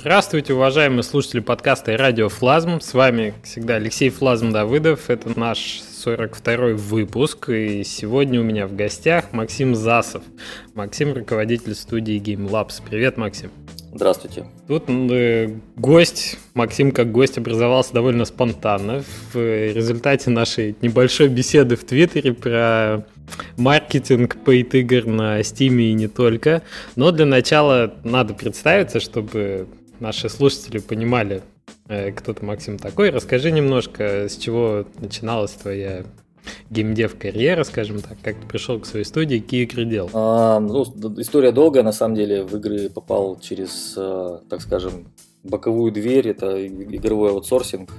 Здравствуйте, 0.00 0.54
уважаемые 0.54 1.02
слушатели 1.02 1.40
подкаста 1.40 1.92
и 1.92 1.94
радио 1.94 2.30
Флазм. 2.30 2.80
С 2.80 2.94
вами, 2.94 3.34
как 3.36 3.44
всегда, 3.44 3.74
Алексей 3.74 4.08
Флазм 4.08 4.50
Давыдов. 4.50 5.10
Это 5.10 5.38
наш 5.38 5.82
42-й 6.06 6.72
выпуск. 6.72 7.50
И 7.50 7.84
сегодня 7.84 8.40
у 8.40 8.42
меня 8.42 8.66
в 8.66 8.74
гостях 8.74 9.34
Максим 9.34 9.74
Засов. 9.74 10.22
Максим– 10.72 11.12
руководитель 11.14 11.74
студии 11.74 12.18
Game 12.18 12.48
Labs. 12.48 12.80
Привет, 12.88 13.18
Максим. 13.18 13.50
Здравствуйте. 13.92 14.46
Тут 14.68 14.84
э, 14.88 15.50
гость, 15.76 16.38
Максим 16.54 16.92
как 16.92 17.12
гость 17.12 17.36
образовался 17.36 17.92
довольно 17.92 18.24
спонтанно 18.24 19.04
в 19.34 19.36
результате 19.36 20.30
нашей 20.30 20.76
небольшой 20.80 21.28
беседы 21.28 21.76
в 21.76 21.84
Твиттере 21.84 22.32
про 22.32 23.04
маркетинг 23.58 24.38
paid 24.46 24.70
игр 24.78 25.06
на 25.06 25.40
Steam 25.40 25.78
и 25.78 25.92
не 25.92 26.08
только. 26.08 26.62
Но 26.96 27.10
для 27.10 27.26
начала 27.26 27.92
надо 28.02 28.32
представиться, 28.32 28.98
чтобы 29.00 29.68
наши 30.00 30.28
слушатели 30.28 30.78
понимали, 30.78 31.42
э, 31.88 32.10
кто 32.12 32.32
ты, 32.32 32.44
Максим, 32.44 32.78
такой. 32.78 33.10
Расскажи 33.10 33.50
немножко, 33.50 34.28
с 34.28 34.36
чего 34.36 34.84
начиналась 34.98 35.52
твоя 35.52 36.04
геймдев 36.70 37.18
карьера, 37.18 37.64
скажем 37.64 38.00
так, 38.00 38.16
как 38.22 38.40
ты 38.40 38.46
пришел 38.46 38.80
к 38.80 38.86
своей 38.86 39.04
студии, 39.04 39.38
какие 39.38 39.64
игры 39.64 39.84
делал? 39.84 40.10
А, 40.12 40.58
ну, 40.58 40.82
история 41.18 41.52
долгая, 41.52 41.82
на 41.82 41.92
самом 41.92 42.14
деле, 42.14 42.42
в 42.42 42.56
игры 42.56 42.88
попал 42.88 43.38
через, 43.38 43.94
э, 43.96 44.40
так 44.48 44.62
скажем, 44.62 45.08
боковую 45.44 45.92
дверь, 45.92 46.28
это 46.28 46.66
игровой 46.66 47.30
аутсорсинг, 47.30 47.90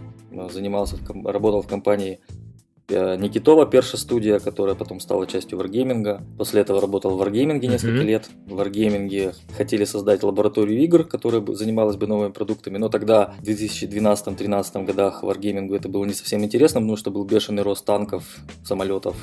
занимался, 0.52 0.98
работал 1.26 1.62
в 1.62 1.68
компании 1.68 2.20
Э, 2.20 2.51
Никитова, 2.92 3.66
перша 3.66 3.98
студия, 3.98 4.40
которая 4.40 4.76
потом 4.76 5.00
стала 5.00 5.28
частью 5.28 5.60
Wargaming. 5.60 6.22
После 6.38 6.62
этого 6.62 6.82
работал 6.82 7.18
в 7.18 7.22
Wargaming 7.22 7.60
несколько 7.60 8.02
mm-hmm. 8.02 8.04
лет. 8.04 8.30
В 8.48 8.60
Wargaming 8.60 9.34
хотели 9.56 9.86
создать 9.86 10.24
лабораторию 10.24 10.80
игр, 10.82 11.04
которая 11.04 11.44
занималась 11.54 11.96
бы 11.96 12.08
новыми 12.08 12.32
продуктами, 12.32 12.78
но 12.78 12.90
тогда 12.90 13.36
в 13.40 13.44
2012-2013 13.44 14.86
годах 14.86 15.24
Wargaming 15.24 15.76
это 15.76 15.90
было 15.90 16.06
не 16.06 16.14
совсем 16.14 16.44
интересно, 16.44 16.80
потому 16.80 16.98
что 16.98 17.12
был 17.12 17.24
бешеный 17.24 17.64
рост 17.64 17.86
танков, 17.86 18.38
самолетов 18.64 19.16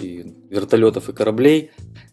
и 0.00 0.34
вертолетов 0.48 1.08
и 1.08 1.12
кораблей. 1.12 1.70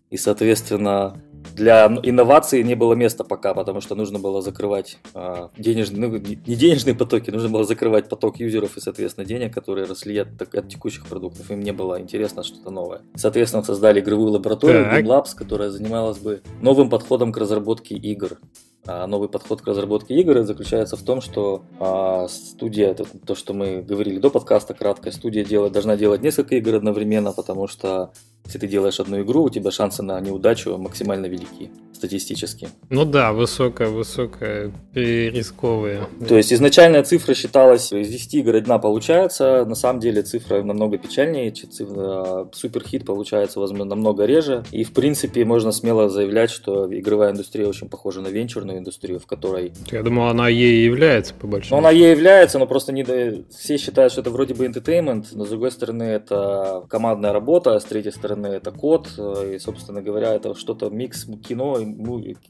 И, 0.10 0.16
соответственно, 0.16 1.22
для 1.58 1.88
инноваций 2.04 2.64
не 2.64 2.76
было 2.76 2.94
места 2.94 3.24
пока, 3.24 3.54
потому 3.54 3.82
что 3.82 3.96
нужно 3.96 4.20
было 4.20 4.42
закрывать 4.42 5.00
э, 5.16 5.48
денежные, 5.58 6.08
ну, 6.08 6.18
не 6.18 6.56
денежные 6.56 6.96
потоки, 6.96 7.32
нужно 7.32 7.50
было 7.50 7.64
закрывать 7.64 8.08
поток 8.08 8.40
юзеров 8.40 8.78
и, 8.78 8.80
соответственно, 8.80 9.26
денег, 9.26 9.54
которые 9.54 9.88
росли 9.88 10.18
от, 10.20 10.42
от 10.42 10.70
текущих 10.70 11.08
продуктов. 11.08 11.50
Им 11.50 11.62
не 11.62 11.72
было 11.74 12.00
интересно 12.00 12.44
что-то 12.44 12.70
новое. 12.70 13.02
Соответственно, 13.16 13.64
создали 13.64 14.00
игровую 14.00 14.32
лабораторию 14.32 14.86
так. 14.86 15.04
Game 15.04 15.08
Labs, 15.08 15.36
которая 15.36 15.72
занималась 15.72 16.20
бы 16.20 16.42
новым 16.62 16.90
подходом 16.90 17.32
к 17.32 17.38
разработке 17.38 17.96
игр. 17.96 18.38
А 18.86 19.06
новый 19.06 19.28
подход 19.28 19.62
к 19.62 19.68
разработке 19.68 20.16
игр 20.16 20.42
заключается 20.44 20.96
в 20.96 21.02
том, 21.02 21.20
что 21.20 21.64
а, 21.80 22.28
студия, 22.30 22.90
это 22.90 23.06
то, 23.26 23.36
что 23.36 23.54
мы 23.54 23.82
говорили 23.82 24.18
до 24.18 24.30
подкаста 24.30 24.74
кратко, 24.74 25.12
студия 25.12 25.44
делает, 25.44 25.74
должна 25.74 25.98
делать 25.98 26.22
несколько 26.22 26.56
игр 26.56 26.76
одновременно, 26.76 27.34
потому 27.34 27.68
что 27.68 28.14
если 28.46 28.60
ты 28.60 28.68
делаешь 28.68 29.00
одну 29.00 29.22
игру, 29.22 29.44
у 29.44 29.50
тебя 29.50 29.72
шансы 29.72 30.04
на 30.04 30.20
неудачу 30.20 30.78
максимально 30.78 31.26
велики 31.26 31.70
статистически. 31.98 32.70
Ну 32.90 33.06
да, 33.06 33.34
высокая, 33.34 33.90
высокая, 33.90 34.72
рисковая. 34.94 36.08
То 36.28 36.38
есть 36.38 36.54
изначальная 36.54 37.04
цифра 37.04 37.34
считалась, 37.34 37.92
из 37.92 38.08
10 38.08 38.34
игр 38.36 38.56
одна 38.56 38.78
получается, 38.78 39.66
на 39.66 39.76
самом 39.76 40.00
деле 40.00 40.22
цифра 40.22 40.64
намного 40.64 40.98
печальнее, 40.98 41.52
цифра, 41.52 42.48
суперхит 42.54 43.06
получается, 43.06 43.60
возможно, 43.60 43.86
намного 43.86 44.26
реже. 44.26 44.64
И 44.72 44.84
в 44.84 44.94
принципе 44.94 45.44
можно 45.44 45.72
смело 45.72 46.08
заявлять, 46.08 46.52
что 46.52 46.88
игровая 46.96 47.32
индустрия 47.32 47.68
очень 47.68 47.90
похожа 47.90 48.22
на 48.22 48.28
венчурную 48.28 48.78
индустрию, 48.78 49.20
в 49.20 49.26
которой... 49.26 49.74
Я 49.92 50.04
думал, 50.04 50.28
она 50.28 50.48
ей 50.50 50.86
является 50.86 51.34
по 51.34 51.48
большому 51.48 51.82
Ну 51.82 51.88
она 51.88 51.92
ей 51.92 52.12
является, 52.12 52.60
но 52.60 52.68
просто 52.68 52.94
не... 52.94 53.04
все 53.50 53.78
считают, 53.78 54.12
что 54.12 54.22
это 54.22 54.30
вроде 54.30 54.54
бы 54.54 54.66
entertainment, 54.66 55.26
но 55.34 55.46
с 55.46 55.50
другой 55.50 55.72
стороны 55.72 56.04
это 56.04 56.84
командная 56.90 57.34
работа, 57.34 57.76
а 57.76 57.80
с 57.80 57.86
третьей 57.86 58.12
стороны 58.12 58.37
стороны, 58.38 58.56
это 58.56 58.72
код, 58.72 59.14
э, 59.18 59.56
и, 59.56 59.60
собственно 59.60 60.02
говоря, 60.02 60.34
это 60.34 60.56
что-то 60.56 60.90
микс 60.90 61.26
кино, 61.48 61.78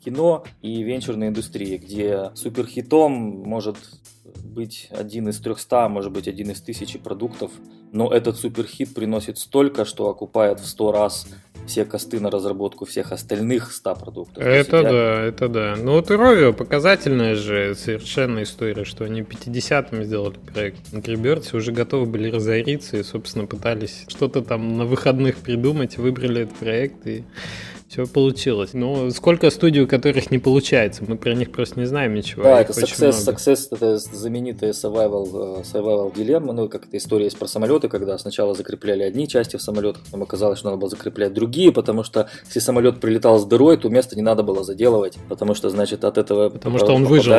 кино 0.03 0.43
и 0.61 0.83
венчурной 0.83 1.29
индустрии, 1.29 1.77
где 1.77 2.31
суперхитом 2.35 3.11
может 3.11 3.77
быть 4.43 4.87
один 4.91 5.29
из 5.29 5.39
300, 5.39 5.89
может 5.89 6.11
быть 6.11 6.27
один 6.27 6.51
из 6.51 6.61
тысячи 6.61 6.97
продуктов, 6.97 7.51
но 7.91 8.11
этот 8.11 8.37
суперхит 8.37 8.93
приносит 8.93 9.37
столько, 9.37 9.85
что 9.85 10.09
окупает 10.09 10.59
в 10.59 10.67
100 10.67 10.91
раз 10.91 11.27
все 11.65 11.85
косты 11.85 12.19
на 12.19 12.31
разработку 12.31 12.85
всех 12.85 13.11
остальных 13.11 13.71
100 13.71 13.95
продуктов. 13.95 14.43
Это 14.43 14.83
да, 14.83 14.89
я... 14.89 15.21
это 15.25 15.49
да. 15.49 15.75
Ну 15.77 15.93
вот 15.93 16.09
Rovio 16.09 16.53
показательная 16.53 17.35
же 17.35 17.75
совершенно 17.75 18.43
история, 18.43 18.85
что 18.85 19.03
они 19.03 19.21
50-м 19.21 20.03
сделали 20.03 20.37
проект. 20.37 20.93
Angry 20.93 21.15
Birds 21.15 21.55
уже 21.55 21.71
готовы 21.71 22.05
были 22.05 22.29
разориться 22.29 22.97
и, 22.97 23.03
собственно, 23.03 23.45
пытались 23.45 24.05
что-то 24.07 24.41
там 24.41 24.77
на 24.77 24.85
выходных 24.85 25.37
придумать, 25.37 25.97
выбрали 25.97 26.43
этот 26.43 26.55
проект 26.55 27.05
и 27.05 27.23
все 27.89 28.05
получилось. 28.05 28.71
Но 28.73 29.09
сколько 29.11 29.49
студий, 29.49 29.81
у 29.81 29.87
которых 29.87 30.29
не 30.29 30.39
получается? 30.39 31.03
Мы 31.07 31.17
про 31.17 31.33
них 31.33 31.51
просто 31.51 31.79
не 31.79 31.85
знаем 31.85 32.13
ничего. 32.13 32.43
Да, 32.43 32.61
это 32.61 32.73
Success, 32.73 33.11
Success, 33.11 33.67
это 33.71 33.97
знаменитая 33.97 34.73
survival, 34.73 35.59
э, 35.59 35.63
survival 35.63 36.13
dilemma, 36.13 36.51
ну, 36.51 36.67
как 36.67 36.85
эта 36.85 36.97
история 36.97 37.25
есть 37.25 37.37
про 37.37 37.47
самолеты, 37.47 37.87
когда 37.87 38.17
сначала 38.17 38.53
закрепляли 38.53 39.03
одни 39.03 39.27
части 39.27 39.55
в 39.55 39.61
самолетах, 39.61 40.03
потом 40.05 40.23
оказалось, 40.23 40.59
что 40.59 40.67
надо 40.67 40.79
было 40.79 40.89
закреплять 40.89 41.33
другие, 41.33 41.71
потому 41.71 42.03
что 42.03 42.29
если 42.45 42.59
самолет 42.59 42.99
прилетал 42.99 43.39
с 43.39 43.45
дырой, 43.45 43.77
то 43.77 43.89
место 43.89 44.15
не 44.15 44.21
надо 44.21 44.43
было 44.43 44.63
заделывать, 44.63 45.17
потому 45.29 45.53
что, 45.53 45.69
значит, 45.69 46.03
от 46.03 46.17
этого 46.17 46.49
Потому 46.49 46.77
что 46.79 46.93
он 46.93 47.05
выжил. 47.05 47.33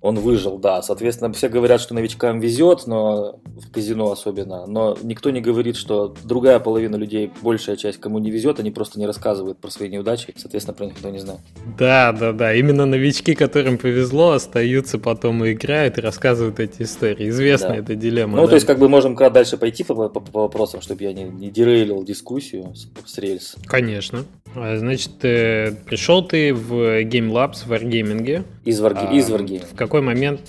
Он 0.00 0.16
выжил, 0.16 0.58
да. 0.58 0.82
Соответственно, 0.82 1.32
все 1.32 1.48
говорят, 1.48 1.80
что 1.80 1.94
новичкам 1.94 2.40
везет, 2.40 2.86
но 2.86 3.40
в 3.44 3.70
казино 3.72 4.12
особенно, 4.12 4.66
но 4.66 4.96
никто 5.02 5.30
не 5.30 5.40
говорит, 5.40 5.76
что 5.76 6.14
другая 6.24 6.60
половина 6.60 6.96
людей, 6.96 7.32
большая 7.42 7.76
часть, 7.76 7.98
кому 7.98 8.18
не 8.18 8.30
везет, 8.30 8.60
они 8.60 8.70
просто 8.70 8.98
не 8.98 9.06
рассказывают 9.06 9.58
про 9.58 9.70
свои 9.78 9.88
неудачи, 9.88 10.34
соответственно, 10.36 10.74
про 10.74 10.86
них 10.86 10.96
никто 10.96 11.10
не 11.10 11.20
знает. 11.20 11.40
Да, 11.78 12.12
да, 12.12 12.32
да. 12.32 12.54
Именно 12.54 12.84
новички, 12.84 13.34
которым 13.34 13.78
повезло, 13.78 14.32
остаются 14.32 14.98
потом 14.98 15.44
и 15.44 15.52
играют, 15.52 15.98
и 15.98 16.00
рассказывают 16.00 16.58
эти 16.60 16.82
истории. 16.82 17.28
Известная 17.28 17.76
да. 17.76 17.76
эта 17.76 17.94
дилемма. 17.94 18.36
Ну, 18.36 18.42
да? 18.42 18.48
то 18.48 18.54
есть, 18.56 18.66
как 18.66 18.78
бы 18.78 18.88
можем 18.88 19.14
как 19.14 19.32
дальше 19.32 19.56
пойти 19.56 19.84
по, 19.84 19.94
по, 20.08 20.20
по 20.20 20.40
вопросам, 20.42 20.80
чтобы 20.80 21.04
я 21.04 21.12
не, 21.12 21.24
не 21.24 21.50
дерейлил 21.50 22.02
дискуссию 22.04 22.74
с, 22.74 22.88
с 23.06 23.18
рельс. 23.18 23.56
Конечно. 23.66 24.24
А, 24.54 24.76
значит, 24.76 25.24
э, 25.24 25.72
пришел 25.86 26.26
ты 26.26 26.52
в 26.52 27.02
Game 27.04 27.30
Labs 27.30 27.64
в 27.64 27.72
Wargaming. 27.72 28.44
Из, 28.64 28.80
Warg... 28.80 28.96
а, 28.96 29.14
из 29.14 29.30
Wargaming. 29.30 29.66
В 29.72 29.76
какой 29.76 30.00
момент 30.00 30.40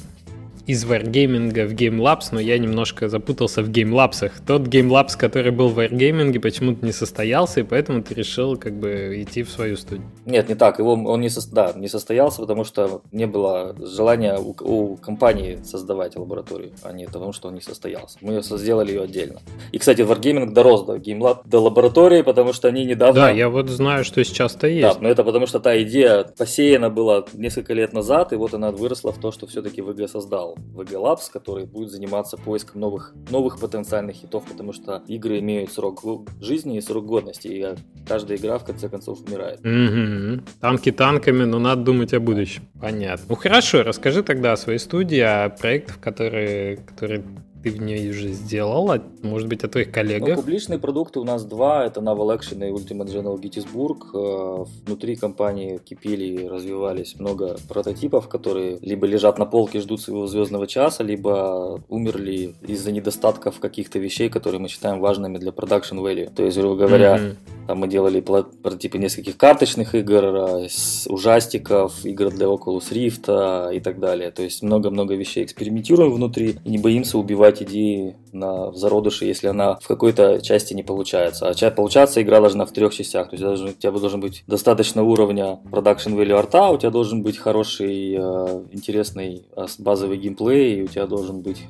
из 0.69 0.85
Wargaming 0.85 1.50
в 1.50 1.74
Game 1.74 1.97
Labs, 1.97 2.25
но 2.31 2.40
я 2.40 2.59
немножко 2.59 3.09
запутался 3.09 3.63
в 3.63 3.72
Game 3.72 3.90
Labs. 3.90 4.31
Тот 4.46 4.62
Game 4.68 4.90
Labs, 4.90 5.18
который 5.18 5.52
был 5.52 5.69
в 5.69 5.80
Wargaming, 5.80 6.40
почему-то 6.40 6.85
не 6.85 6.91
состоялся, 6.91 7.62
и 7.62 7.63
поэтому 7.63 8.03
ты 8.03 8.13
решил 8.13 8.56
как 8.56 8.74
бы 8.74 9.16
идти 9.18 9.41
в 9.41 9.50
свою 9.50 9.78
студию. 9.78 10.06
Нет, 10.28 10.47
не 10.47 10.53
так. 10.53 10.78
Его, 10.78 10.94
он 10.94 11.22
не, 11.22 11.30
со, 11.30 11.41
да, 11.52 11.74
не 11.75 11.88
состоялся, 11.88 12.41
потому 12.41 12.63
что 12.66 13.02
не 13.12 13.25
было 13.25 13.75
желания 13.80 14.38
у, 14.38 14.56
у 14.59 14.97
компании 14.97 15.59
создавать 15.63 16.16
лабораторию, 16.16 16.72
а 16.84 16.94
не 16.94 17.07
потому, 17.07 17.34
что 17.34 17.47
он 17.47 17.56
не 17.56 17.62
состоялся. 17.62 18.19
Мы 18.22 18.40
сделали 18.44 18.91
ее 18.91 19.01
отдельно. 19.01 19.40
И, 19.72 19.80
кстати, 19.80 20.01
Wargaming 20.01 20.51
дорос 20.51 20.86
до 20.86 20.97
Game 20.97 21.18
Lab, 21.18 21.40
до 21.46 21.62
лаборатории, 21.62 22.22
потому 22.22 22.53
что 22.53 22.68
они 22.68 22.86
недавно... 22.86 23.22
Да, 23.22 23.31
я 23.31 23.50
вот 23.50 23.69
знаю, 23.69 24.03
что 24.03 24.24
сейчас-то 24.24 24.68
есть. 24.68 24.81
Да, 24.81 25.01
но 25.01 25.09
это 25.09 25.24
потому 25.24 25.47
что 25.47 25.59
та 25.59 25.81
идея 25.81 26.25
посеяна 26.38 26.91
была 26.91 27.25
несколько 27.34 27.74
лет 27.74 27.91
назад, 27.91 28.34
и 28.34 28.36
вот 28.36 28.53
она 28.53 28.69
выросла 28.69 29.12
в 29.12 29.18
то, 29.18 29.31
что 29.31 29.47
все-таки 29.47 29.81
VG 29.81 30.07
создал. 30.07 30.58
VG 30.73 30.91
Labs, 30.93 31.31
который 31.31 31.65
будет 31.65 31.91
заниматься 31.91 32.37
поиском 32.37 32.81
новых, 32.81 33.13
новых 33.29 33.59
потенциальных 33.59 34.15
хитов, 34.15 34.45
потому 34.45 34.73
что 34.73 35.03
игры 35.07 35.39
имеют 35.39 35.71
срок 35.71 36.03
жизни 36.39 36.77
и 36.77 36.81
срок 36.81 37.05
годности, 37.05 37.47
и 37.47 37.65
каждая 38.07 38.38
игра 38.38 38.57
в 38.57 38.65
конце 38.65 38.89
концов 38.89 39.19
умирает. 39.27 39.59
Угу. 39.59 40.44
Танки 40.59 40.91
танками, 40.91 41.44
но 41.44 41.59
надо 41.59 41.83
думать 41.83 42.13
о 42.13 42.19
будущем. 42.19 42.63
Понятно. 42.79 43.25
Ну 43.29 43.35
хорошо, 43.35 43.83
расскажи 43.83 44.23
тогда 44.23 44.53
о 44.53 44.57
своей 44.57 44.79
студии, 44.79 45.19
о 45.19 45.50
проектах, 45.50 46.00
которые, 46.00 46.77
которые 46.77 47.23
ты 47.63 47.71
в 47.71 47.81
ней 47.81 48.09
уже 48.09 48.29
сделал, 48.29 48.91
а 48.91 49.01
может 49.21 49.47
быть, 49.47 49.63
о 49.63 49.67
твоих 49.67 49.91
коллегах? 49.91 50.29
Ну, 50.29 50.35
публичные 50.35 50.79
продукты 50.79 51.19
у 51.19 51.23
нас 51.23 51.44
два, 51.44 51.85
это 51.85 52.00
Naval 52.00 52.38
Action 52.38 52.65
и 52.67 52.71
Ultimate 52.71 53.07
General 53.07 53.39
Gettysburg. 53.39 53.97
Э, 54.13 54.65
внутри 54.85 55.15
компании 55.15 55.79
кипели 55.83 56.25
и 56.25 56.47
развивались 56.47 57.19
много 57.19 57.57
прототипов, 57.67 58.29
которые 58.29 58.79
либо 58.81 59.06
лежат 59.07 59.38
на 59.38 59.45
полке, 59.45 59.81
ждут 59.81 60.01
своего 60.01 60.27
звездного 60.27 60.67
часа, 60.67 61.03
либо 61.03 61.81
умерли 61.89 62.56
из-за 62.65 62.91
недостатков 62.91 63.59
каких-то 63.59 64.00
вещей, 64.00 64.29
которые 64.29 64.62
мы 64.62 64.69
считаем 64.69 65.00
важными 65.00 65.38
для 65.38 65.51
production 65.51 66.01
value. 66.01 66.31
То 66.33 66.44
есть, 66.44 66.57
грубо 66.57 66.75
говоря, 66.88 67.17
mm-hmm 67.17 67.59
Там 67.69 67.77
мы 67.77 67.88
делали 67.88 68.19
прототипы 68.19 68.97
нескольких 68.97 69.38
карточных 69.38 69.94
игр, 69.94 70.23
э, 70.25 70.67
ужастиков, 71.07 72.03
игр 72.03 72.31
для 72.31 72.47
Oculus 72.47 72.91
Rift 72.91 73.75
и 73.75 73.79
так 73.79 74.00
далее. 74.00 74.31
То 74.31 74.41
есть 74.41 74.63
много-много 74.63 75.13
вещей 75.13 75.44
экспериментируем 75.44 76.12
внутри 76.12 76.55
и 76.65 76.69
не 76.71 76.79
боимся 76.79 77.19
убивать 77.19 77.49
идеи 77.62 78.16
на 78.31 78.72
зародыше, 78.74 79.25
если 79.25 79.48
она 79.48 79.75
в 79.75 79.88
какой-то 79.88 80.42
части 80.42 80.74
не 80.74 80.84
получается. 80.84 81.48
А 81.50 81.72
получаться 81.72 82.22
игра 82.22 82.40
должна 82.40 82.66
в 82.66 82.72
трех 82.72 82.94
частях. 82.94 83.30
То 83.30 83.36
есть 83.36 83.44
должен, 83.44 83.69
у 83.69 83.74
тебя 83.74 83.92
должен 83.92 84.19
быть 84.19 84.44
достаточно 84.48 85.04
уровня 85.04 85.60
production 85.72 86.16
value 86.16 86.38
арта, 86.38 86.68
у 86.69 86.78
тебя 86.78 86.92
должен 86.92 87.22
быть 87.22 87.38
хороший, 87.38 88.16
э, 88.16 88.63
интересный 88.72 89.46
э, 89.56 89.66
базовый 89.80 90.18
геймплей, 90.18 90.80
и 90.80 90.84
у 90.84 90.88
тебя 90.88 91.07
должен 91.07 91.42
быть 91.42 91.63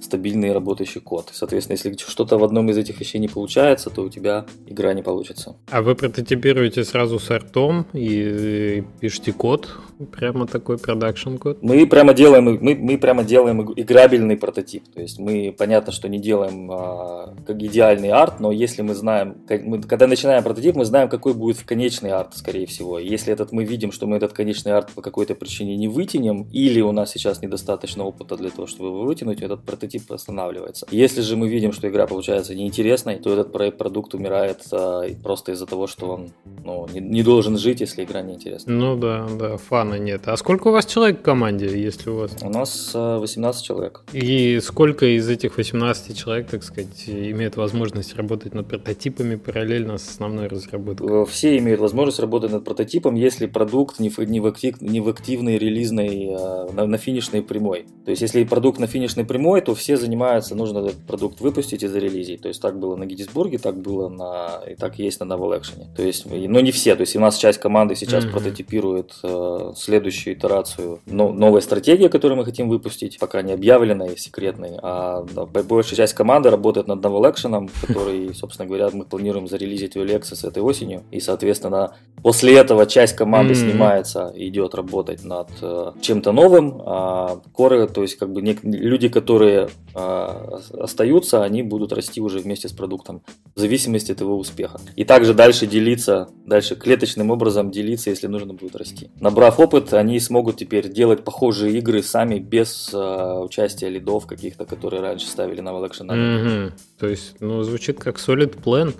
стабильный 0.00 0.52
работающий 0.52 1.00
код. 1.00 1.30
Соответственно, 1.32 1.76
если 1.76 1.96
что-то 1.96 2.38
в 2.38 2.44
одном 2.44 2.68
из 2.70 2.78
этих 2.78 3.00
вещей 3.00 3.18
не 3.18 3.28
получается, 3.28 3.90
то 3.90 4.02
у 4.02 4.08
тебя 4.08 4.46
игра 4.66 4.94
не 4.94 5.02
получится. 5.02 5.56
А 5.70 5.82
вы 5.82 5.94
прототипируете 5.94 6.84
сразу 6.84 7.18
с 7.18 7.30
артом 7.30 7.86
и 7.92 8.82
пишете 9.00 9.32
код, 9.32 9.70
прямо 10.12 10.46
такой 10.46 10.78
production 10.78 11.36
код? 11.36 11.58
Мы 11.62 11.86
прямо 11.86 12.14
делаем, 12.14 12.44
мы, 12.44 12.74
мы 12.74 12.98
прямо 12.98 13.24
делаем 13.24 13.72
играбельный 13.76 14.36
прототип. 14.36 14.84
То 14.94 15.00
есть 15.00 15.18
мы, 15.18 15.54
понятно, 15.56 15.92
что 15.92 16.08
не 16.08 16.18
делаем 16.18 16.70
а, 16.72 17.34
как 17.46 17.60
идеальный 17.62 18.10
арт, 18.10 18.40
но 18.40 18.50
если 18.52 18.82
мы 18.82 18.94
знаем, 18.94 19.36
мы, 19.48 19.82
когда 19.82 20.06
начинаем 20.06 20.42
прототип, 20.42 20.76
мы 20.76 20.84
знаем, 20.84 21.08
какой 21.08 21.34
будет 21.34 21.62
конечный 21.62 22.10
арт, 22.10 22.36
скорее 22.36 22.66
всего. 22.66 22.98
Если 22.98 23.32
этот 23.32 23.52
мы 23.52 23.64
видим, 23.64 23.92
что 23.92 24.06
мы 24.06 24.16
этот 24.16 24.32
конечный 24.32 24.72
арт 24.72 24.90
по 24.94 25.02
какой-то 25.02 25.34
причине 25.34 25.76
не 25.76 25.88
вытянем, 25.88 26.48
или 26.52 26.80
у 26.80 26.92
нас 26.92 27.10
сейчас 27.10 27.42
недостаточно 27.42 28.04
опыта 28.04 28.36
для 28.36 28.50
того, 28.50 28.66
чтобы 28.66 29.04
вытянуть, 29.04 29.42
этот 29.42 29.62
прототип 29.64 29.89
прототип 29.90 30.12
останавливается. 30.12 30.86
Если 30.90 31.20
же 31.20 31.36
мы 31.36 31.48
видим, 31.48 31.72
что 31.72 31.88
игра 31.88 32.06
получается 32.06 32.54
неинтересной, 32.54 33.16
то 33.16 33.32
этот 33.32 33.52
проект, 33.52 33.78
продукт 33.78 34.14
умирает 34.14 34.62
а, 34.72 35.04
просто 35.22 35.52
из-за 35.52 35.66
того, 35.66 35.86
что 35.86 36.10
он 36.10 36.30
ну, 36.64 36.86
не, 36.92 37.00
не 37.00 37.22
должен 37.22 37.58
жить, 37.58 37.80
если 37.80 38.04
игра 38.04 38.22
неинтересна. 38.22 38.72
Ну 38.72 38.96
да, 38.96 39.26
да, 39.38 39.56
фана 39.56 39.98
нет. 39.98 40.22
А 40.26 40.36
сколько 40.36 40.68
у 40.68 40.72
вас 40.72 40.86
человек 40.86 41.20
в 41.20 41.22
команде, 41.22 41.66
если 41.66 42.10
у 42.10 42.16
вас? 42.16 42.36
У 42.42 42.50
нас 42.50 42.92
а, 42.94 43.18
18 43.18 43.64
человек. 43.64 44.02
И 44.12 44.60
сколько 44.60 45.06
из 45.06 45.28
этих 45.28 45.56
18 45.56 46.16
человек, 46.16 46.48
так 46.48 46.62
сказать, 46.62 47.04
имеют 47.06 47.56
возможность 47.56 48.14
работать 48.16 48.54
над 48.54 48.68
прототипами 48.68 49.36
параллельно 49.36 49.98
с 49.98 50.08
основной 50.08 50.46
разработкой? 50.46 51.26
Все 51.26 51.58
имеют 51.58 51.80
возможность 51.80 52.20
работать 52.20 52.52
над 52.52 52.64
прототипом, 52.64 53.14
если 53.14 53.46
продукт 53.46 53.98
не 53.98 54.10
в, 54.10 54.18
не 54.18 54.40
в, 54.40 54.46
актив, 54.46 54.80
не 54.80 55.00
в 55.00 55.08
активной 55.08 55.58
релизной, 55.58 56.34
а, 56.38 56.68
на, 56.72 56.86
на 56.86 56.98
финишной 56.98 57.42
прямой. 57.42 57.86
То 58.04 58.10
есть, 58.10 58.22
если 58.22 58.44
продукт 58.44 58.78
на 58.78 58.86
финишной 58.86 59.24
прямой, 59.24 59.60
то 59.60 59.74
все 59.80 59.96
занимаются, 59.96 60.54
нужно 60.54 60.78
этот 60.78 60.98
продукт 61.06 61.40
выпустить 61.40 61.82
и 61.82 61.88
зарелизить. 61.88 62.42
То 62.42 62.48
есть 62.48 62.60
так 62.60 62.78
было 62.78 62.94
на 62.96 63.06
Геттисбурге, 63.06 63.58
так 63.58 63.76
было 63.76 64.08
на 64.08 64.60
и 64.68 64.74
так 64.74 64.98
есть 64.98 65.20
на 65.20 65.24
Novel 65.24 65.58
Action. 65.58 65.86
То 65.96 66.02
есть, 66.02 66.26
но 66.26 66.60
не 66.60 66.70
все. 66.70 66.94
То 66.94 67.00
есть 67.00 67.16
у 67.16 67.20
нас 67.20 67.36
часть 67.36 67.58
команды 67.58 67.96
сейчас 67.96 68.24
mm-hmm. 68.24 68.30
прототипирует 68.30 69.12
э, 69.22 69.72
следующую 69.76 70.34
итерацию 70.34 71.00
но, 71.06 71.32
новой 71.32 71.62
стратегии, 71.62 72.08
которую 72.08 72.38
мы 72.38 72.44
хотим 72.44 72.68
выпустить, 72.68 73.18
пока 73.18 73.42
не 73.42 73.52
объявленной, 73.52 74.16
секретной. 74.16 74.78
А 74.82 75.24
да, 75.34 75.46
большая 75.46 75.96
часть 75.96 76.14
команды 76.14 76.50
работает 76.50 76.86
над 76.86 77.04
Novel 77.04 77.32
Action, 77.32 77.70
который, 77.86 78.34
собственно 78.34 78.68
говоря, 78.68 78.90
мы 78.92 79.04
планируем 79.04 79.48
зарелизить 79.48 79.94
в 79.94 79.98
Lexus 79.98 80.46
этой 80.46 80.62
осенью. 80.62 81.02
И, 81.10 81.20
соответственно, 81.20 81.94
после 82.22 82.56
этого 82.56 82.86
часть 82.86 83.16
команды 83.16 83.54
mm-hmm. 83.54 83.70
снимается 83.70 84.32
и 84.36 84.48
идет 84.48 84.74
работать 84.74 85.24
над 85.24 85.48
э, 85.62 85.92
чем-то 86.00 86.32
новым. 86.32 86.82
А 86.84 87.40
коры, 87.54 87.86
то 87.86 88.02
есть 88.02 88.16
как 88.16 88.30
бы 88.32 88.42
не, 88.42 88.58
люди, 88.62 89.08
которые 89.08 89.69
а, 89.94 90.60
остаются, 90.78 91.42
они 91.42 91.62
будут 91.62 91.92
расти 91.92 92.20
уже 92.20 92.38
вместе 92.38 92.68
с 92.68 92.72
продуктом, 92.72 93.22
в 93.54 93.60
зависимости 93.60 94.12
от 94.12 94.20
его 94.20 94.36
успеха. 94.36 94.80
И 94.96 95.04
также 95.04 95.34
дальше 95.34 95.66
делиться, 95.66 96.28
дальше 96.46 96.76
клеточным 96.76 97.30
образом 97.30 97.70
делиться, 97.70 98.10
если 98.10 98.26
нужно 98.26 98.54
будет 98.54 98.76
расти. 98.76 99.10
Набрав 99.20 99.58
опыт, 99.58 99.92
они 99.92 100.20
смогут 100.20 100.58
теперь 100.58 100.88
делать 100.88 101.24
похожие 101.24 101.76
игры 101.78 102.02
сами 102.02 102.38
без 102.38 102.90
uh, 102.92 103.44
участия 103.44 103.88
лидов 103.88 104.26
каких-то, 104.26 104.64
которые 104.64 105.02
раньше 105.02 105.26
ставили 105.26 105.60
на 105.60 105.70
Action. 105.70 106.08
Mm-hmm. 106.08 106.72
То 106.98 107.08
есть, 107.08 107.36
ну, 107.40 107.62
звучит 107.62 107.98
как 107.98 108.18
solid 108.18 108.60
plan. 108.62 108.94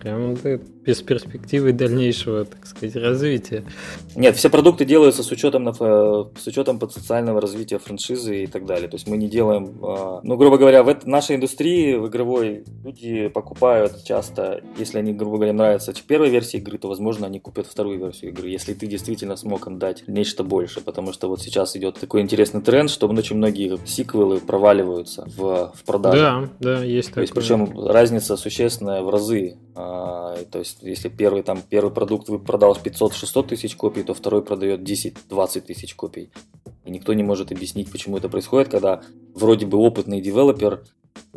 Прям 0.00 0.36
без 0.88 1.02
перспективы 1.02 1.74
дальнейшего, 1.74 2.46
так 2.46 2.64
сказать, 2.64 2.96
развития. 2.96 3.62
Нет, 4.16 4.36
все 4.36 4.48
продукты 4.48 4.86
делаются 4.86 5.22
с 5.22 5.30
учетом, 5.30 5.74
с 5.74 6.46
учетом 6.46 6.80
социального 6.90 7.42
развития 7.42 7.78
франшизы 7.78 8.44
и 8.44 8.46
так 8.46 8.64
далее. 8.64 8.88
То 8.88 8.94
есть 8.94 9.06
мы 9.06 9.18
не 9.18 9.28
делаем, 9.28 9.78
а, 9.82 10.20
ну, 10.22 10.38
грубо 10.38 10.56
говоря, 10.56 10.82
в 10.82 11.06
нашей 11.06 11.36
индустрии, 11.36 11.94
в 11.96 12.08
игровой, 12.08 12.64
люди 12.82 13.28
покупают 13.28 14.02
часто, 14.04 14.62
если 14.78 14.96
они, 14.98 15.12
грубо 15.12 15.36
говоря, 15.36 15.52
нравятся 15.52 15.92
первой 16.06 16.30
версии 16.30 16.56
игры, 16.56 16.78
то, 16.78 16.88
возможно, 16.88 17.26
они 17.26 17.38
купят 17.38 17.66
вторую 17.66 17.98
версию 17.98 18.30
игры, 18.30 18.48
если 18.48 18.72
ты 18.72 18.86
действительно 18.86 19.36
смог 19.36 19.66
им 19.66 19.78
дать 19.78 20.04
нечто 20.08 20.42
больше. 20.42 20.80
Потому 20.80 21.12
что 21.12 21.28
вот 21.28 21.42
сейчас 21.42 21.76
идет 21.76 22.00
такой 22.00 22.22
интересный 22.22 22.62
тренд, 22.62 22.88
что 22.90 23.08
очень 23.08 23.36
многие 23.36 23.78
сиквелы 23.84 24.40
проваливаются 24.40 25.28
в, 25.36 25.70
в 25.74 25.84
продаже. 25.84 26.22
Да, 26.22 26.48
да, 26.60 26.82
есть 26.82 27.08
такое. 27.08 27.26
То 27.26 27.32
есть, 27.32 27.34
причем 27.34 27.86
разница 27.86 28.38
существенная 28.38 29.02
в 29.02 29.10
разы. 29.10 29.58
А, 29.74 30.36
то 30.50 30.58
есть 30.58 30.77
если 30.80 31.08
первый, 31.08 31.42
там, 31.42 31.62
первый 31.68 31.92
продукт 31.92 32.28
вы 32.28 32.38
продал 32.38 32.76
500-600 32.76 33.48
тысяч 33.48 33.76
копий, 33.76 34.02
то 34.02 34.14
второй 34.14 34.42
продает 34.42 34.80
10-20 34.80 35.60
тысяч 35.62 35.94
копий. 35.94 36.30
И 36.84 36.90
никто 36.90 37.12
не 37.14 37.22
может 37.22 37.52
объяснить, 37.52 37.90
почему 37.90 38.16
это 38.16 38.28
происходит, 38.28 38.68
когда 38.68 39.02
вроде 39.34 39.66
бы 39.66 39.78
опытный 39.78 40.20
девелопер, 40.20 40.84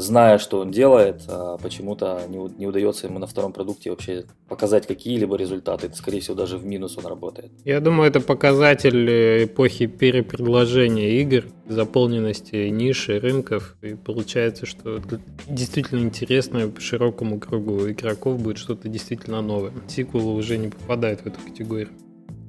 зная, 0.02 0.38
что 0.38 0.60
он 0.60 0.72
делает, 0.72 1.24
а 1.28 1.58
почему-то 1.58 2.22
не, 2.28 2.38
не 2.58 2.68
удается 2.68 3.08
ему 3.08 3.20
на 3.20 3.28
втором 3.28 3.54
продукте 3.54 3.90
вообще 3.90 4.26
показать 4.48 4.88
какие-либо 4.88 5.36
результаты. 5.36 5.88
Это, 5.88 5.96
скорее 5.96 6.20
всего, 6.20 6.36
даже 6.36 6.58
в 6.58 6.66
минус 6.66 6.98
он 6.98 7.06
работает. 7.06 7.52
Я 7.64 7.80
думаю, 7.80 8.10
это 8.10 8.20
показатель 8.20 9.10
э, 9.10 9.46
эпохи 9.46 9.86
перепредложения 9.86 11.22
игр, 11.22 11.46
заполненности 11.68 12.70
ниши, 12.70 13.20
рынков. 13.20 13.78
И 13.82 13.96
получается, 13.96 14.66
что 14.66 15.00
действительно 15.48 16.00
интересно 16.00 16.72
широкому 16.80 17.40
кругу 17.40 17.90
игроков 17.90 18.42
будет 18.42 18.58
что-то 18.58 18.90
действительно 18.90 19.42
новое. 19.42 19.72
Сиквелы 19.88 20.34
уже 20.34 20.58
не 20.58 20.70
попадают 20.70 21.22
в 21.22 21.28
эту 21.28 21.40
категорию. 21.40 21.90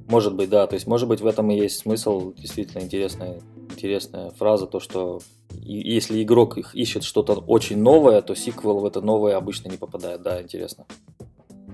Может 0.09 0.35
быть, 0.35 0.51
да. 0.51 0.67
То 0.67 0.75
есть, 0.75 0.87
может 0.87 1.09
быть, 1.09 1.21
в 1.21 1.27
этом 1.27 1.51
и 1.51 1.57
есть 1.57 1.79
смысл. 1.79 2.35
Действительно 2.35 2.83
интересная, 2.83 3.41
интересная 3.73 4.31
фраза, 4.31 4.67
то, 4.67 4.81
что 4.81 5.21
если 5.51 6.23
игрок 6.23 6.59
их 6.59 6.75
ищет 6.75 7.05
что-то 7.05 7.35
очень 7.35 7.79
новое, 7.79 8.23
то 8.23 8.35
сиквел 8.35 8.79
в 8.79 8.87
это 8.87 9.01
новое 9.01 9.37
обычно 9.37 9.69
не 9.69 9.77
попадает. 9.77 10.23
Да, 10.23 10.41
интересно. 10.41 10.87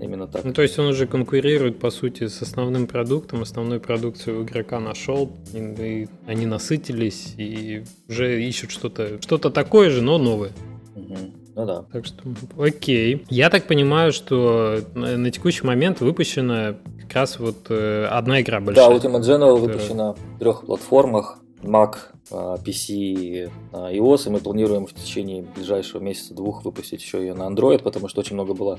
Именно 0.01 0.29
так. 0.29 0.45
Ну, 0.45 0.53
то 0.53 0.63
есть 0.63 0.79
он 0.79 0.87
уже 0.87 1.07
конкурирует, 1.07 1.81
по 1.81 1.91
сути, 1.91 2.29
с 2.29 2.41
основным 2.41 2.87
продуктом. 2.87 3.43
Основной 3.43 3.81
продукт 3.81 4.19
своего 4.19 4.45
игрока 4.45 4.79
нашел, 4.79 5.33
и, 5.53 5.59
и 5.59 6.09
они 6.27 6.47
насытились 6.47 7.35
и 7.37 7.85
уже 8.09 8.43
ищут 8.43 8.71
что-то 8.71 9.21
что 9.21 9.39
такое 9.39 9.91
же, 9.91 10.03
но 10.03 10.19
новое. 10.19 10.53
Угу. 10.95 11.17
Ну 11.57 11.67
да. 11.67 11.85
Так 11.93 12.07
что, 12.07 12.23
окей. 12.57 13.25
Я 13.29 13.51
так 13.51 13.67
понимаю, 13.67 14.13
что 14.13 14.81
на, 14.95 15.17
на 15.17 15.31
текущий 15.33 15.67
момент 15.67 16.01
выпущена 16.01 16.77
как 17.03 17.13
раз 17.15 17.41
вот 17.41 17.67
э, 17.69 18.07
одна 18.07 18.41
игра 18.41 18.61
большая. 18.61 18.89
Да, 18.89 18.95
Ultimate 18.95 19.23
General 19.23 19.57
выпущена 19.57 20.13
в 20.13 20.39
трех 20.39 20.65
платформах. 20.67 21.41
Mac, 21.63 21.97
PC, 22.31 23.51
iOS, 23.73 24.27
и 24.27 24.31
мы 24.31 24.39
планируем 24.41 24.87
в 24.87 24.93
течение 24.93 25.43
ближайшего 25.43 26.01
месяца-двух 26.01 26.65
выпустить 26.65 27.03
еще 27.03 27.19
ее 27.19 27.35
на 27.35 27.43
Android, 27.43 27.83
потому 27.83 28.09
что 28.09 28.21
очень 28.21 28.35
много 28.35 28.55
было 28.55 28.79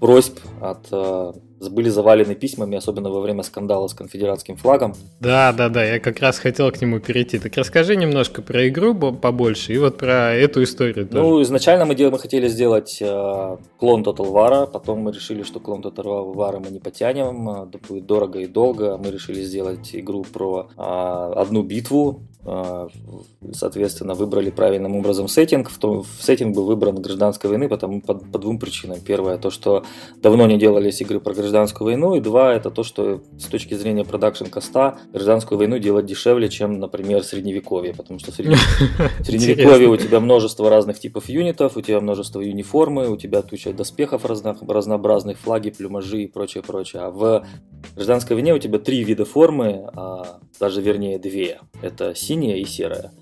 просьб 0.00 0.38
от... 0.60 0.92
Были 1.60 1.88
завалены 1.88 2.34
письмами, 2.34 2.76
особенно 2.76 3.10
во 3.10 3.20
время 3.20 3.42
скандала 3.42 3.88
с 3.88 3.94
конфедератским 3.94 4.56
флагом. 4.56 4.94
Да, 5.20 5.52
да, 5.52 5.68
да, 5.68 5.84
я 5.84 6.00
как 6.00 6.20
раз 6.20 6.38
хотел 6.38 6.70
к 6.70 6.80
нему 6.80 7.00
перейти. 7.00 7.38
Так 7.38 7.56
расскажи 7.56 7.96
немножко 7.96 8.42
про 8.42 8.68
игру 8.68 8.94
побольше 8.94 9.72
и 9.72 9.78
вот 9.78 9.96
про 9.96 10.34
эту 10.34 10.62
историю 10.62 11.06
тоже. 11.06 11.22
Ну, 11.22 11.42
изначально 11.42 11.84
мы, 11.84 11.94
дел... 11.94 12.10
мы 12.10 12.18
хотели 12.18 12.48
сделать 12.48 12.98
э, 13.00 13.56
клон 13.78 14.02
Total 14.02 14.30
War, 14.30 14.70
потом 14.70 15.00
мы 15.00 15.12
решили, 15.12 15.42
что 15.42 15.60
клон 15.60 15.80
Total 15.80 16.34
War 16.34 16.62
мы 16.64 16.70
не 16.70 16.78
потянем, 16.78 17.48
это 17.48 17.78
будет 17.88 18.06
дорого 18.06 18.40
и 18.40 18.46
долго. 18.46 18.96
Мы 18.98 19.10
решили 19.10 19.42
сделать 19.42 19.90
игру 19.94 20.24
про 20.24 20.68
э, 20.76 20.82
одну 21.36 21.62
битву, 21.62 22.22
а, 22.48 22.88
соответственно, 23.52 24.14
выбрали 24.14 24.50
правильным 24.50 24.94
образом 24.94 25.26
сеттинг. 25.26 25.68
В, 25.68 25.78
том, 25.78 26.04
в 26.04 26.22
сеттинг 26.22 26.54
был 26.54 26.64
выбран 26.64 27.02
гражданской 27.02 27.50
войны 27.50 27.68
потому, 27.68 28.00
по, 28.00 28.14
по 28.14 28.38
двум 28.38 28.60
причинам. 28.60 29.00
Первое, 29.00 29.36
то, 29.36 29.50
что 29.50 29.84
давно 30.22 30.46
не 30.46 30.56
делались 30.56 31.00
игры 31.00 31.18
про 31.18 31.34
гражданскую 31.34 31.45
войну, 31.80 32.14
и 32.14 32.20
два, 32.20 32.54
это 32.54 32.70
то, 32.70 32.82
что 32.82 33.22
с 33.38 33.44
точки 33.44 33.74
зрения 33.74 34.04
production 34.04 34.67
cost 34.67 34.92
а 34.92 34.98
гражданскую 35.12 35.58
войну 35.58 35.78
делать 35.78 36.06
дешевле, 36.06 36.48
чем, 36.48 36.78
например, 36.78 37.22
средневековье, 37.22 37.94
потому 37.94 38.18
что 38.18 38.32
в 38.32 38.34
средневековье 39.24 39.88
у 39.88 39.96
тебя 39.96 40.20
множество 40.20 40.70
разных 40.70 40.98
типов 40.98 41.28
юнитов, 41.28 41.76
у 41.76 41.80
тебя 41.80 42.00
множество 42.00 42.40
uniform 42.40 42.93
ы, 42.93 43.08
у 43.08 43.16
тебя 43.16 43.42
туча 43.42 43.72
доспехов 43.72 44.24
разнообразных, 44.24 45.38
флаги, 45.38 45.70
плюмажи 45.70 46.22
и 46.22 46.26
прочее, 46.26 46.62
прочее. 46.62 47.02
А 47.02 47.10
в 47.10 47.46
гражданской 47.94 48.36
войне 48.36 48.54
у 48.54 48.58
тебя 48.58 48.78
три 48.78 49.04
вида 49.04 49.24
формы, 49.24 49.88
а 49.94 50.40
даже 50.58 50.80
вернее 50.80 51.18
две. 51.18 51.60
Это 51.82 52.14
синяя 52.14 52.56
и 52.56 52.64
серая. 52.64 53.12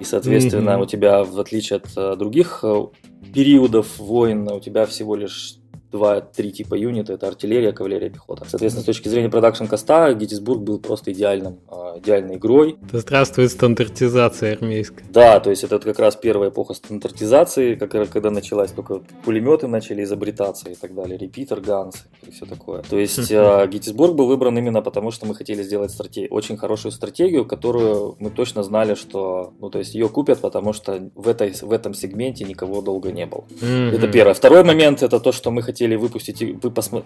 И, 0.00 0.04
соответственно, 0.04 0.70
mm-hmm. 0.70 0.82
у 0.82 0.86
тебя, 0.86 1.24
в 1.24 1.40
отличие 1.40 1.78
от 1.78 1.88
э, 1.96 2.16
других 2.16 2.60
э, 2.62 2.86
периодов 3.32 3.98
войн, 3.98 4.46
у 4.48 4.60
тебя 4.60 4.84
всего 4.84 5.16
лишь 5.16 5.56
два-три 5.92 6.52
типа 6.52 6.74
юнита, 6.74 7.12
это 7.12 7.28
артиллерия, 7.28 7.72
кавалерия, 7.72 8.10
пехота. 8.10 8.44
Соответственно, 8.48 8.82
с 8.82 8.86
точки 8.86 9.08
зрения 9.08 9.28
продакшн 9.28 9.66
коста, 9.66 10.12
Геттисбург 10.14 10.60
был 10.60 10.78
просто 10.78 11.12
идеальным, 11.12 11.60
а, 11.68 11.98
идеальной 11.98 12.36
игрой. 12.36 12.76
Да 12.92 12.98
здравствует 12.98 13.50
стандартизация 13.50 14.54
армейская. 14.54 15.04
Да, 15.10 15.40
то 15.40 15.50
есть 15.50 15.64
это 15.64 15.78
как 15.78 15.98
раз 15.98 16.16
первая 16.16 16.50
эпоха 16.50 16.74
стандартизации, 16.74 17.74
как, 17.74 17.90
когда 18.10 18.30
началась 18.30 18.72
только 18.72 19.00
пулеметы 19.24 19.68
начали 19.68 20.02
изобретаться 20.02 20.70
и 20.70 20.74
так 20.74 20.94
далее, 20.94 21.16
репитер, 21.16 21.60
ганс 21.60 22.04
и 22.26 22.30
все 22.30 22.46
такое. 22.46 22.82
То 22.82 22.98
есть 22.98 23.30
Геттисбург 23.30 24.14
был 24.14 24.26
выбран 24.26 24.58
именно 24.58 24.82
потому, 24.82 25.10
что 25.10 25.26
мы 25.26 25.34
хотели 25.34 25.62
сделать 25.62 25.90
стратег... 25.90 26.32
очень 26.32 26.56
хорошую 26.56 26.92
стратегию, 26.92 27.44
которую 27.44 28.16
мы 28.18 28.30
точно 28.30 28.62
знали, 28.62 28.94
что, 28.94 29.52
ну, 29.60 29.70
то 29.70 29.78
есть 29.78 29.94
ее 29.94 30.08
купят, 30.08 30.40
потому 30.40 30.72
что 30.72 31.10
в, 31.14 31.28
этой, 31.28 31.52
в 31.60 31.72
этом 31.72 31.94
сегменте 31.94 32.44
никого 32.44 32.80
долго 32.82 33.12
не 33.12 33.26
было. 33.26 33.44
Это 33.62 34.08
первое. 34.08 34.34
Второй 34.34 34.64
момент, 34.64 35.02
это 35.02 35.20
то, 35.20 35.32
что 35.32 35.50
мы 35.50 35.62
хотели 35.62 35.75
выпустить, 35.82 36.42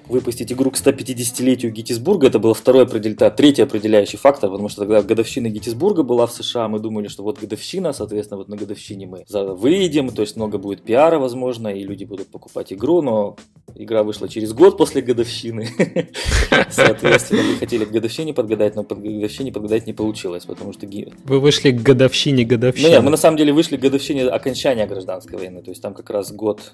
выпустить 0.08 0.52
игру 0.52 0.70
к 0.70 0.76
150-летию 0.76 1.72
Геттисбурга, 1.72 2.28
это 2.28 2.38
был 2.38 2.54
второй 2.54 2.84
определяющий, 2.84 3.36
третий 3.36 3.62
определяющий 3.62 4.16
фактор, 4.16 4.50
потому 4.50 4.68
что 4.68 4.82
тогда 4.82 5.02
годовщина 5.02 5.48
Геттисбурга 5.48 6.02
была 6.02 6.26
в 6.26 6.32
США, 6.32 6.68
мы 6.68 6.78
думали, 6.78 7.08
что 7.08 7.22
вот 7.22 7.38
годовщина, 7.38 7.92
соответственно, 7.92 8.38
вот 8.38 8.48
на 8.48 8.56
годовщине 8.56 9.06
мы 9.06 9.24
выйдем, 9.28 10.10
то 10.10 10.22
есть 10.22 10.36
много 10.36 10.58
будет 10.58 10.82
пиара, 10.82 11.18
возможно, 11.18 11.68
и 11.68 11.82
люди 11.82 12.04
будут 12.04 12.28
покупать 12.28 12.72
игру, 12.72 13.02
но 13.02 13.36
игра 13.74 14.02
вышла 14.02 14.28
через 14.28 14.52
год 14.52 14.76
после 14.76 15.02
годовщины. 15.02 15.68
Соответственно, 16.70 17.42
мы 17.42 17.56
хотели 17.56 17.84
к 17.84 17.90
годовщине 17.90 18.34
подгадать, 18.34 18.76
но 18.76 18.84
под 18.84 19.00
годовщине 19.00 19.52
подгадать 19.52 19.86
не 19.86 19.92
получилось, 19.92 20.44
потому 20.44 20.72
что... 20.72 20.86
Вы 21.24 21.40
вышли 21.40 21.70
к 21.70 21.82
годовщине 21.82 22.44
годовщины? 22.44 22.88
Ну, 22.88 22.94
нет, 22.94 23.02
мы 23.02 23.10
на 23.10 23.16
самом 23.16 23.36
деле 23.36 23.52
вышли 23.52 23.76
к 23.76 23.80
годовщине 23.80 24.24
окончания 24.24 24.86
гражданской 24.86 25.38
войны, 25.38 25.62
то 25.62 25.70
есть 25.70 25.82
там 25.82 25.94
как 25.94 26.10
раз 26.10 26.32
год 26.32 26.72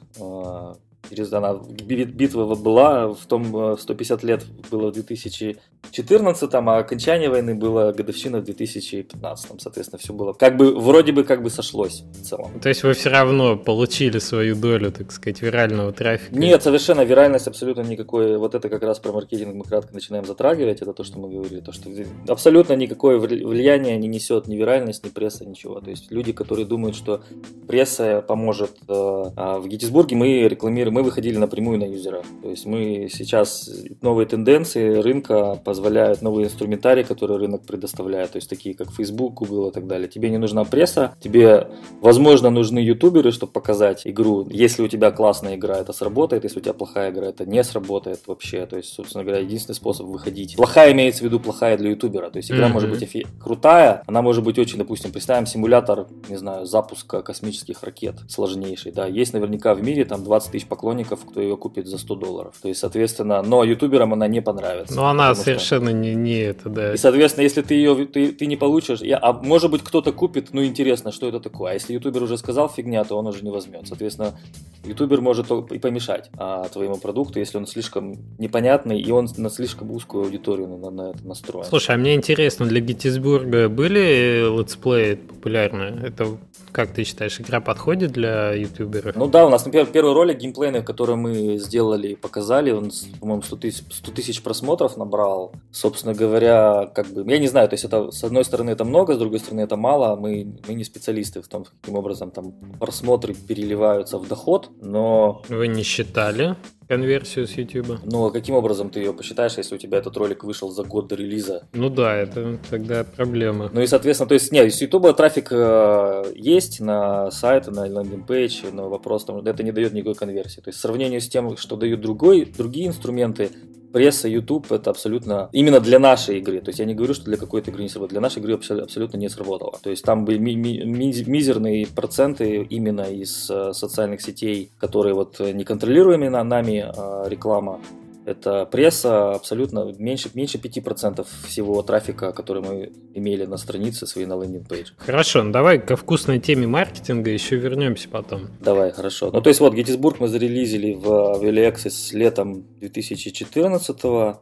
Через 1.10 1.32
она 1.32 1.54
битва 1.54 2.54
была 2.54 3.08
в 3.08 3.26
том 3.26 3.76
150 3.78 4.25
э, 4.25 4.26
лет 4.26 4.44
было 4.70 4.90
в 4.90 4.94
2014, 4.94 6.54
а 6.54 6.78
окончание 6.78 7.30
войны 7.30 7.54
было 7.54 7.92
годовщина 7.92 8.40
в 8.40 8.44
2015, 8.44 9.60
соответственно, 9.60 9.98
все 9.98 10.12
было 10.12 10.32
как 10.32 10.56
бы 10.56 10.78
вроде 10.78 11.12
бы 11.12 11.25
как 11.25 11.42
бы 11.42 11.50
сошлось 11.50 12.04
в 12.12 12.22
целом. 12.22 12.60
То 12.60 12.68
есть 12.68 12.82
вы 12.82 12.92
все 12.94 13.10
равно 13.10 13.56
получили 13.56 14.18
свою 14.18 14.56
долю, 14.56 14.90
так 14.90 15.12
сказать, 15.12 15.42
вирального 15.42 15.92
трафика? 15.92 16.36
Нет, 16.36 16.62
совершенно 16.62 17.02
виральность 17.02 17.46
абсолютно 17.46 17.82
никакой. 17.82 18.36
Вот 18.36 18.54
это 18.54 18.68
как 18.68 18.82
раз 18.82 18.98
про 18.98 19.12
маркетинг 19.12 19.54
мы 19.54 19.64
кратко 19.64 19.94
начинаем 19.94 20.25
затрагивать, 20.25 20.82
это 20.82 20.92
то, 20.92 21.04
что 21.04 21.18
мы 21.18 21.28
говорили, 21.28 21.60
то 21.60 21.72
что 21.72 21.90
абсолютно 22.28 22.72
никакое 22.75 23.18
влияние 23.18 23.96
не 23.96 24.08
несет 24.08 24.48
ни 24.48 24.56
виральность, 24.56 25.04
ни 25.04 25.10
пресса, 25.10 25.44
ничего. 25.44 25.80
То 25.80 25.90
есть 25.90 26.10
люди, 26.10 26.32
которые 26.32 26.66
думают, 26.66 26.96
что 26.96 27.22
пресса 27.68 28.22
поможет 28.26 28.72
э, 28.88 28.92
а 29.36 29.58
в 29.58 29.68
Геттисбурге, 29.68 30.16
мы 30.16 30.48
рекламируем 30.48 30.96
мы 30.97 31.03
выходили 31.03 31.37
напрямую 31.37 31.79
на 31.79 31.85
юзера. 31.85 32.23
То 32.43 32.49
есть 32.49 32.65
мы 32.65 33.11
сейчас 33.12 33.71
новые 34.00 34.26
тенденции 34.26 34.95
рынка 34.95 35.61
позволяют, 35.62 36.23
новые 36.23 36.47
инструментарии, 36.47 37.03
которые 37.03 37.38
рынок 37.38 37.67
предоставляет, 37.67 38.31
то 38.31 38.37
есть 38.38 38.49
такие 38.49 38.75
как 38.75 38.91
Facebook, 38.91 39.35
Google 39.35 39.69
и 39.69 39.73
так 39.73 39.87
далее. 39.87 40.09
Тебе 40.09 40.31
не 40.31 40.38
нужна 40.38 40.65
пресса, 40.65 41.15
тебе, 41.21 41.69
возможно, 42.00 42.49
нужны 42.49 42.79
ютуберы, 42.79 43.31
чтобы 43.31 43.53
показать 43.53 44.07
игру. 44.07 44.47
Если 44.50 44.83
у 44.83 44.88
тебя 44.88 45.11
классная 45.11 45.57
игра, 45.57 45.76
это 45.76 45.93
сработает, 45.93 46.45
если 46.45 46.61
у 46.61 46.62
тебя 46.62 46.73
плохая 46.73 47.11
игра, 47.11 47.26
это 47.26 47.45
не 47.45 47.62
сработает 47.62 48.21
вообще. 48.26 48.65
То 48.65 48.79
есть, 48.79 48.95
собственно 48.95 49.23
говоря, 49.23 49.43
единственный 49.43 49.75
способ 49.75 50.07
выходить. 50.07 50.57
Плохая 50.57 50.93
имеется 50.93 51.21
в 51.21 51.25
виду 51.25 51.41
плохая 51.41 51.76
для 51.76 51.91
ютубера. 51.91 52.31
То 52.31 52.38
есть 52.38 52.50
игра 52.50 52.69
mm-hmm. 52.69 52.73
может 52.73 52.88
быть 52.88 53.03
эфи- 53.03 53.26
крутая, 53.38 54.03
она 54.07 54.23
может 54.23 54.43
быть 54.43 54.59
очень, 54.59 54.79
допустим, 54.79 55.12
представим 55.12 55.45
симулятор, 55.45 56.07
не 56.31 56.37
знаю, 56.37 56.65
запуска 56.65 57.21
космических 57.21 57.83
ракет 57.83 58.15
сложнейший. 58.29 58.93
Да, 58.93 59.07
есть 59.07 59.35
наверняка 59.35 59.75
в 59.75 59.83
мире 59.83 60.07
там 60.07 60.25
20 60.25 60.53
тысяч 60.53 60.67
поклонников 60.76 61.25
кто 61.25 61.40
ее 61.40 61.56
купит 61.56 61.87
за 61.87 61.97
100 61.97 62.14
долларов. 62.16 62.54
То 62.61 62.68
есть, 62.68 62.80
соответственно, 62.80 63.42
но 63.42 63.64
ютуберам 63.64 64.12
она 64.12 64.28
не 64.28 64.42
понравится. 64.42 64.95
Но 64.95 65.09
она 65.09 65.35
совершенно 65.35 65.88
что... 65.88 65.97
не, 65.97 66.14
не 66.14 66.38
это, 66.40 66.68
да. 66.68 66.92
И, 66.92 66.97
соответственно, 66.99 67.45
если 67.45 67.62
ты 67.62 67.75
ее 67.75 68.06
ты, 68.06 68.33
ты 68.33 68.47
не 68.47 68.56
получишь, 68.56 69.00
я, 69.00 69.18
а 69.21 69.33
может 69.33 69.71
быть 69.71 69.83
кто-то 69.83 70.12
купит, 70.12 70.49
ну 70.52 70.62
интересно, 70.62 71.12
что 71.12 71.28
это 71.28 71.40
такое. 71.40 71.71
А 71.71 71.75
если 71.75 71.95
ютубер 71.95 72.23
уже 72.23 72.37
сказал 72.37 72.68
фигня, 72.68 73.02
то 73.04 73.16
он 73.16 73.26
уже 73.26 73.42
не 73.42 73.50
возьмет. 73.50 73.88
Соответственно, 73.88 74.38
ютубер 74.85 75.23
может 75.23 75.50
и 75.50 75.78
помешать 75.78 76.30
а, 76.37 76.68
твоему 76.68 76.97
продукту, 76.97 77.38
если 77.38 77.56
он 77.56 77.66
слишком 77.66 78.16
непонятный 78.38 79.00
и 79.00 79.11
он 79.11 79.28
на 79.38 79.49
слишком 79.49 79.90
узкую 79.90 80.25
аудиторию 80.25 80.68
на, 80.68 80.90
на 80.90 81.11
это 81.11 81.26
настроен. 81.26 81.66
Слушай, 81.66 81.95
а 81.95 81.99
мне 81.99 82.14
интересно, 82.14 82.66
для 82.66 82.80
Геттисбурга 82.80 83.71
были 83.71 84.59
летсплеи 84.59 85.14
популярные? 85.14 86.06
Это 86.06 86.37
как 86.76 86.90
ты 86.90 87.04
считаешь, 87.04 87.40
игра 87.40 87.61
подходит 87.61 88.12
для 88.12 88.52
ютуберов? 88.52 89.16
Ну 89.16 89.28
да, 89.28 89.47
у 89.47 89.49
нас, 89.49 89.64
например, 89.64 89.87
первый 89.87 90.12
ролик 90.12 90.42
геймплейный, 90.66 90.85
который 90.85 91.16
мы 91.16 91.58
сделали 91.58 92.08
и 92.08 92.16
показали, 92.16 92.70
он, 92.70 92.90
по-моему, 93.20 93.42
100 93.42 93.56
тысяч, 93.56 93.85
100 93.90 94.12
тысяч 94.12 94.42
просмотров 94.42 94.96
набрал. 94.96 95.52
Собственно 95.70 96.14
говоря, 96.14 96.90
как 96.94 97.06
бы, 97.08 97.30
я 97.30 97.38
не 97.38 97.49
знаю, 97.49 97.68
то 97.68 97.75
есть 97.75 97.85
это, 97.85 98.11
с 98.11 98.25
одной 98.25 98.44
стороны, 98.44 98.70
это 98.70 98.85
много, 98.85 99.14
с 99.14 99.18
другой 99.18 99.38
стороны, 99.38 99.62
это 99.62 99.76
мало. 99.76 100.16
Мы, 100.16 100.58
мы 100.68 100.75
не 100.75 100.85
специалисты 100.85 101.40
в 101.40 101.49
том, 101.49 101.64
каким 101.64 101.96
образом 101.96 102.30
там 102.30 102.52
просмотры 102.80 103.35
переливаются 103.35 104.18
в 104.18 104.28
доход, 104.28 104.70
но... 104.80 105.42
Вы 105.49 105.68
не 105.68 105.82
считали? 105.82 106.56
Конверсию 106.88 107.47
с 107.47 107.52
YouTube. 107.52 107.99
Ну, 108.05 108.26
а 108.26 108.31
каким 108.31 108.55
образом 108.55 108.90
ты 108.90 109.00
ее 109.00 109.12
посчитаешь, 109.12 109.57
если 109.57 109.75
у 109.75 109.78
тебя 109.78 109.99
этот 109.99 110.16
ролик 110.16 110.45
вышел 110.45 110.71
за 110.71 110.85
год 110.85 111.09
до 111.09 111.16
релиза? 111.16 111.66
Ну 111.73 111.90
да, 111.90 112.16
это 112.16 112.59
тогда 112.71 113.05
проблема. 113.05 113.71
Ну 113.73 113.81
и, 113.81 113.87
соответственно, 113.87 114.28
то 114.28 114.35
есть, 114.35 114.52
нет, 114.52 114.73
с 114.73 114.81
YouTube 114.81 115.16
трафик 115.16 115.49
э, 115.50 116.25
есть 116.35 116.81
на 116.81 117.31
сайты, 117.31 117.71
на 117.71 117.88
landing 117.88 118.34
page, 118.34 118.66
но 118.73 118.88
вопрос 118.88 119.25
там, 119.25 119.38
это 119.38 119.62
не 119.62 119.73
дает 119.73 119.93
никакой 119.93 120.14
конверсии. 120.14 120.61
То 120.61 120.69
есть, 120.69 120.78
в 120.78 120.83
сравнении 120.83 121.19
с 121.19 121.28
тем, 121.28 121.57
что 121.57 121.76
дают 121.76 122.00
другой, 122.00 122.45
другие 122.45 122.88
инструменты, 122.88 123.50
пресса, 123.93 124.28
YouTube 124.28 124.71
это 124.73 124.90
абсолютно 124.90 125.49
именно 125.52 125.81
для 125.81 125.99
нашей 125.99 126.38
игры. 126.38 126.61
То 126.61 126.69
есть 126.69 126.78
я 126.78 126.85
не 126.85 126.95
говорю, 126.95 127.14
что 127.14 127.25
для 127.25 127.37
какой-то 127.37 127.71
игры 127.71 127.83
не 127.83 127.88
сработало. 127.88 128.11
Для 128.11 128.21
нашей 128.21 128.40
игры 128.40 128.55
абсолютно 128.55 129.16
не 129.16 129.28
сработало. 129.28 129.78
То 129.83 129.90
есть 129.90 130.05
там 130.05 130.25
были 130.25 130.38
ми- 130.38 130.57
ми- 130.57 131.25
мизерные 131.26 131.87
проценты 131.87 132.62
именно 132.62 133.02
из 133.02 133.50
э, 133.50 133.73
социальных 133.73 134.21
сетей, 134.21 134.71
которые 134.78 135.14
вот 135.14 135.40
не 135.40 135.64
контролируемые 135.64 136.31
нами 136.31 136.85
э, 136.87 137.28
реклама 137.28 137.81
это 138.26 138.66
пресса 138.66 139.35
абсолютно 139.35 139.95
меньше, 139.99 140.30
меньше 140.35 140.59
5% 140.59 141.25
всего 141.47 141.80
трафика, 141.83 142.33
который 142.33 142.61
мы 142.61 142.92
имели 143.14 143.47
на 143.47 143.56
странице 143.56 144.06
своей 144.06 144.26
на 144.26 144.35
лендинг-пейдж. 144.35 144.90
Хорошо, 144.99 145.45
ну 145.45 145.52
давай 145.52 145.78
ко 145.78 145.97
вкусной 145.97 146.40
теме 146.40 146.66
маркетинга 146.66 147.30
еще 147.30 147.54
вернемся 147.56 148.09
потом. 148.09 148.49
Давай, 148.61 148.90
хорошо. 148.90 149.30
Ну, 149.33 149.40
то 149.40 149.49
есть 149.49 149.61
вот 149.61 149.75
Геттисбург 149.75 150.18
мы 150.18 150.26
зарелизили 150.26 150.95
в 150.95 151.06
Early 151.06 151.73
Access 151.73 152.16
летом 152.16 152.64
2014 152.80 154.04
угу. 154.04 154.35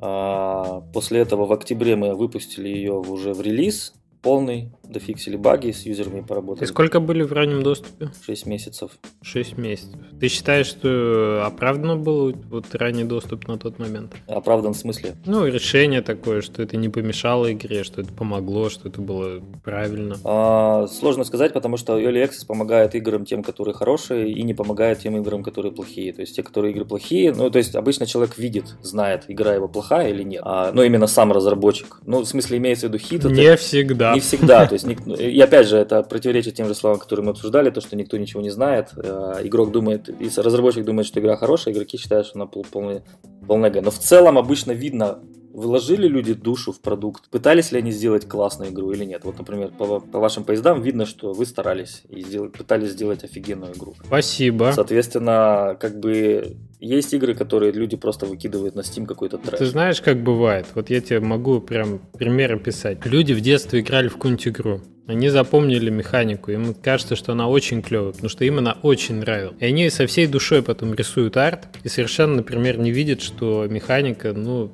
а, 0.00 0.80
После 0.92 1.20
этого 1.20 1.46
в 1.46 1.52
октябре 1.52 1.94
мы 1.94 2.14
выпустили 2.16 2.68
ее 2.68 2.94
уже 2.94 3.32
в 3.32 3.40
релиз 3.40 3.94
полный, 4.26 4.72
дофиксили 4.82 5.36
баги, 5.36 5.70
с 5.70 5.86
юзерами 5.86 6.20
поработали. 6.20 6.64
И 6.64 6.68
сколько 6.68 6.98
были 6.98 7.22
в 7.22 7.32
раннем 7.32 7.62
доступе? 7.62 8.10
6 8.26 8.46
месяцев. 8.46 8.90
6 9.22 9.56
месяцев. 9.56 9.94
Ты 10.20 10.26
считаешь, 10.26 10.66
что 10.66 11.44
оправданно 11.46 11.94
был 11.94 12.32
вот 12.50 12.74
ранний 12.74 13.04
доступ 13.04 13.46
на 13.46 13.56
тот 13.56 13.78
момент? 13.78 14.16
Оправдан 14.26 14.74
в 14.74 14.76
смысле? 14.76 15.14
Ну, 15.26 15.46
решение 15.46 16.02
такое, 16.02 16.40
что 16.40 16.60
это 16.60 16.76
не 16.76 16.88
помешало 16.88 17.52
игре, 17.52 17.84
что 17.84 18.00
это 18.00 18.12
помогло, 18.12 18.68
что 18.68 18.88
это 18.88 19.00
было 19.00 19.40
правильно. 19.62 20.16
А, 20.24 20.88
сложно 20.88 21.22
сказать, 21.22 21.52
потому 21.52 21.76
что 21.76 21.96
Early 21.96 22.24
Access 22.24 22.46
помогает 22.48 22.96
играм 22.96 23.24
тем, 23.24 23.44
которые 23.44 23.74
хорошие, 23.74 24.32
и 24.32 24.42
не 24.42 24.54
помогает 24.54 24.98
тем 24.98 25.16
играм, 25.18 25.44
которые 25.44 25.70
плохие. 25.70 26.12
То 26.12 26.22
есть 26.22 26.34
те, 26.34 26.42
которые 26.42 26.72
игры 26.72 26.84
плохие, 26.84 27.32
ну, 27.32 27.48
то 27.48 27.58
есть 27.58 27.76
обычно 27.76 28.06
человек 28.06 28.38
видит, 28.38 28.74
знает, 28.82 29.26
игра 29.28 29.54
его 29.54 29.68
плохая 29.68 30.10
или 30.10 30.24
нет. 30.24 30.42
А, 30.44 30.72
ну, 30.72 30.82
именно 30.82 31.06
сам 31.06 31.30
разработчик. 31.30 32.00
Ну, 32.04 32.22
в 32.22 32.26
смысле, 32.26 32.58
имеется 32.58 32.88
в 32.88 32.90
виду 32.90 32.98
хит. 32.98 33.24
Не 33.24 33.44
это... 33.44 33.62
всегда. 33.62 34.15
Не 34.16 34.20
всегда. 34.20 34.66
То 34.66 34.74
есть, 34.74 34.86
и 34.86 35.40
опять 35.40 35.68
же, 35.68 35.76
это 35.76 36.02
противоречит 36.02 36.54
тем 36.54 36.66
же 36.66 36.74
словам, 36.74 36.98
которые 36.98 37.24
мы 37.24 37.30
обсуждали, 37.30 37.70
то, 37.70 37.80
что 37.80 37.96
никто 37.96 38.16
ничего 38.16 38.42
не 38.42 38.50
знает. 38.50 38.90
Э, 38.96 39.40
игрок 39.42 39.72
думает, 39.72 40.08
разработчик 40.36 40.84
думает, 40.84 41.06
что 41.06 41.20
игра 41.20 41.36
хорошая, 41.36 41.74
игроки 41.74 41.98
считают, 41.98 42.26
что 42.26 42.38
она 42.38 42.46
полная, 42.46 43.04
полная 43.46 43.70
Но 43.82 43.90
в 43.90 43.98
целом 43.98 44.38
обычно 44.38 44.72
видно, 44.72 45.20
вложили 45.56 46.06
люди 46.06 46.34
душу 46.34 46.70
в 46.70 46.80
продукт, 46.80 47.30
пытались 47.30 47.72
ли 47.72 47.78
они 47.78 47.90
сделать 47.90 48.28
классную 48.28 48.70
игру 48.70 48.92
или 48.92 49.04
нет. 49.04 49.24
Вот, 49.24 49.38
например, 49.38 49.70
по, 49.70 50.00
по 50.00 50.18
вашим 50.18 50.44
поездам 50.44 50.82
видно, 50.82 51.06
что 51.06 51.32
вы 51.32 51.46
старались 51.46 52.02
и 52.08 52.20
сделали, 52.20 52.50
пытались 52.50 52.90
сделать 52.90 53.24
офигенную 53.24 53.72
игру. 53.74 53.94
Спасибо. 54.04 54.72
Соответственно, 54.74 55.76
как 55.80 55.98
бы 55.98 56.56
есть 56.78 57.14
игры, 57.14 57.34
которые 57.34 57.72
люди 57.72 57.96
просто 57.96 58.26
выкидывают 58.26 58.74
на 58.74 58.80
Steam 58.80 59.06
какой-то 59.06 59.38
трэш. 59.38 59.58
Ты 59.58 59.66
знаешь, 59.66 60.02
как 60.02 60.22
бывает? 60.22 60.66
Вот 60.74 60.90
я 60.90 61.00
тебе 61.00 61.20
могу 61.20 61.60
прям 61.60 62.00
примеры 62.18 62.58
писать. 62.58 63.06
Люди 63.06 63.32
в 63.32 63.40
детстве 63.40 63.80
играли 63.80 64.08
в 64.08 64.14
какую-нибудь 64.14 64.48
игру. 64.48 64.80
Они 65.06 65.28
запомнили 65.28 65.88
механику, 65.88 66.50
им 66.50 66.74
кажется, 66.74 67.14
что 67.14 67.32
она 67.32 67.48
очень 67.48 67.80
клевая, 67.80 68.12
потому 68.12 68.28
что 68.28 68.44
им 68.44 68.58
она 68.58 68.76
очень 68.82 69.14
нравилась. 69.14 69.54
И 69.60 69.64
они 69.64 69.88
со 69.88 70.06
всей 70.08 70.26
душой 70.26 70.62
потом 70.62 70.94
рисуют 70.94 71.36
арт 71.36 71.68
и 71.84 71.88
совершенно, 71.88 72.36
например, 72.36 72.76
не 72.78 72.90
видят, 72.90 73.22
что 73.22 73.66
механика, 73.68 74.32
ну, 74.32 74.72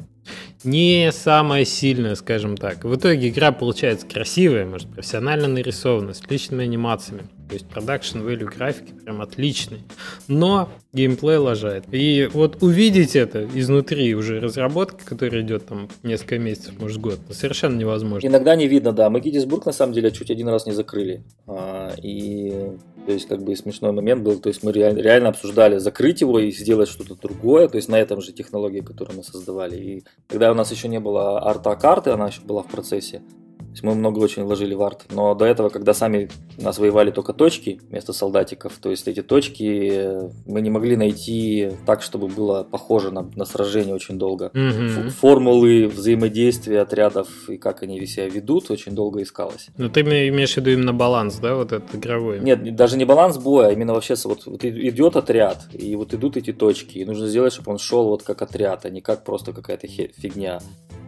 не 0.64 1.10
самая 1.12 1.64
сильная, 1.64 2.14
скажем 2.14 2.56
так. 2.56 2.84
В 2.84 2.94
итоге 2.94 3.28
игра 3.28 3.52
получается 3.52 4.06
красивая, 4.06 4.64
может, 4.64 4.88
профессионально 4.88 5.48
нарисована, 5.48 6.14
с 6.14 6.20
отличными 6.20 6.64
анимациями. 6.64 7.24
То 7.48 7.54
есть 7.54 7.68
продакшн 7.68 8.20
value 8.20 8.46
графики 8.46 8.92
прям 9.04 9.20
отличный. 9.20 9.80
Но 10.26 10.70
геймплей 10.92 11.36
лажает. 11.36 11.84
И 11.92 12.30
вот 12.32 12.62
увидеть 12.62 13.14
это 13.14 13.46
изнутри 13.54 14.14
уже 14.14 14.40
разработки, 14.40 15.04
которая 15.04 15.42
идет 15.42 15.66
там 15.66 15.88
несколько 16.02 16.38
месяцев, 16.38 16.78
может 16.78 17.00
год, 17.00 17.18
совершенно 17.30 17.76
невозможно. 17.76 18.26
Иногда 18.26 18.56
не 18.56 18.68
видно, 18.68 18.92
да. 18.92 19.10
Мы 19.10 19.20
Геттисбург 19.20 19.66
на 19.66 19.72
самом 19.72 19.92
деле 19.92 20.10
чуть 20.12 20.30
один 20.30 20.48
раз 20.48 20.64
не 20.64 20.72
закрыли. 20.72 21.24
А, 21.46 21.92
и 22.02 22.72
то 23.06 23.12
есть, 23.12 23.26
как 23.28 23.42
бы 23.42 23.56
смешной 23.56 23.92
момент 23.92 24.22
был, 24.22 24.38
то 24.38 24.48
есть 24.48 24.62
мы 24.62 24.72
реально, 24.72 25.00
реально 25.00 25.28
обсуждали 25.30 25.78
закрыть 25.78 26.20
его 26.20 26.38
и 26.38 26.52
сделать 26.52 26.88
что-то 26.88 27.16
другое, 27.16 27.68
то 27.68 27.76
есть 27.76 27.88
на 27.88 27.96
этом 27.96 28.20
же 28.20 28.32
технологии, 28.32 28.80
которую 28.80 29.16
мы 29.16 29.24
создавали. 29.24 29.76
И 29.76 30.04
когда 30.28 30.50
у 30.52 30.54
нас 30.54 30.70
еще 30.70 30.88
не 30.88 31.00
было 31.00 31.44
арта 31.44 31.74
карты, 31.74 32.10
она 32.10 32.28
еще 32.28 32.42
была 32.42 32.62
в 32.62 32.68
процессе, 32.68 33.22
то 33.72 33.76
есть 33.76 33.84
мы 33.84 33.94
много 33.94 34.18
очень 34.18 34.42
вложили 34.44 34.74
в 34.74 34.82
арт. 34.82 35.06
Но 35.10 35.34
до 35.34 35.46
этого, 35.46 35.70
когда 35.70 35.94
сами 35.94 36.28
нас 36.58 36.78
воевали 36.78 37.10
только 37.10 37.32
точки 37.32 37.80
вместо 37.88 38.12
солдатиков, 38.12 38.74
то 38.78 38.90
есть 38.90 39.08
эти 39.08 39.22
точки 39.22 39.90
э, 39.94 40.30
мы 40.44 40.60
не 40.60 40.68
могли 40.68 40.94
найти 40.94 41.70
так, 41.86 42.02
чтобы 42.02 42.28
было 42.28 42.64
похоже 42.64 43.10
на, 43.10 43.30
на 43.34 43.46
сражение 43.46 43.94
очень 43.94 44.18
долго. 44.18 44.50
Mm-hmm. 44.52 45.08
Формулы 45.08 45.88
взаимодействия 45.88 46.82
отрядов 46.82 47.28
и 47.48 47.56
как 47.56 47.82
они 47.82 48.04
себя 48.04 48.28
ведут 48.28 48.70
очень 48.70 48.94
долго 48.94 49.22
искалось. 49.22 49.68
Но 49.78 49.88
ты 49.88 50.02
имеешь 50.02 50.52
в 50.52 50.56
виду 50.58 50.70
именно 50.70 50.92
баланс, 50.92 51.36
да, 51.36 51.54
вот 51.54 51.72
этот 51.72 51.94
игровой? 51.94 52.40
Нет, 52.40 52.76
даже 52.76 52.98
не 52.98 53.06
баланс 53.06 53.38
боя, 53.38 53.68
а 53.68 53.72
именно 53.72 53.94
вообще 53.94 54.16
вот, 54.24 54.44
вот 54.44 54.62
идет 54.66 55.16
отряд, 55.16 55.66
и 55.72 55.96
вот 55.96 56.12
идут 56.12 56.36
эти 56.36 56.52
точки, 56.52 56.98
и 56.98 57.06
нужно 57.06 57.26
сделать, 57.26 57.54
чтобы 57.54 57.72
он 57.72 57.78
шел 57.78 58.08
вот 58.08 58.22
как 58.22 58.42
отряд, 58.42 58.84
а 58.84 58.90
не 58.90 59.00
как 59.00 59.24
просто 59.24 59.54
какая-то 59.54 59.86
фигня. 59.86 60.60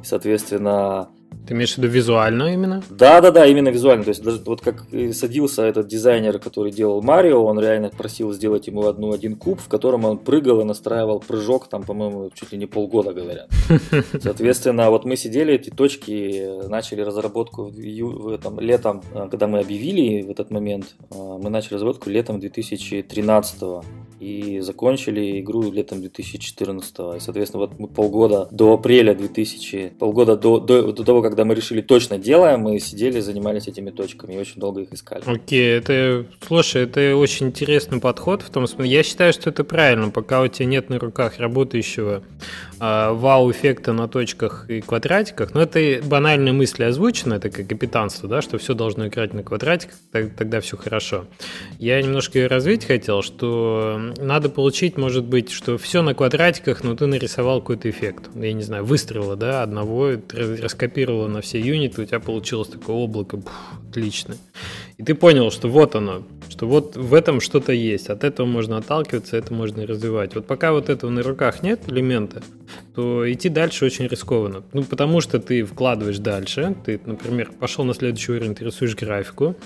И, 0.03 0.07
соответственно, 0.07 1.09
ты 1.47 1.55
имеешь 1.55 1.75
в 1.75 1.79
виду 1.79 1.89
визуально 1.89 2.55
именно? 2.55 2.83
Да, 2.91 3.21
да, 3.21 3.31
да, 3.31 3.47
именно 3.47 3.69
визуально. 3.69 4.05
То 4.05 4.11
есть 4.11 4.23
даже 4.23 4.41
вот 4.45 4.61
как 4.61 4.85
садился 5.13 5.63
этот 5.63 5.87
дизайнер, 5.89 6.39
который 6.39 6.73
делал 6.73 7.03
Марио, 7.03 7.45
он 7.45 7.59
реально 7.61 7.91
просил 7.91 8.33
сделать 8.33 8.67
ему 8.67 8.87
одну 8.87 9.13
один 9.13 9.37
куб, 9.37 9.61
в 9.61 9.69
котором 9.69 10.05
он 10.05 10.19
прыгал 10.19 10.61
и 10.61 10.65
настраивал 10.65 11.21
прыжок, 11.21 11.69
там, 11.69 11.83
по-моему, 11.83 12.31
чуть 12.35 12.53
ли 12.53 12.59
не 12.59 12.67
полгода 12.67 13.13
говорят. 13.13 13.49
Соответственно, 14.23 14.91
вот 14.91 15.05
мы 15.05 15.17
сидели, 15.17 15.55
эти 15.55 15.71
точки, 15.71 16.67
начали 16.69 17.03
разработку 17.03 17.65
в, 17.65 17.75
в 17.75 18.29
этом 18.29 18.59
летом, 18.61 19.03
а, 19.13 19.29
когда 19.29 19.47
мы 19.47 19.61
объявили 19.61 20.23
в 20.23 20.31
этот 20.31 20.51
момент, 20.51 20.95
а, 21.11 21.39
мы 21.39 21.51
начали 21.51 21.75
разработку 21.75 22.11
летом 22.11 22.41
2013 22.41 23.63
и 24.25 24.61
закончили 24.61 25.41
игру 25.41 25.71
летом 25.71 26.01
2014. 26.01 27.17
И, 27.17 27.21
соответственно, 27.21 27.67
вот 27.67 27.79
мы 27.79 27.89
полгода 27.89 28.49
до 28.51 28.75
апреля 28.75 29.15
2000, 29.15 29.95
полгода 29.99 30.37
до, 30.37 30.61
до, 30.61 30.93
до 30.93 31.05
того, 31.05 31.21
когда 31.21 31.45
мы 31.45 31.55
решили 31.55 31.83
точно 31.83 32.19
делаем, 32.19 32.61
мы 32.61 32.81
сидели, 32.81 33.21
занимались 33.21 33.69
этими 33.69 33.91
точками 33.91 34.35
и 34.35 34.39
очень 34.39 34.61
долго 34.61 34.83
их 34.83 34.93
искали. 34.93 35.23
Окей, 35.27 35.77
okay, 35.77 35.79
это, 35.79 36.27
слушай, 36.47 36.85
это 36.85 37.17
очень 37.17 37.49
интересный 37.49 38.01
подход 38.01 38.43
в 38.43 38.51
том 38.51 38.67
смысле, 38.67 38.91
я 38.91 39.03
считаю, 39.03 39.33
что 39.33 39.51
это 39.51 39.63
правильно, 39.63 40.11
пока 40.11 40.41
у 40.41 40.49
тебя 40.49 40.67
нет 40.67 40.89
на 40.89 40.99
руках 40.99 41.39
работающего 41.39 42.23
вау-эффекта 43.13 43.93
на 43.93 44.09
точках 44.09 44.67
и 44.69 44.81
квадратиках, 44.81 45.55
но 45.55 45.63
это 45.63 46.01
банальная 46.05 46.53
мысль 46.53 46.85
озвучена, 46.85 47.35
это 47.35 47.51
как 47.51 47.67
капитанство, 47.67 48.29
да, 48.29 48.43
что 48.43 48.59
все 48.59 48.75
должно 48.75 49.09
играть 49.09 49.35
на 49.35 49.43
квадратиках, 49.43 49.97
тогда 50.11 50.61
все 50.61 50.77
хорошо. 50.77 51.27
Я 51.79 52.01
немножко 52.03 52.39
ее 52.39 52.47
развить 52.47 52.85
хотел, 52.85 53.23
что 53.23 54.13
надо 54.19 54.49
получить, 54.49 54.97
может 54.97 55.25
быть, 55.25 55.51
что 55.51 55.79
все 55.79 56.03
на 56.03 56.15
квадратиках, 56.15 56.85
но 56.85 56.95
ты 56.95 57.07
нарисовал 57.07 57.61
какой-то 57.61 57.89
эффект. 57.89 58.31
Я 58.35 58.53
не 58.53 58.63
знаю, 58.63 58.85
выстрела, 58.85 59.37
да, 59.37 59.63
одного, 59.63 60.13
раскопировал 60.33 61.29
на 61.29 61.41
все 61.41 61.61
юниты, 61.61 62.03
у 62.03 62.05
тебя 62.05 62.21
получилось 62.21 62.69
такое 62.69 62.97
облако, 62.97 63.37
пух, 63.37 63.53
отлично. 63.89 64.37
И 64.97 65.03
ты 65.03 65.15
понял, 65.15 65.51
что 65.51 65.69
вот 65.69 65.97
оно, 65.97 66.23
что 66.49 66.67
вот 66.69 66.97
в 66.97 67.15
этом 67.15 67.41
что-то 67.41 67.73
есть, 67.73 68.11
от 68.11 68.23
этого 68.23 68.47
можно 68.47 68.77
отталкиваться, 68.77 69.37
это 69.37 69.53
можно 69.53 69.87
развивать. 69.87 70.35
Вот 70.35 70.47
пока 70.47 70.73
вот 70.73 70.89
этого 70.89 71.11
на 71.11 71.23
руках 71.23 71.63
нет 71.63 71.81
элемента, 71.89 72.43
то 72.95 73.31
идти 73.31 73.49
дальше 73.49 73.85
очень 73.85 74.07
рискованно. 74.07 74.63
Ну, 74.73 74.85
потому 74.85 75.21
что 75.21 75.41
ты 75.41 75.65
вкладываешь 75.65 76.19
дальше, 76.19 76.77
ты, 76.85 77.01
например, 77.05 77.51
пошел 77.59 77.85
на 77.85 77.95
следующий 77.95 78.33
уровень, 78.33 78.55
ты 78.55 78.65
рисуешь 78.65 78.95
графику, 78.95 79.57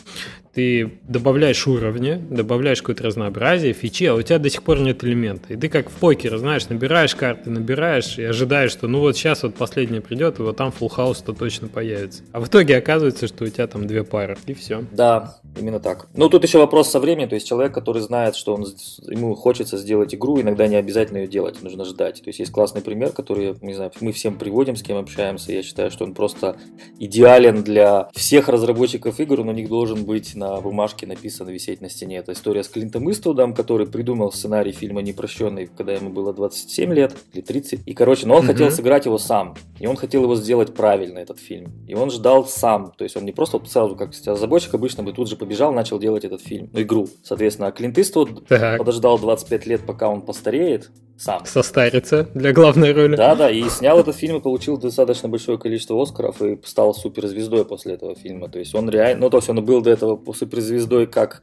ты 0.54 0.98
добавляешь 1.06 1.66
уровни, 1.66 2.20
добавляешь 2.30 2.80
какое-то 2.80 3.04
разнообразие, 3.04 3.74
фичи, 3.74 4.04
а 4.04 4.14
у 4.14 4.22
тебя 4.22 4.38
до 4.38 4.48
сих 4.50 4.62
пор 4.62 4.80
нет 4.80 5.04
элемента. 5.04 5.52
И 5.52 5.56
ты 5.56 5.68
как 5.68 5.90
в 5.90 5.92
покере, 5.92 6.38
знаешь, 6.38 6.68
набираешь 6.68 7.14
карты, 7.14 7.50
набираешь 7.50 8.18
и 8.18 8.24
ожидаешь, 8.24 8.72
что 8.72 8.88
ну 8.88 9.00
вот 9.00 9.16
сейчас 9.16 9.42
вот 9.42 9.54
последняя 9.54 10.00
придет, 10.00 10.38
и 10.38 10.42
вот 10.42 10.56
там 10.56 10.72
house-то 10.80 11.32
точно 11.32 11.68
появится. 11.68 12.22
А 12.32 12.40
в 12.40 12.48
итоге 12.48 12.76
оказывается, 12.76 13.28
что 13.28 13.44
у 13.44 13.48
тебя 13.48 13.66
там 13.66 13.86
две 13.86 14.04
пары, 14.04 14.36
и 14.46 14.54
все. 14.54 14.84
Да, 14.90 15.17
именно 15.58 15.80
так. 15.80 16.08
Ну, 16.14 16.28
тут 16.28 16.42
еще 16.42 16.58
вопрос 16.58 16.90
со 16.90 17.00
временем, 17.00 17.28
то 17.28 17.34
есть 17.34 17.46
человек, 17.46 17.74
который 17.74 18.02
знает, 18.02 18.36
что 18.36 18.54
он, 18.54 18.66
ему 19.06 19.34
хочется 19.34 19.76
сделать 19.76 20.14
игру, 20.14 20.40
иногда 20.40 20.66
не 20.66 20.76
обязательно 20.76 21.18
ее 21.18 21.28
делать, 21.28 21.62
нужно 21.62 21.84
ждать. 21.84 22.22
То 22.22 22.28
есть 22.28 22.38
есть 22.38 22.52
классный 22.52 22.82
пример, 22.82 23.12
который, 23.12 23.56
не 23.62 23.74
знаю, 23.74 23.90
мы 24.00 24.12
всем 24.12 24.38
приводим, 24.38 24.76
с 24.76 24.82
кем 24.82 24.96
общаемся, 24.96 25.52
я 25.52 25.62
считаю, 25.62 25.90
что 25.90 26.04
он 26.04 26.14
просто 26.14 26.56
идеален 26.98 27.62
для 27.62 28.08
всех 28.14 28.48
разработчиков 28.48 29.18
игр, 29.20 29.44
но 29.44 29.52
у 29.52 29.54
них 29.54 29.68
должен 29.68 30.04
быть 30.04 30.34
на 30.34 30.60
бумажке 30.60 31.06
написано 31.06 31.50
висеть 31.50 31.80
на 31.80 31.88
стене. 31.88 32.18
Это 32.18 32.32
история 32.32 32.62
с 32.62 32.68
Клинтом 32.68 33.10
Иствудом, 33.10 33.54
который 33.54 33.86
придумал 33.86 34.32
сценарий 34.32 34.72
фильма 34.72 35.02
«Непрощенный», 35.02 35.66
когда 35.66 35.92
ему 35.94 36.10
было 36.10 36.32
27 36.32 36.92
лет 36.92 37.16
или 37.32 37.40
30. 37.42 37.80
И, 37.86 37.94
короче, 37.94 38.26
но 38.26 38.34
он 38.34 38.40
угу. 38.40 38.52
хотел 38.52 38.70
сыграть 38.70 39.06
его 39.06 39.18
сам. 39.18 39.54
И 39.80 39.86
он 39.86 39.96
хотел 39.96 40.22
его 40.22 40.36
сделать 40.36 40.74
правильно, 40.74 41.18
этот 41.18 41.38
фильм. 41.38 41.72
И 41.86 41.94
он 41.94 42.10
ждал 42.10 42.46
сам. 42.46 42.92
То 42.96 43.04
есть 43.04 43.16
он 43.16 43.24
не 43.24 43.32
просто 43.32 43.60
сразу, 43.66 43.96
как 43.96 44.10
разработчик 44.24 44.74
обычно 44.74 45.02
бы 45.08 45.14
тут 45.14 45.28
же 45.28 45.36
побежал, 45.36 45.72
начал 45.72 45.98
делать 45.98 46.24
этот 46.24 46.40
фильм, 46.40 46.70
ну, 46.72 46.82
игру. 46.82 47.08
Соответственно, 47.22 47.68
а 47.68 47.72
Клинт 47.72 47.98
Иствуд 47.98 48.46
так. 48.46 48.78
подождал 48.78 49.18
25 49.18 49.66
лет, 49.66 49.86
пока 49.86 50.08
он 50.08 50.22
постареет, 50.22 50.90
сам. 51.16 51.44
Состарится 51.44 52.28
для 52.34 52.52
главной 52.52 52.92
роли. 52.92 53.16
Да, 53.16 53.34
да, 53.34 53.50
и 53.50 53.68
снял 53.68 53.98
этот 53.98 54.14
фильм 54.14 54.36
и 54.36 54.40
получил 54.40 54.78
достаточно 54.78 55.28
большое 55.28 55.58
количество 55.58 56.00
Оскаров 56.00 56.40
и 56.42 56.58
стал 56.64 56.94
суперзвездой 56.94 57.64
после 57.64 57.94
этого 57.94 58.14
фильма. 58.14 58.48
То 58.48 58.58
есть 58.58 58.74
он 58.74 58.88
реально, 58.88 59.22
ну 59.22 59.30
то 59.30 59.38
есть 59.38 59.48
он 59.48 59.64
был 59.64 59.80
до 59.82 59.90
этого 59.90 60.20
суперзвездой 60.32 61.06
как, 61.06 61.42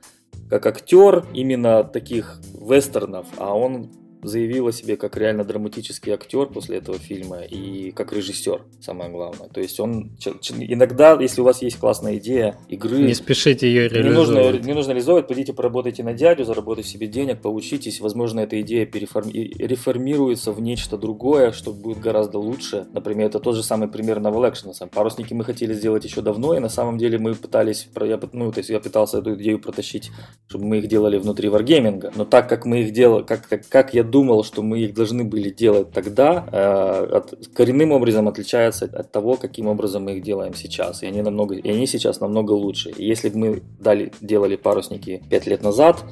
как 0.49 0.65
актер 0.65 1.25
именно 1.34 1.84
таких 1.84 2.39
вестернов, 2.62 3.28
а 3.38 3.54
он 3.54 3.89
заявил 4.27 4.67
о 4.67 4.71
себе 4.71 4.97
как 4.97 5.17
реально 5.17 5.43
драматический 5.43 6.13
актер 6.13 6.47
после 6.47 6.77
этого 6.77 6.97
фильма 6.97 7.41
и 7.41 7.91
как 7.91 8.13
режиссер, 8.13 8.61
самое 8.81 9.09
главное. 9.09 9.49
То 9.49 9.61
есть 9.61 9.79
он 9.79 10.11
иногда, 10.59 11.17
если 11.19 11.41
у 11.41 11.43
вас 11.43 11.61
есть 11.61 11.77
классная 11.77 12.17
идея 12.17 12.57
игры, 12.67 12.99
не 12.99 13.13
спешите 13.13 13.67
ее 13.67 13.88
реализовывать. 13.88 14.35
Не 14.35 14.51
нужно, 14.51 14.67
не 14.67 14.73
нужно 14.73 14.91
реализовывать, 14.91 15.27
пойдите 15.27 15.53
поработайте 15.53 16.03
на 16.03 16.13
дядю, 16.13 16.45
заработайте 16.45 16.89
себе 16.89 17.07
денег, 17.07 17.41
поучитесь, 17.41 17.99
возможно, 17.99 18.41
эта 18.41 18.59
идея 18.61 18.85
переформи... 18.85 19.31
реформируется 19.31 20.51
в 20.51 20.61
нечто 20.61 20.97
другое, 20.97 21.51
что 21.51 21.71
будет 21.71 21.99
гораздо 21.99 22.39
лучше. 22.39 22.88
Например, 22.93 23.27
это 23.27 23.39
тот 23.39 23.55
же 23.55 23.63
самый 23.63 23.88
пример 23.88 24.19
Novel 24.19 24.51
Action. 24.51 24.89
Парусники 24.89 25.33
мы 25.33 25.43
хотели 25.43 25.73
сделать 25.73 26.05
еще 26.05 26.21
давно, 26.21 26.55
и 26.55 26.59
на 26.59 26.69
самом 26.69 26.97
деле 26.97 27.17
мы 27.17 27.35
пытались, 27.35 27.88
я, 28.01 28.19
ну, 28.31 28.51
то 28.51 28.59
есть 28.59 28.69
я 28.69 28.79
пытался 28.79 29.19
эту 29.19 29.35
идею 29.35 29.59
протащить, 29.59 30.11
чтобы 30.47 30.65
мы 30.65 30.77
их 30.79 30.88
делали 30.88 31.17
внутри 31.17 31.49
варгейминга. 31.49 32.11
Но 32.15 32.25
так 32.25 32.49
как 32.49 32.65
мы 32.65 32.81
их 32.81 32.91
делали, 32.91 33.23
как, 33.23 33.47
как, 33.47 33.67
как 33.67 33.93
я 33.93 34.03
думал, 34.15 34.45
что 34.45 34.63
мы 34.63 34.80
их 34.80 34.93
должны 34.93 35.23
были 35.25 35.49
делать 35.49 35.91
тогда, 35.91 36.45
э, 36.51 37.17
от, 37.17 37.47
коренным 37.54 37.91
образом 37.91 38.28
отличается 38.28 38.86
от 38.86 39.12
того, 39.12 39.36
каким 39.36 39.67
образом 39.67 40.04
мы 40.04 40.12
их 40.13 40.23
делаем 40.23 40.54
сейчас. 40.54 41.04
И 41.04 41.08
они, 41.08 41.21
намного, 41.21 41.56
и 41.56 41.69
они 41.69 41.88
сейчас 41.88 42.21
намного 42.21 42.54
лучше. 42.54 42.91
И 42.91 43.06
если 43.06 43.30
бы 43.30 43.38
мы 43.38 43.62
дали, 43.80 44.12
делали 44.21 44.56
парусники 44.56 45.21
5 45.30 45.47
лет 45.47 45.63
назад, 45.63 46.06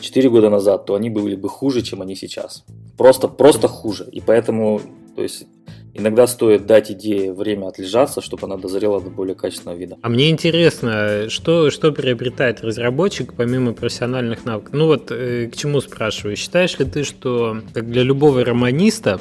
4 0.00 0.30
года 0.30 0.48
назад, 0.48 0.86
то 0.86 0.94
они 0.94 1.10
были 1.10 1.36
бы 1.36 1.48
хуже, 1.50 1.82
чем 1.82 2.00
они 2.00 2.16
сейчас. 2.16 2.64
Просто, 2.96 3.28
просто 3.28 3.68
хуже. 3.68 4.08
И 4.10 4.20
поэтому, 4.20 4.80
то 5.16 5.22
есть, 5.22 5.46
Иногда 5.94 6.26
стоит 6.26 6.66
дать 6.66 6.90
идее 6.90 7.32
время 7.32 7.68
отлежаться, 7.68 8.20
чтобы 8.20 8.46
она 8.46 8.56
дозрела 8.56 9.00
до 9.00 9.10
более 9.10 9.34
качественного 9.34 9.76
вида. 9.76 9.96
А 10.02 10.08
мне 10.08 10.30
интересно, 10.30 11.28
что, 11.28 11.70
что 11.70 11.92
приобретает 11.92 12.62
разработчик 12.62 13.34
помимо 13.34 13.72
профессиональных 13.72 14.44
навыков? 14.44 14.72
Ну 14.72 14.86
вот 14.86 15.10
э, 15.10 15.48
к 15.52 15.56
чему 15.56 15.80
спрашиваю. 15.80 16.36
Считаешь 16.36 16.78
ли 16.78 16.84
ты, 16.84 17.04
что 17.04 17.60
как 17.74 17.90
для 17.90 18.02
любого 18.02 18.44
романиста 18.44 19.20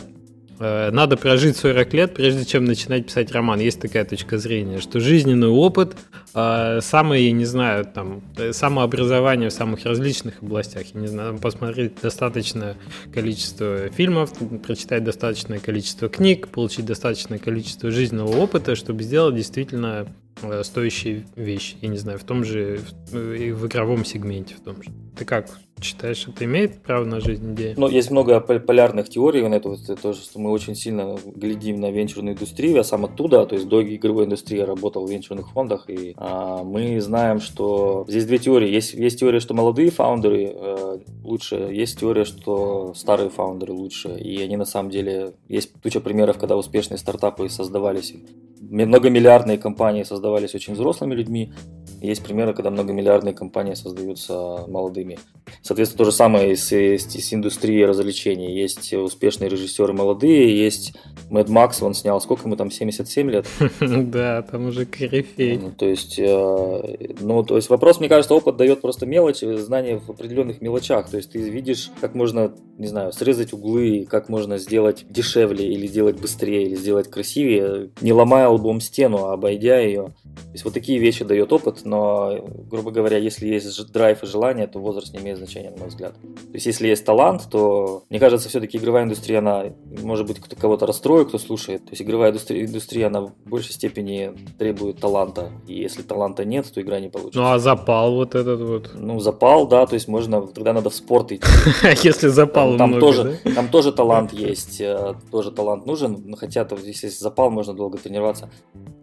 надо 0.60 1.16
прожить 1.16 1.58
40 1.58 1.94
лет, 1.94 2.14
прежде 2.14 2.46
чем 2.46 2.66
начинать 2.66 3.06
писать 3.06 3.32
роман. 3.32 3.60
Есть 3.60 3.80
такая 3.82 4.04
точка 4.04 4.38
зрения, 4.38 4.80
что 4.80 5.00
жизненный 5.00 5.48
опыт, 5.48 5.96
э, 6.34 6.80
самое, 6.82 7.26
я 7.26 7.32
не 7.32 7.46
знаю, 7.46 7.86
там, 7.86 8.22
э, 8.38 8.52
самообразование 8.52 9.50
в 9.50 9.54
самых 9.54 9.86
различных 9.86 10.42
областях, 10.42 10.88
я 10.94 11.00
не 11.00 11.08
знаю, 11.08 11.38
посмотреть 11.38 12.02
достаточное 12.02 12.76
количество 13.14 13.90
фильмов, 13.90 14.34
прочитать 14.66 15.04
достаточное 15.04 15.60
количество 15.60 16.10
книг, 16.10 16.50
получить 16.50 16.86
достаточное 16.86 17.40
количество 17.40 17.90
жизненного 17.90 18.36
опыта, 18.38 18.76
чтобы 18.76 19.04
сделать 19.04 19.36
действительно 19.36 20.08
э, 20.08 20.29
стоящие 20.64 21.26
вещи, 21.36 21.78
я 21.82 21.90
не 21.90 21.98
знаю, 21.98 22.20
в 22.20 22.24
том 22.24 22.44
же, 22.44 22.82
и 23.12 23.52
в 23.52 23.68
игровом 23.68 24.06
сегменте 24.06 24.56
в 24.56 24.62
том 24.62 24.82
же. 24.82 24.92
Ты 25.18 25.26
как 25.26 25.60
считаешь, 25.82 26.28
это 26.28 26.46
имеет 26.46 26.82
право 26.82 27.06
на 27.06 27.20
жизнь 27.20 27.54
идея? 27.54 27.74
Ну, 27.78 27.88
есть 27.88 28.12
много 28.12 28.40
полярных 28.40 29.10
теорий 29.10 29.48
на 29.48 29.56
это, 29.56 29.74
это 29.74 29.96
тоже, 29.96 30.22
что 30.22 30.40
мы 30.40 30.52
очень 30.52 30.76
сильно 30.76 31.18
глядим 31.26 31.80
на 31.80 31.92
венчурную 31.92 32.36
индустрию, 32.36 32.76
я 32.76 32.84
сам 32.84 33.06
оттуда, 33.06 33.46
то 33.46 33.56
есть 33.56 33.68
до 33.68 33.82
игровой 33.84 34.26
индустрии 34.26 34.60
работал 34.60 35.06
в 35.06 35.10
венчурных 35.10 35.52
фондах, 35.52 35.90
и 35.90 36.14
а, 36.18 36.64
мы 36.64 37.00
знаем, 37.02 37.40
что 37.40 38.06
здесь 38.08 38.26
две 38.26 38.38
теории. 38.38 38.70
Есть, 38.70 38.94
есть 38.94 39.20
теория, 39.20 39.40
что 39.40 39.54
молодые 39.54 39.92
фаундеры 39.92 40.52
э, 40.54 41.00
лучше, 41.24 41.56
есть 41.56 42.00
теория, 42.00 42.26
что 42.26 42.94
старые 42.96 43.30
фаундеры 43.30 43.74
лучше, 43.74 44.18
и 44.18 44.42
они 44.42 44.58
на 44.58 44.66
самом 44.66 44.90
деле, 44.90 45.34
есть 45.48 45.74
туча 45.82 46.00
примеров, 46.02 46.38
когда 46.38 46.58
успешные 46.58 46.98
стартапы 46.98 47.50
создавались 47.50 48.14
многомиллиардные 48.70 49.58
компании 49.58 50.04
создавались 50.04 50.29
очень 50.56 50.74
взрослыми 50.74 51.16
людьми. 51.16 51.52
Есть 52.02 52.24
примеры, 52.24 52.54
когда 52.54 52.70
многомиллиардные 52.70 53.34
компании 53.34 53.74
создаются 53.74 54.66
молодыми. 54.68 55.20
Соответственно, 55.62 55.98
то 56.00 56.06
же 56.06 56.12
самое 56.12 56.54
и 56.54 56.56
с, 56.56 56.72
с, 56.72 57.08
с 57.08 57.34
индустрией 57.34 57.86
развлечений. 57.86 58.54
Есть 58.54 58.94
успешные 58.94 59.50
режиссеры 59.50 59.94
молодые, 59.94 60.58
есть 60.58 60.94
Мэд 61.30 61.50
Макс, 61.50 61.82
он 61.82 61.94
снял, 61.94 62.20
сколько 62.22 62.44
ему 62.46 62.56
там, 62.56 62.72
77 62.72 63.30
лет? 63.30 63.46
Да, 64.10 64.42
там 64.42 64.68
уже 64.68 64.86
корифей. 64.86 65.58
Ну, 65.58 65.72
то 65.72 65.86
есть, 65.86 66.18
э, 66.18 67.14
ну, 67.20 67.44
то 67.44 67.56
есть 67.56 67.70
вопрос, 67.70 68.00
мне 68.00 68.10
кажется, 68.10 68.34
опыт 68.34 68.58
дает 68.58 68.82
просто 68.82 69.06
мелочи, 69.06 69.58
знания 69.58 70.00
в 70.00 70.10
определенных 70.10 70.62
мелочах. 70.62 71.10
То 71.10 71.18
есть 71.18 71.32
ты 71.32 71.40
видишь, 71.40 71.92
как 72.02 72.16
можно, 72.16 72.54
не 72.78 72.88
знаю, 72.88 73.12
срезать 73.12 73.54
углы, 73.54 74.08
как 74.10 74.30
можно 74.30 74.58
сделать 74.58 75.06
дешевле 75.10 75.72
или 75.72 75.88
сделать 75.88 76.20
быстрее, 76.20 76.64
или 76.64 76.76
сделать 76.76 77.10
красивее, 77.10 77.90
не 78.02 78.14
ломая 78.14 78.48
лбом 78.48 78.82
стену, 78.82 79.26
а 79.26 79.34
обойдя 79.34 79.80
ее. 79.80 80.14
То 80.36 80.54
есть 80.54 80.66
вот 80.66 80.74
такие 80.74 81.00
вещи 81.00 81.24
дает 81.24 81.52
опыт, 81.54 81.86
но, 81.90 82.46
грубо 82.70 82.92
говоря, 82.92 83.18
если 83.18 83.48
есть 83.48 83.92
драйв 83.92 84.24
и 84.24 84.28
желание, 84.28 84.68
то 84.68 84.80
возраст 84.80 85.12
не 85.14 85.20
имеет 85.20 85.38
значения, 85.40 85.72
на 85.72 85.78
мой 85.78 85.88
взгляд. 85.88 86.14
То 86.14 86.54
есть 86.54 86.68
если 86.68 86.88
есть 86.88 87.04
талант, 87.04 87.48
то, 87.50 88.04
мне 88.10 88.20
кажется, 88.20 88.48
все-таки 88.48 88.78
игровая 88.78 89.04
индустрия, 89.06 89.40
она, 89.40 89.66
может 90.02 90.28
быть, 90.28 90.40
кто 90.40 90.56
кого-то 90.56 90.86
расстроит, 90.86 91.30
кто 91.30 91.40
слушает. 91.40 91.84
То 91.86 91.92
есть 91.92 92.02
игровая 92.04 92.30
индустрия, 92.30 92.66
индустрия, 92.66 93.08
она 93.08 93.22
в 93.22 93.32
большей 93.46 93.74
степени 93.74 94.32
требует 94.60 95.00
таланта. 95.00 95.52
И 95.68 95.74
если 95.74 96.04
таланта 96.04 96.46
нет, 96.46 96.72
то 96.72 96.80
игра 96.80 97.00
не 97.00 97.10
получится. 97.10 97.40
Ну 97.40 97.48
а 97.48 97.58
запал 97.60 98.14
вот 98.16 98.36
этот 98.36 98.62
вот? 98.62 98.92
Ну, 98.94 99.20
запал, 99.20 99.68
да, 99.68 99.88
то 99.88 99.96
есть 99.96 100.08
можно, 100.08 100.46
тогда 100.48 100.74
надо 100.74 100.92
в 100.92 100.94
спорт 100.94 101.32
идти. 101.32 101.48
Если 102.04 102.28
запал 102.28 102.78
там, 102.78 103.00
тоже, 103.00 103.40
там 103.56 103.68
тоже 103.70 103.92
талант 103.92 104.32
есть, 104.32 104.80
э, 104.80 105.16
тоже 105.32 105.52
талант 105.52 105.86
нужен, 105.86 106.36
хотя 106.36 106.68
если 106.84 107.08
запал, 107.08 107.50
можно 107.50 107.74
долго 107.74 107.98
тренироваться. 107.98 108.50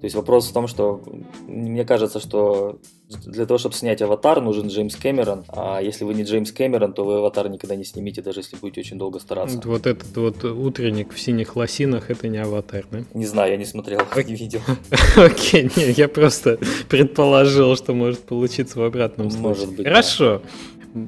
То 0.01 0.05
есть 0.05 0.14
вопрос 0.14 0.49
в 0.49 0.53
том, 0.53 0.68
что 0.68 1.01
мне 1.46 1.85
кажется, 1.85 2.20
что 2.20 2.76
для 3.09 3.47
того, 3.47 3.59
чтобы 3.59 3.75
снять 3.75 4.03
аватар, 4.03 4.41
нужен 4.41 4.67
Джеймс 4.67 4.97
Кэмерон. 4.97 5.45
А 5.49 5.81
если 5.81 6.05
вы 6.05 6.15
не 6.15 6.25
Джеймс 6.25 6.51
Кэмерон, 6.51 6.93
то 6.93 7.05
вы 7.05 7.19
аватар 7.19 7.49
никогда 7.49 7.77
не 7.77 7.85
снимите, 7.85 8.21
даже 8.21 8.41
если 8.41 8.57
будете 8.57 8.81
очень 8.81 8.99
долго 8.99 9.21
стараться. 9.21 9.61
Вот 9.65 9.87
этот 9.87 10.17
вот 10.17 10.45
утренник 10.45 11.12
в 11.12 11.21
синих 11.21 11.55
лосинах 11.55 12.11
это 12.11 12.27
не 12.29 12.39
аватар, 12.39 12.85
да? 12.91 13.05
Не 13.15 13.27
знаю, 13.27 13.53
я 13.53 13.57
не 13.57 13.65
смотрел, 13.65 14.01
не 14.17 14.35
видел. 14.35 14.61
Окей, 15.17 15.71
нет, 15.77 15.97
я 15.97 16.09
просто 16.09 16.59
предположил, 16.89 17.77
что 17.77 17.95
может 17.95 18.21
получиться 18.21 18.81
в 18.81 18.83
обратном 18.83 19.31
случае. 19.31 19.49
Может 19.49 19.77
быть. 19.77 19.87
Хорошо. 19.87 20.43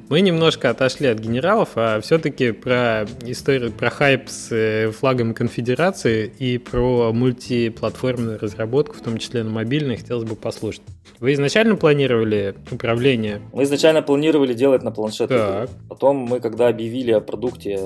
Мы 0.09 0.21
немножко 0.21 0.69
отошли 0.69 1.07
от 1.07 1.17
генералов, 1.17 1.69
а 1.75 1.99
все-таки 2.01 2.51
про 2.51 3.07
историю, 3.23 3.71
про 3.71 3.89
хайп 3.89 4.29
с 4.29 4.51
э, 4.51 4.91
флагом 4.91 5.33
конфедерации 5.33 6.31
и 6.37 6.59
про 6.59 7.11
мультиплатформенную 7.11 8.37
разработку, 8.39 8.95
в 8.95 9.01
том 9.01 9.17
числе 9.17 9.41
на 9.41 9.49
мобильной, 9.49 9.97
хотелось 9.97 10.29
бы 10.29 10.35
послушать. 10.35 10.83
Вы 11.19 11.33
изначально 11.33 11.75
планировали 11.75 12.53
управление? 12.71 13.41
Мы 13.51 13.63
изначально 13.63 14.03
планировали 14.03 14.53
делать 14.53 14.83
на 14.83 14.91
планшетах. 14.91 15.67
Потом 15.89 16.17
мы, 16.17 16.39
когда 16.39 16.67
объявили 16.67 17.11
о 17.11 17.19
продукте, 17.19 17.79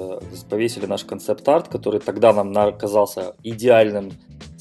повесили 0.49 0.85
наш 0.85 1.05
концепт-арт, 1.05 1.69
который 1.69 2.01
тогда 2.01 2.33
нам 2.33 2.53
казался 2.77 3.35
идеальным, 3.43 4.11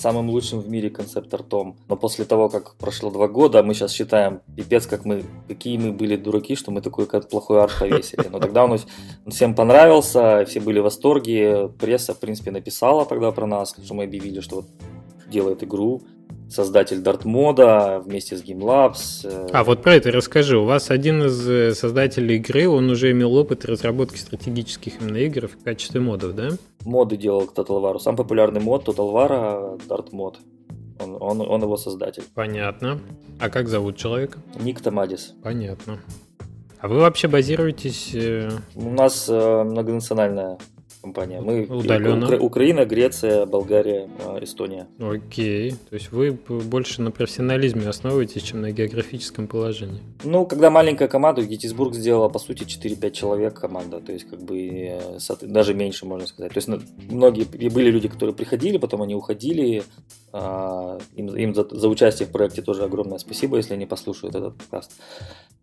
самым 0.03 0.31
лучшим 0.31 0.61
в 0.61 0.69
мире 0.69 0.91
концепт-артом. 0.91 1.77
Но 1.89 1.97
после 1.97 2.25
того, 2.25 2.49
как 2.49 2.75
прошло 2.77 3.11
два 3.11 3.29
года, 3.29 3.63
мы 3.63 3.75
сейчас 3.75 3.93
считаем, 3.93 4.41
пипец, 4.57 4.87
как 4.87 5.05
мы, 5.05 5.23
какие 5.49 5.79
мы 5.79 5.93
были 5.93 6.17
дураки, 6.17 6.57
что 6.57 6.73
мы 6.73 6.81
такой 6.81 7.07
плохой 7.07 7.63
арт 7.63 7.79
повесили. 7.79 8.29
Но 8.31 8.39
тогда 8.41 8.65
он, 8.65 8.73
он 8.73 9.33
всем 9.33 9.55
понравился, 9.55 10.45
все 10.47 10.61
были 10.61 10.81
в 10.81 10.85
восторге. 10.85 11.69
Пресса, 11.81 12.15
в 12.15 12.19
принципе, 12.19 12.51
написала 12.51 13.07
тогда 13.07 13.31
про 13.31 13.47
нас, 13.47 13.75
что 13.83 13.95
мы 13.95 14.05
объявили, 14.05 14.41
что 14.41 14.57
вот 14.57 14.67
делает 15.31 15.63
игру 15.63 16.03
создатель 16.51 17.01
Дартмода 17.01 18.03
вместе 18.05 18.37
с 18.37 18.43
GameLabs. 18.43 19.25
Э. 19.25 19.49
А 19.53 19.65
вот 19.65 19.83
про 19.83 19.95
это 19.95 20.11
расскажи. 20.11 20.59
У 20.59 20.65
вас 20.65 20.91
один 20.91 21.25
из 21.25 21.49
э, 21.49 21.75
создателей 21.75 22.37
игры, 22.37 22.69
он 22.69 22.91
уже 22.91 23.11
имел 23.11 23.35
опыт 23.35 23.65
разработки 23.65 24.19
стратегических 24.19 25.01
именно 25.01 25.17
игр 25.19 25.49
в 25.49 25.63
качестве 25.63 26.01
модов, 26.01 26.35
да? 26.35 26.51
Моды 26.85 27.17
делал 27.17 27.47
к 27.47 27.55
Total 27.55 27.81
War. 27.81 27.99
Сам 27.99 28.17
популярный 28.17 28.61
мод 28.61 28.87
Total 28.87 29.13
War, 29.13 29.81
Дартмод. 29.89 30.39
Он, 31.01 31.17
он, 31.21 31.41
он 31.41 31.63
его 31.63 31.77
создатель. 31.77 32.23
Понятно. 32.35 33.01
А 33.41 33.49
как 33.49 33.69
зовут 33.69 33.97
человека? 33.97 34.39
Ник 34.61 34.81
Тамадис. 34.81 35.35
Понятно. 35.43 35.99
А 36.81 36.89
вы 36.89 36.99
вообще 36.99 37.29
базируетесь... 37.29 38.11
Э, 38.15 38.51
У 38.75 38.91
нас 38.91 39.29
э, 39.29 39.63
многонациональная 39.63 40.59
компания. 41.03 41.41
Мы 41.41 41.65
Удаленно. 41.65 42.27
Укра- 42.27 42.39
Украина, 42.39 42.85
Греция, 42.85 43.45
Болгария, 43.47 44.09
а, 44.25 44.39
Эстония. 44.43 44.87
Окей. 44.99 45.73
То 45.91 45.95
есть 45.97 46.13
вы 46.13 46.33
больше 46.33 47.03
на 47.03 47.11
профессионализме 47.11 47.89
основываетесь, 47.89 48.43
чем 48.43 48.61
на 48.61 48.71
географическом 48.71 49.47
положении. 49.47 50.01
Ну, 50.25 50.47
когда 50.47 50.71
маленькая 50.71 51.09
команда, 51.09 51.43
Гетисбург 51.43 51.95
сделала, 51.95 52.29
по 52.29 52.39
сути, 52.39 52.65
4-5 52.65 53.11
человек 53.15 53.61
команда. 53.61 54.01
То 54.01 54.13
есть, 54.13 54.29
как 54.31 54.41
бы, 54.43 54.59
э, 54.59 55.19
даже 55.43 55.75
меньше, 55.75 56.07
можно 56.07 56.27
сказать. 56.27 56.53
То 56.53 56.59
есть, 56.59 56.69
многие, 57.11 57.45
были 57.69 57.91
люди, 57.91 58.09
которые 58.09 58.35
приходили, 58.35 58.79
потом 58.79 59.03
они 59.03 59.15
уходили. 59.15 59.83
А, 60.35 60.99
им, 61.15 61.35
им 61.37 61.55
за, 61.55 61.67
за 61.71 61.89
участие 61.89 62.27
в 62.27 62.33
проекте 62.33 62.63
тоже 62.63 62.85
огромное 62.85 63.19
спасибо, 63.19 63.59
если 63.59 63.75
они 63.75 63.85
послушают 63.85 64.35
этот 64.35 64.57
подкаст. 64.57 64.93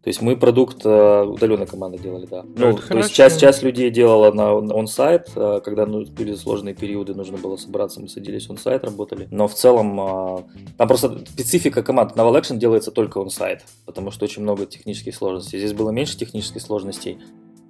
То 0.04 0.08
есть 0.08 0.22
мы 0.22 0.38
продукт 0.38 0.86
э, 0.86 1.24
удаленной 1.24 1.66
команды 1.66 1.98
делали, 1.98 2.26
да. 2.26 2.46
Ну, 2.56 2.78
то 2.78 2.98
есть 2.98 3.14
часть, 3.14 3.40
часть 3.40 3.64
людей 3.64 3.90
делала 3.90 4.32
на 4.32 4.54
он-сайт, 4.54 5.30
э, 5.36 5.60
когда 5.66 5.86
ну, 5.86 6.06
были 6.06 6.36
сложные 6.36 6.74
периоды, 6.74 7.16
нужно 7.16 7.38
было 7.38 7.58
собраться, 7.58 8.00
мы 8.00 8.08
садились 8.08 8.50
он-сайт, 8.50 8.84
работали. 8.84 9.28
Но 9.32 9.48
в 9.48 9.56
целом 9.56 10.00
э, 10.00 10.44
там 10.78 10.88
просто 10.88 11.20
специфика 11.28 11.84
команд. 11.84 12.16
На 12.16 12.22
Action 12.22 12.58
делается 12.58 12.92
только 12.92 13.18
он-сайт, 13.18 13.66
потому 13.86 14.12
что 14.12 14.24
очень 14.24 14.44
много 14.44 14.68
технических 14.68 15.16
сложностей. 15.16 15.60
Здесь 15.60 15.74
было 15.74 15.90
меньше 15.90 16.18
технических 16.18 16.62
сложностей, 16.62 17.18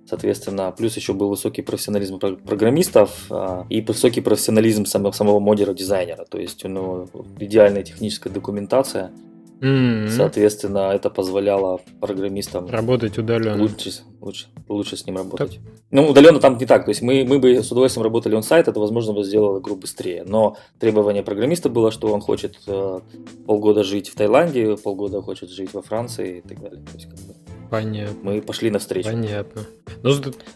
соответственно, 0.10 0.74
плюс 0.76 0.96
еще 0.96 1.14
был 1.14 1.30
высокий 1.30 1.62
профессионализм 1.62 2.20
программистов 2.20 3.30
и 3.70 3.82
высокий 3.82 4.22
профессионализм 4.22 4.86
самого, 4.86 5.12
самого 5.12 5.40
модера-дизайнера, 5.40 6.26
то 6.26 6.40
есть 6.40 6.66
у 6.66 6.68
него 6.68 7.08
идеальная 7.40 7.84
техническая 7.84 8.34
документация, 8.34 9.12
Mm-hmm. 9.62 10.08
Соответственно, 10.08 10.92
это 10.94 11.10
позволяло 11.10 11.82
программистам 12.00 12.68
работать 12.70 13.18
удаленно. 13.18 13.62
Лучше, 13.62 13.92
лучше, 14.22 14.48
лучше 14.70 14.96
с 14.96 15.06
ним 15.06 15.18
работать. 15.18 15.56
Так. 15.56 15.60
Ну, 15.92 16.08
удаленно 16.08 16.40
там 16.40 16.58
не 16.58 16.66
так. 16.66 16.86
То 16.86 16.90
есть 16.90 17.02
мы, 17.02 17.26
мы 17.26 17.40
бы 17.40 17.62
с 17.62 17.70
удовольствием 17.70 18.06
работали 18.06 18.36
он 18.36 18.44
сайт, 18.44 18.70
это, 18.70 18.80
возможно, 18.80 19.12
бы 19.12 19.24
сделало 19.24 19.60
игру 19.60 19.76
быстрее. 19.76 20.24
Но 20.26 20.56
требование 20.80 21.24
программиста 21.24 21.70
было, 21.70 21.92
что 21.92 22.14
он 22.14 22.22
хочет 22.22 22.58
э, 22.68 23.00
полгода 23.46 23.84
жить 23.84 24.08
в 24.08 24.16
Таиланде, 24.16 24.78
полгода 24.78 25.22
хочет 25.22 25.50
жить 25.50 25.74
во 25.74 25.82
Франции 25.82 26.38
и 26.38 26.48
так 26.48 26.62
далее. 26.62 26.82
То 26.86 26.94
есть, 26.94 27.10
как 27.10 27.20
бы, 27.20 27.34
Понятно. 27.70 28.18
Мы 28.24 28.42
пошли 28.42 28.72
навстречу. 28.72 29.10
Понятно. 29.10 29.62
Ну, 30.02 30.12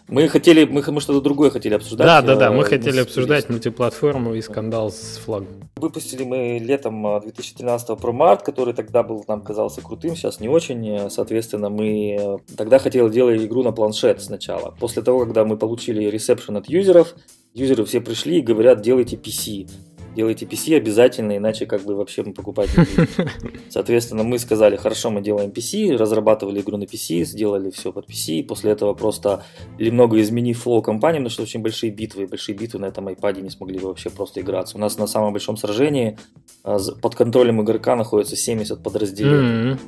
мы 0.08 0.28
хотели, 0.28 0.64
мы, 0.64 0.82
мы 0.86 1.00
что-то 1.00 1.20
другое 1.20 1.50
хотели 1.50 1.74
обсуждать. 1.74 2.06
Да, 2.06 2.22
да, 2.22 2.36
да, 2.36 2.50
мы 2.50 2.62
э, 2.62 2.64
хотели 2.64 3.00
обсуждать 3.00 3.48
мультиплатформу 3.48 4.34
и 4.34 4.42
скандал 4.42 4.90
с 4.90 5.18
флагом. 5.24 5.70
Выпустили 5.76 6.24
мы 6.24 6.58
летом 6.60 7.20
2013 7.20 7.98
про 7.98 8.12
Март, 8.12 8.42
который 8.42 8.74
тогда 8.74 9.02
был, 9.02 9.24
нам 9.28 9.42
казался 9.42 9.80
крутым, 9.80 10.16
сейчас 10.16 10.40
не 10.40 10.48
очень. 10.48 11.10
Соответственно, 11.10 11.70
мы 11.70 12.16
э, 12.18 12.54
тогда 12.56 12.78
хотели 12.78 13.08
делать 13.08 13.42
игру 13.42 13.62
на 13.62 13.72
планшет 13.72 14.22
сначала. 14.22 14.74
После 14.80 15.02
того, 15.02 15.20
когда 15.20 15.44
мы 15.44 15.56
получили 15.56 16.04
ресепшн 16.04 16.56
от 16.56 16.68
юзеров, 16.68 17.14
юзеры 17.52 17.84
все 17.84 18.00
пришли 18.00 18.38
и 18.38 18.42
говорят, 18.42 18.80
делайте 18.80 19.16
PC 19.16 19.68
делайте 20.14 20.46
PC 20.46 20.76
обязательно, 20.76 21.36
иначе 21.36 21.66
как 21.66 21.82
бы 21.82 21.94
вообще 21.94 22.22
мы 22.22 22.32
покупать 22.32 22.70
не 22.76 22.84
будем. 22.84 23.30
Соответственно, 23.68 24.22
мы 24.24 24.38
сказали, 24.38 24.76
хорошо, 24.76 25.10
мы 25.10 25.20
делаем 25.22 25.50
PC, 25.50 25.96
разрабатывали 25.96 26.60
игру 26.60 26.76
на 26.76 26.84
PC, 26.84 27.24
сделали 27.24 27.70
все 27.70 27.92
под 27.92 28.08
PC, 28.08 28.44
после 28.44 28.72
этого 28.72 28.94
просто 28.94 29.44
немного 29.78 30.20
изменив 30.20 30.58
флоу 30.58 30.82
компании, 30.82 31.18
потому 31.18 31.30
что 31.30 31.42
очень 31.42 31.62
большие 31.62 31.92
битвы, 31.92 32.26
большие 32.26 32.56
битвы 32.56 32.80
на 32.80 32.86
этом 32.86 33.08
iPad 33.08 33.40
не 33.40 33.50
смогли 33.50 33.78
бы 33.78 33.88
вообще 33.88 34.10
просто 34.10 34.40
играться. 34.40 34.76
У 34.76 34.80
нас 34.80 34.98
на 34.98 35.06
самом 35.06 35.32
большом 35.32 35.56
сражении 35.56 36.18
а, 36.62 36.78
под 37.00 37.14
контролем 37.14 37.62
игрока 37.62 37.96
находится 37.96 38.36
70 38.36 38.82
подразделений. 38.82 39.78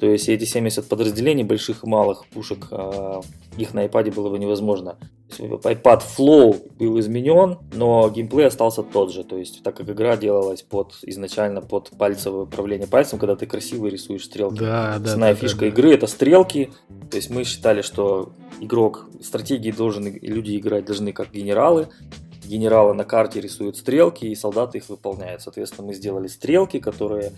То 0.00 0.06
есть 0.06 0.28
эти 0.28 0.44
70 0.44 0.88
подразделений, 0.88 1.42
больших 1.42 1.84
и 1.84 1.88
малых 1.88 2.26
пушек, 2.26 2.68
а, 2.70 3.20
их 3.56 3.74
на 3.74 3.84
iPad 3.86 4.14
было 4.14 4.30
бы 4.30 4.38
невозможно. 4.38 4.96
iPad 5.28 6.02
Flow 6.16 6.56
был 6.78 6.98
изменен, 7.00 7.58
но 7.72 8.08
геймплей 8.08 8.46
остался 8.46 8.82
тот 8.82 9.12
же. 9.12 9.24
То 9.24 9.36
есть, 9.36 9.62
так 9.62 9.76
как 9.76 9.88
игра 9.90 10.16
делалась 10.16 10.62
под 10.62 10.94
изначально 11.02 11.60
под 11.60 11.90
пальцевое 11.90 12.44
управление 12.44 12.86
пальцем, 12.86 13.18
когда 13.18 13.34
ты 13.34 13.46
красиво 13.46 13.88
рисуешь 13.88 14.24
стрелки. 14.24 14.60
Да, 14.60 14.98
да. 14.98 15.04
Основная 15.04 15.34
да, 15.34 15.40
фишка 15.40 15.60
да, 15.60 15.66
игры 15.66 15.94
это 15.94 16.06
стрелки. 16.06 16.70
То 17.10 17.16
есть 17.16 17.30
мы 17.30 17.44
считали, 17.44 17.82
что 17.82 18.32
игрок 18.60 19.06
стратегии 19.20 19.72
должен 19.72 20.06
люди 20.22 20.56
играть 20.56 20.84
должны 20.84 21.12
как 21.12 21.32
генералы. 21.32 21.88
Генералы 22.44 22.94
на 22.94 23.04
карте 23.04 23.40
рисуют 23.40 23.76
стрелки, 23.76 24.24
и 24.24 24.34
солдаты 24.34 24.78
их 24.78 24.88
выполняют. 24.88 25.42
Соответственно, 25.42 25.88
мы 25.88 25.94
сделали 25.94 26.28
стрелки, 26.28 26.78
которые 26.78 27.32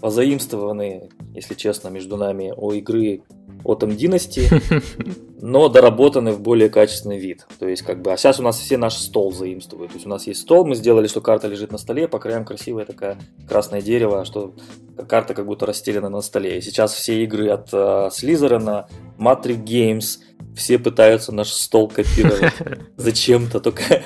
позаимствованы, 0.00 1.08
если 1.34 1.54
честно, 1.54 1.88
между 1.88 2.16
нами 2.16 2.52
о 2.56 2.72
игры 2.72 3.22
Autumn 3.64 3.96
Dynasty, 3.96 4.48
но 5.40 5.68
доработаны 5.68 6.32
в 6.32 6.40
более 6.40 6.68
качественный 6.68 7.18
вид. 7.18 7.46
То 7.58 7.68
есть, 7.68 7.82
как 7.82 8.02
бы, 8.02 8.12
а 8.12 8.16
сейчас 8.16 8.38
у 8.38 8.42
нас 8.42 8.58
все 8.58 8.76
наш 8.76 8.94
стол 8.94 9.32
заимствуют. 9.32 9.90
То 9.90 9.96
есть, 9.96 10.06
у 10.06 10.08
нас 10.08 10.26
есть 10.26 10.40
стол, 10.40 10.64
мы 10.64 10.74
сделали, 10.74 11.06
что 11.06 11.20
карта 11.20 11.48
лежит 11.48 11.72
на 11.72 11.78
столе, 11.78 12.08
по 12.08 12.18
краям 12.18 12.44
красивое 12.44 12.84
такое 12.84 13.18
красное 13.48 13.82
дерево, 13.82 14.24
что 14.24 14.54
карта 15.08 15.34
как 15.34 15.46
будто 15.46 15.66
расстелена 15.66 16.08
на 16.08 16.20
столе. 16.20 16.58
И 16.58 16.60
сейчас 16.60 16.94
все 16.94 17.24
игры 17.24 17.48
от 17.48 17.72
uh, 17.72 18.08
Slytherin, 18.08 18.84
Matrix 19.18 19.64
Games, 19.64 20.18
все 20.54 20.78
пытаются 20.78 21.32
наш 21.32 21.48
стол 21.48 21.88
копировать 21.88 22.52
зачем-то, 22.96 23.60
только 23.60 24.02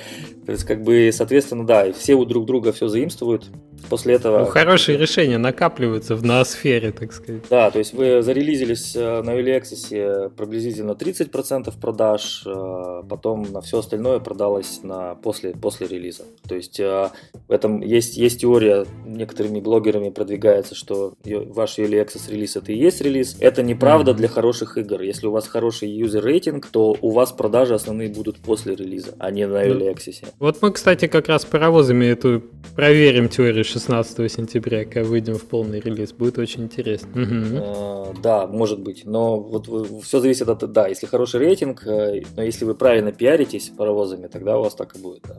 то 0.50 0.52
есть, 0.52 0.64
как 0.64 0.82
бы, 0.82 1.10
соответственно, 1.12 1.64
да, 1.64 1.86
и 1.86 1.92
все 1.92 2.14
у 2.14 2.24
друг 2.24 2.44
друга 2.44 2.72
все 2.72 2.88
заимствуют. 2.88 3.46
После 3.88 4.14
этого... 4.14 4.40
Ну, 4.40 4.46
хорошие 4.46 4.98
решения 4.98 5.38
накапливаются 5.38 6.16
в 6.16 6.24
ноосфере, 6.24 6.92
так 6.92 7.12
сказать. 7.12 7.42
Да, 7.48 7.70
то 7.70 7.78
есть 7.78 7.92
вы 7.92 8.22
зарелизились 8.22 8.94
э, 8.96 9.22
на 9.22 9.30
Early 9.30 9.60
Access 9.60 10.30
приблизительно 10.30 10.92
30% 10.92 11.72
продаж, 11.80 12.42
э, 12.46 13.02
потом 13.08 13.46
на 13.50 13.60
все 13.60 13.78
остальное 13.78 14.20
продалось 14.20 14.80
на 14.82 15.14
после, 15.16 15.52
после 15.52 15.86
релиза. 15.86 16.24
То 16.48 16.54
есть 16.54 16.78
э, 16.80 17.10
в 17.48 17.52
этом 17.52 17.80
есть, 17.80 18.16
есть 18.16 18.40
теория, 18.40 18.86
некоторыми 19.06 19.60
блогерами 19.60 20.10
продвигается, 20.10 20.74
что 20.74 21.14
ваш 21.24 21.78
Early 21.78 22.00
релиз 22.28 22.56
это 22.56 22.72
и 22.72 22.78
есть 22.78 23.00
релиз. 23.00 23.36
Это 23.40 23.62
неправда 23.62 24.12
mm-hmm. 24.12 24.16
для 24.16 24.28
хороших 24.28 24.78
игр. 24.78 25.02
Если 25.02 25.26
у 25.26 25.30
вас 25.30 25.48
хороший 25.48 25.88
юзер 25.90 26.24
рейтинг, 26.24 26.66
то 26.66 26.96
у 27.00 27.10
вас 27.10 27.32
продажи 27.32 27.74
основные 27.74 28.08
будут 28.08 28.38
после 28.38 28.74
релиза, 28.74 29.14
а 29.18 29.30
не 29.30 29.46
на 29.46 29.64
Early 29.64 29.92
Access. 29.92 30.24
Вот 30.38 30.62
мы, 30.62 30.72
кстати, 30.72 31.06
как 31.06 31.28
раз 31.28 31.44
паровозами 31.44 32.06
эту 32.06 32.42
проверим 32.74 33.28
теорию 33.28 33.64
16 33.70 34.30
сентября, 34.30 34.84
когда 34.84 35.04
выйдем 35.04 35.36
в 35.36 35.44
полный 35.44 35.80
релиз. 35.80 36.12
Будет 36.12 36.38
очень 36.38 36.64
интересно. 36.64 37.10
Угу. 37.10 38.20
Да, 38.20 38.46
может 38.46 38.80
быть. 38.80 39.04
Но 39.04 39.40
вот 39.40 39.68
все 40.02 40.20
зависит 40.20 40.48
от... 40.48 40.70
Да, 40.72 40.88
если 40.88 41.06
хороший 41.06 41.40
рейтинг, 41.40 41.86
э, 41.86 42.22
но 42.36 42.42
если 42.42 42.64
вы 42.64 42.74
правильно 42.74 43.12
пиаритесь 43.12 43.70
паровозами, 43.70 44.26
тогда 44.26 44.58
у 44.58 44.62
вас 44.62 44.74
так 44.74 44.96
и 44.96 44.98
будет. 44.98 45.22
Да. 45.22 45.38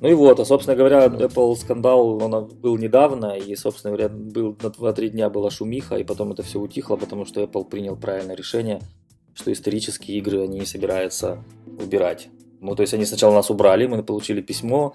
Ну 0.00 0.08
и 0.08 0.14
вот, 0.14 0.38
а 0.40 0.44
собственно 0.44 0.76
говоря, 0.76 1.06
Apple 1.06 1.56
скандал, 1.56 2.22
он 2.22 2.48
был 2.48 2.76
недавно, 2.78 3.36
и, 3.36 3.56
собственно 3.56 3.96
говоря, 3.96 4.08
был 4.08 4.56
на 4.62 4.68
2-3 4.68 5.08
дня 5.08 5.28
была 5.30 5.50
шумиха, 5.50 5.96
и 5.96 6.04
потом 6.04 6.32
это 6.32 6.42
все 6.42 6.60
утихло, 6.60 6.96
потому 6.96 7.24
что 7.24 7.42
Apple 7.42 7.68
принял 7.68 7.96
правильное 7.96 8.36
решение, 8.36 8.80
что 9.34 9.52
исторические 9.52 10.18
игры 10.18 10.42
они 10.42 10.60
не 10.60 10.66
собираются 10.66 11.44
убирать. 11.66 12.28
Ну, 12.60 12.74
то 12.74 12.82
есть 12.82 12.94
они 12.94 13.04
сначала 13.04 13.34
нас 13.34 13.50
убрали, 13.50 13.86
мы 13.86 14.02
получили 14.02 14.40
письмо, 14.40 14.94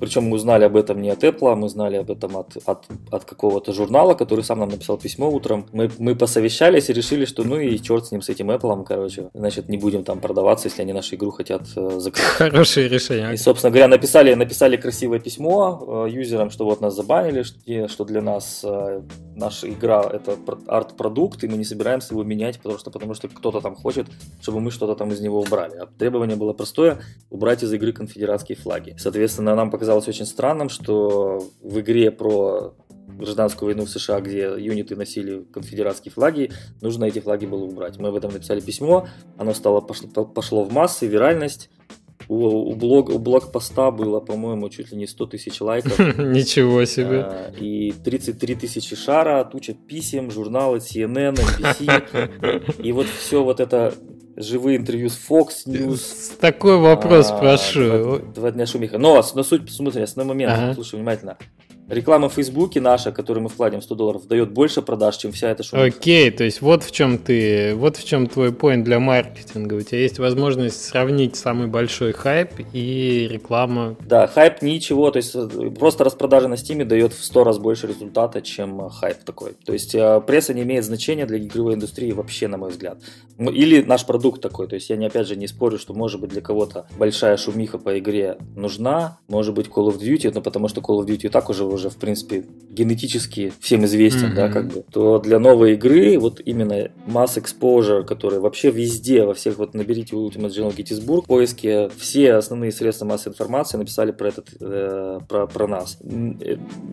причем 0.00 0.24
мы 0.24 0.36
узнали 0.36 0.64
об 0.64 0.76
этом 0.76 1.00
не 1.00 1.10
от 1.10 1.24
Apple, 1.24 1.52
а 1.52 1.56
мы 1.56 1.68
знали 1.68 1.96
об 1.96 2.10
этом 2.10 2.36
от, 2.36 2.56
от, 2.66 2.84
от 3.10 3.24
какого-то 3.24 3.72
журнала, 3.72 4.14
который 4.14 4.44
сам 4.44 4.60
нам 4.60 4.68
написал 4.68 4.98
письмо 4.98 5.30
утром. 5.30 5.66
Мы, 5.72 5.90
мы 5.98 6.14
посовещались 6.14 6.90
и 6.90 6.92
решили, 6.92 7.24
что 7.24 7.44
ну 7.44 7.58
и 7.58 7.78
черт 7.78 8.06
с 8.06 8.12
ним, 8.12 8.22
с 8.22 8.28
этим 8.28 8.50
Apple, 8.50 8.84
короче. 8.84 9.30
Значит, 9.34 9.68
не 9.68 9.78
будем 9.78 10.04
там 10.04 10.20
продаваться, 10.20 10.68
если 10.68 10.82
они 10.82 10.92
нашу 10.92 11.16
игру 11.16 11.30
хотят 11.30 11.62
э, 11.76 11.98
закрыть. 11.98 12.24
Хорошее 12.24 12.88
решение. 12.88 13.34
И, 13.34 13.36
собственно 13.36 13.70
говоря, 13.70 13.88
написали, 13.88 14.34
написали 14.34 14.76
красивое 14.76 15.18
письмо 15.18 16.06
э, 16.06 16.10
юзерам, 16.10 16.50
что 16.50 16.64
вот 16.64 16.80
нас 16.80 16.94
забанили, 16.94 17.42
что, 17.42 17.88
что 17.88 18.04
для 18.04 18.22
нас 18.22 18.60
э, 18.64 19.02
наша 19.34 19.68
игра 19.68 20.02
это 20.02 20.36
арт-продукт, 20.66 21.44
и 21.44 21.48
мы 21.48 21.56
не 21.56 21.64
собираемся 21.64 22.14
его 22.14 22.24
менять, 22.24 22.58
потому 22.58 22.78
что, 22.78 22.90
потому 22.90 23.14
что 23.14 23.28
кто-то 23.28 23.60
там 23.60 23.74
хочет, 23.74 24.06
чтобы 24.40 24.60
мы 24.60 24.70
что-то 24.70 24.94
там 24.94 25.12
из 25.12 25.20
него 25.20 25.40
убрали. 25.40 25.76
А 25.76 25.86
требование 25.86 26.36
было 26.36 26.52
простое– 26.52 26.98
убрать 27.30 27.62
из 27.62 27.72
игры 27.72 27.92
конфедератские 27.92 28.56
флаги. 28.56 28.94
Соответственно, 28.98 29.54
нам 29.54 29.70
показалось 29.76 30.08
очень 30.08 30.24
странным, 30.24 30.70
что 30.70 31.46
в 31.62 31.80
игре 31.80 32.10
про 32.10 32.74
гражданскую 33.08 33.66
войну 33.66 33.84
в 33.84 33.90
США, 33.90 34.20
где 34.22 34.54
юниты 34.56 34.96
носили 34.96 35.44
конфедератские 35.52 36.12
флаги, 36.12 36.50
нужно 36.80 37.04
эти 37.04 37.18
флаги 37.18 37.44
было 37.44 37.64
убрать. 37.64 37.98
Мы 37.98 38.08
об 38.08 38.14
этом 38.14 38.32
написали 38.32 38.60
письмо, 38.60 39.06
оно 39.36 39.52
стало 39.52 39.82
пошло, 39.82 40.24
пошло 40.24 40.64
в 40.64 40.72
массы, 40.72 41.06
виральность. 41.06 41.68
У, 42.28 42.46
у, 42.46 42.74
блог, 42.74 43.10
у 43.10 43.18
блокпоста 43.18 43.90
было, 43.90 44.20
по-моему, 44.20 44.70
чуть 44.70 44.90
ли 44.90 44.96
не 44.96 45.06
100 45.06 45.26
тысяч 45.26 45.60
лайков. 45.60 45.98
Ничего 46.18 46.86
себе. 46.86 47.20
А, 47.20 47.52
и 47.60 47.92
33 47.92 48.54
тысячи 48.54 48.96
шара, 48.96 49.44
туча 49.44 49.74
писем, 49.74 50.30
журналы 50.30 50.78
CNN, 50.78 51.34
NBC. 51.34 52.82
И 52.82 52.92
вот 52.92 53.06
все 53.06 53.44
вот 53.44 53.60
это 53.60 53.94
живые 54.36 54.76
интервью 54.76 55.08
с 55.08 55.18
Fox 55.18 55.66
News. 55.66 56.36
Такой 56.40 56.78
вопрос 56.78 57.30
а, 57.30 57.38
прошу. 57.38 57.80
Два, 57.80 58.18
два 58.18 58.50
дня 58.50 58.66
шумиха. 58.66 58.98
Но, 58.98 59.24
но 59.34 59.42
суть, 59.42 59.70
смотри, 59.72 60.02
основной 60.02 60.34
момент, 60.34 60.52
ага. 60.52 60.74
слушай 60.74 60.96
внимательно. 60.96 61.38
Реклама 61.88 62.28
в 62.28 62.34
Фейсбуке 62.34 62.80
наша, 62.80 63.12
которую 63.12 63.44
мы 63.44 63.48
вкладем 63.48 63.80
100 63.80 63.94
долларов, 63.94 64.26
дает 64.26 64.50
больше 64.50 64.82
продаж, 64.82 65.16
чем 65.16 65.30
вся 65.30 65.50
эта 65.50 65.62
шумиха. 65.62 65.86
Окей, 65.86 66.30
то 66.30 66.42
есть 66.42 66.60
вот 66.60 66.82
в 66.82 66.90
чем 66.90 67.18
ты, 67.18 67.74
вот 67.76 67.96
в 67.96 68.04
чем 68.04 68.26
твой 68.26 68.52
поинт 68.52 68.84
для 68.84 68.98
маркетинга. 68.98 69.74
У 69.74 69.80
тебя 69.80 70.00
есть 70.00 70.18
возможность 70.18 70.84
сравнить 70.84 71.36
самый 71.36 71.68
большой 71.68 72.12
хайп 72.12 72.50
и 72.72 73.28
реклама. 73.30 73.96
Да, 74.00 74.26
хайп 74.26 74.62
ничего, 74.62 75.12
то 75.12 75.18
есть 75.18 75.34
э, 75.36 75.70
просто 75.78 76.02
распродажа 76.02 76.48
на 76.48 76.56
Стиме 76.56 76.84
дает 76.84 77.12
в 77.12 77.24
100 77.24 77.44
раз 77.44 77.58
больше 77.58 77.86
результата, 77.86 78.42
чем 78.42 78.86
э, 78.86 78.90
хайп 78.90 79.18
такой. 79.24 79.52
То 79.64 79.72
есть 79.72 79.94
э, 79.94 80.20
пресса 80.26 80.54
не 80.54 80.62
имеет 80.62 80.84
значения 80.84 81.24
для 81.24 81.38
игровой 81.38 81.74
индустрии 81.74 82.10
вообще, 82.10 82.48
на 82.48 82.56
мой 82.56 82.70
взгляд. 82.70 82.98
Ну, 83.38 83.52
или 83.52 83.82
наш 83.82 84.04
продукт 84.06 84.42
такой, 84.42 84.66
то 84.66 84.74
есть 84.74 84.90
я 84.90 84.96
не 84.96 85.06
опять 85.06 85.28
же 85.28 85.36
не 85.36 85.46
спорю, 85.46 85.78
что 85.78 85.94
может 85.94 86.20
быть 86.20 86.30
для 86.30 86.40
кого-то 86.40 86.86
большая 86.98 87.36
шумиха 87.36 87.78
по 87.78 87.96
игре 87.96 88.38
нужна, 88.56 89.18
может 89.28 89.54
быть 89.54 89.66
Call 89.66 89.88
of 89.88 89.98
Duty, 90.00 90.32
но 90.34 90.40
потому 90.40 90.68
что 90.68 90.80
Call 90.80 91.00
of 91.00 91.06
Duty 91.06 91.28
так 91.28 91.48
уже 91.50 91.75
уже, 91.76 91.90
в 91.90 91.96
принципе, 91.96 92.44
генетически 92.76 93.52
всем 93.58 93.84
известен, 93.86 94.32
mm-hmm. 94.32 94.34
да, 94.34 94.48
как 94.48 94.68
бы, 94.68 94.84
то 94.92 95.18
для 95.18 95.38
новой 95.38 95.74
игры 95.74 96.18
вот 96.18 96.40
именно 96.44 96.90
масс 97.06 97.38
exposure, 97.38 98.04
который 98.04 98.38
вообще 98.38 98.70
везде, 98.70 99.24
во 99.24 99.32
всех, 99.34 99.56
вот 99.56 99.74
наберите 99.74 100.14
Ultimate 100.14 100.50
General 100.50 100.76
Gettysburg, 100.76 101.22
в 101.22 101.26
поиске 101.26 101.88
все 101.96 102.34
основные 102.34 102.72
средства 102.72 103.06
массовой 103.06 103.32
информации 103.32 103.78
написали 103.78 104.12
про 104.12 104.28
этот, 104.28 104.48
э, 104.60 105.20
про, 105.26 105.46
про 105.46 105.66
нас. 105.66 105.98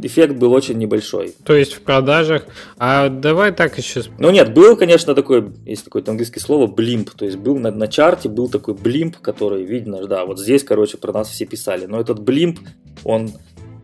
Эффект 0.01 0.37
был 0.37 0.53
очень 0.53 0.77
небольшой. 0.77 1.35
То 1.43 1.53
есть 1.53 1.73
в 1.73 1.81
продажах, 1.81 2.45
а 2.77 3.09
давай 3.09 3.51
так 3.51 3.77
еще... 3.77 4.03
Ну 4.19 4.31
нет, 4.31 4.53
был, 4.53 4.77
конечно, 4.77 5.13
такой, 5.13 5.51
есть 5.65 5.83
такое 5.83 6.03
английское 6.07 6.39
слово, 6.39 6.67
блимп, 6.67 7.11
то 7.11 7.25
есть 7.25 7.37
был 7.37 7.57
на, 7.57 7.71
на 7.71 7.87
чарте, 7.87 8.29
был 8.29 8.49
такой 8.49 8.73
блимп, 8.73 9.17
который 9.17 9.63
видно, 9.63 10.07
да, 10.07 10.25
вот 10.25 10.39
здесь, 10.39 10.63
короче, 10.63 10.97
про 10.97 11.11
нас 11.11 11.29
все 11.29 11.45
писали, 11.45 11.85
но 11.85 11.99
этот 11.99 12.19
блимп, 12.21 12.59
он 13.03 13.31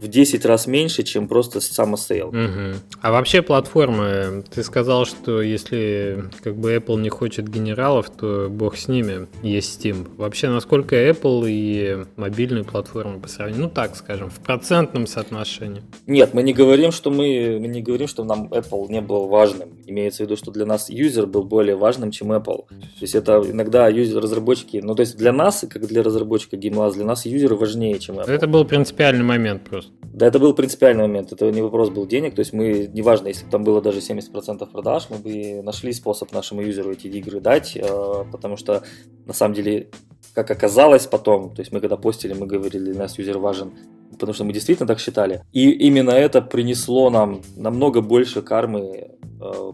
в 0.02 0.08
10 0.08 0.46
раз 0.46 0.68
меньше, 0.68 1.04
чем 1.04 1.28
просто 1.28 1.60
самосейл. 1.62 2.30
Угу. 2.30 2.80
А 3.02 3.12
вообще 3.12 3.42
платформы, 3.42 4.44
ты 4.50 4.64
сказал, 4.64 5.06
что 5.06 5.42
если 5.42 6.26
как 6.42 6.56
бы 6.56 6.74
Apple 6.74 7.00
не 7.02 7.10
хочет 7.10 7.50
генералов, 7.50 8.10
то 8.10 8.48
бог 8.50 8.78
с 8.78 8.88
ними, 8.88 9.28
есть 9.44 9.84
Steam. 9.84 10.08
Вообще, 10.18 10.50
насколько 10.50 10.96
Apple 10.96 11.46
и 11.48 12.06
мобильные 12.16 12.64
платформы 12.64 13.20
по 13.20 13.28
сравнению, 13.28 13.64
ну 13.64 13.70
так 13.70 13.96
скажем, 13.96 14.30
в 14.30 14.40
процентном 14.40 15.08
соотношении? 15.08 15.84
Нет, 16.08 16.34
мы 16.34 16.44
не 16.44 16.54
говорим, 16.54 16.92
что 16.92 17.12
мы, 17.12 17.58
мы 17.60 17.68
не 17.68 17.82
говорим, 17.82 18.08
что 18.08 18.24
нам 18.24 18.48
Apple 18.48 18.90
не 18.90 19.02
был 19.02 19.28
важным. 19.28 19.70
Имеется 19.86 20.24
в 20.24 20.28
виду, 20.28 20.38
что 20.38 20.52
для 20.52 20.66
нас 20.66 20.90
юзер 20.90 21.26
был 21.26 21.44
более 21.44 21.76
важным, 21.76 22.12
чем 22.12 22.32
Apple. 22.32 22.68
То 22.68 23.02
есть 23.02 23.16
это 23.16 23.44
иногда 23.46 23.88
юзер 23.90 24.22
разработчики, 24.22 24.78
ну 24.84 24.96
то 24.96 25.02
есть 25.02 25.18
для 25.18 25.34
нас, 25.34 25.66
как 25.70 25.86
для 25.88 26.04
разработчика 26.04 26.56
GameLast, 26.56 26.94
для 26.94 27.06
нас 27.06 27.26
юзеры 27.26 27.56
важнее, 27.56 28.00
чем 28.00 28.20
Apple. 28.20 28.32
Это 28.32 28.48
был 28.48 28.66
принципиальный 28.66 29.24
момент 29.24 29.64
просто. 29.64 29.89
Да, 30.14 30.28
это 30.28 30.40
был 30.40 30.54
принципиальный 30.54 31.04
момент, 31.04 31.32
это 31.32 31.50
не 31.52 31.62
вопрос 31.62 31.90
был 31.90 32.06
денег, 32.08 32.36
то 32.36 32.40
есть 32.40 32.52
мы, 32.52 32.90
неважно, 32.94 33.28
если 33.28 33.46
бы 33.46 33.52
там 33.52 33.64
было 33.64 33.82
даже 33.82 34.00
70% 34.00 34.70
продаж, 34.72 35.08
мы 35.10 35.18
бы 35.18 35.62
нашли 35.64 35.94
способ 35.94 36.32
нашему 36.34 36.62
юзеру 36.62 36.92
эти 36.92 37.08
игры 37.08 37.40
дать, 37.40 37.78
э, 37.78 38.26
потому 38.32 38.58
что 38.58 38.84
на 39.26 39.34
самом 39.34 39.54
деле, 39.54 39.90
как 40.34 40.52
оказалось 40.52 41.06
потом, 41.06 41.54
то 41.54 41.62
есть 41.62 41.72
мы 41.72 41.80
когда 41.80 41.96
постили, 41.96 42.34
мы 42.34 42.48
говорили, 42.48 42.92
для 42.92 43.00
нас 43.00 43.18
юзер 43.20 43.38
важен, 43.38 43.72
потому 44.12 44.34
что 44.34 44.44
мы 44.44 44.52
действительно 44.52 44.88
так 44.88 45.00
считали, 45.00 45.44
и 45.54 45.70
именно 45.70 46.12
это 46.12 46.42
принесло 46.42 47.10
нам 47.10 47.42
намного 47.56 48.02
больше 48.02 48.42
кармы 48.42 49.19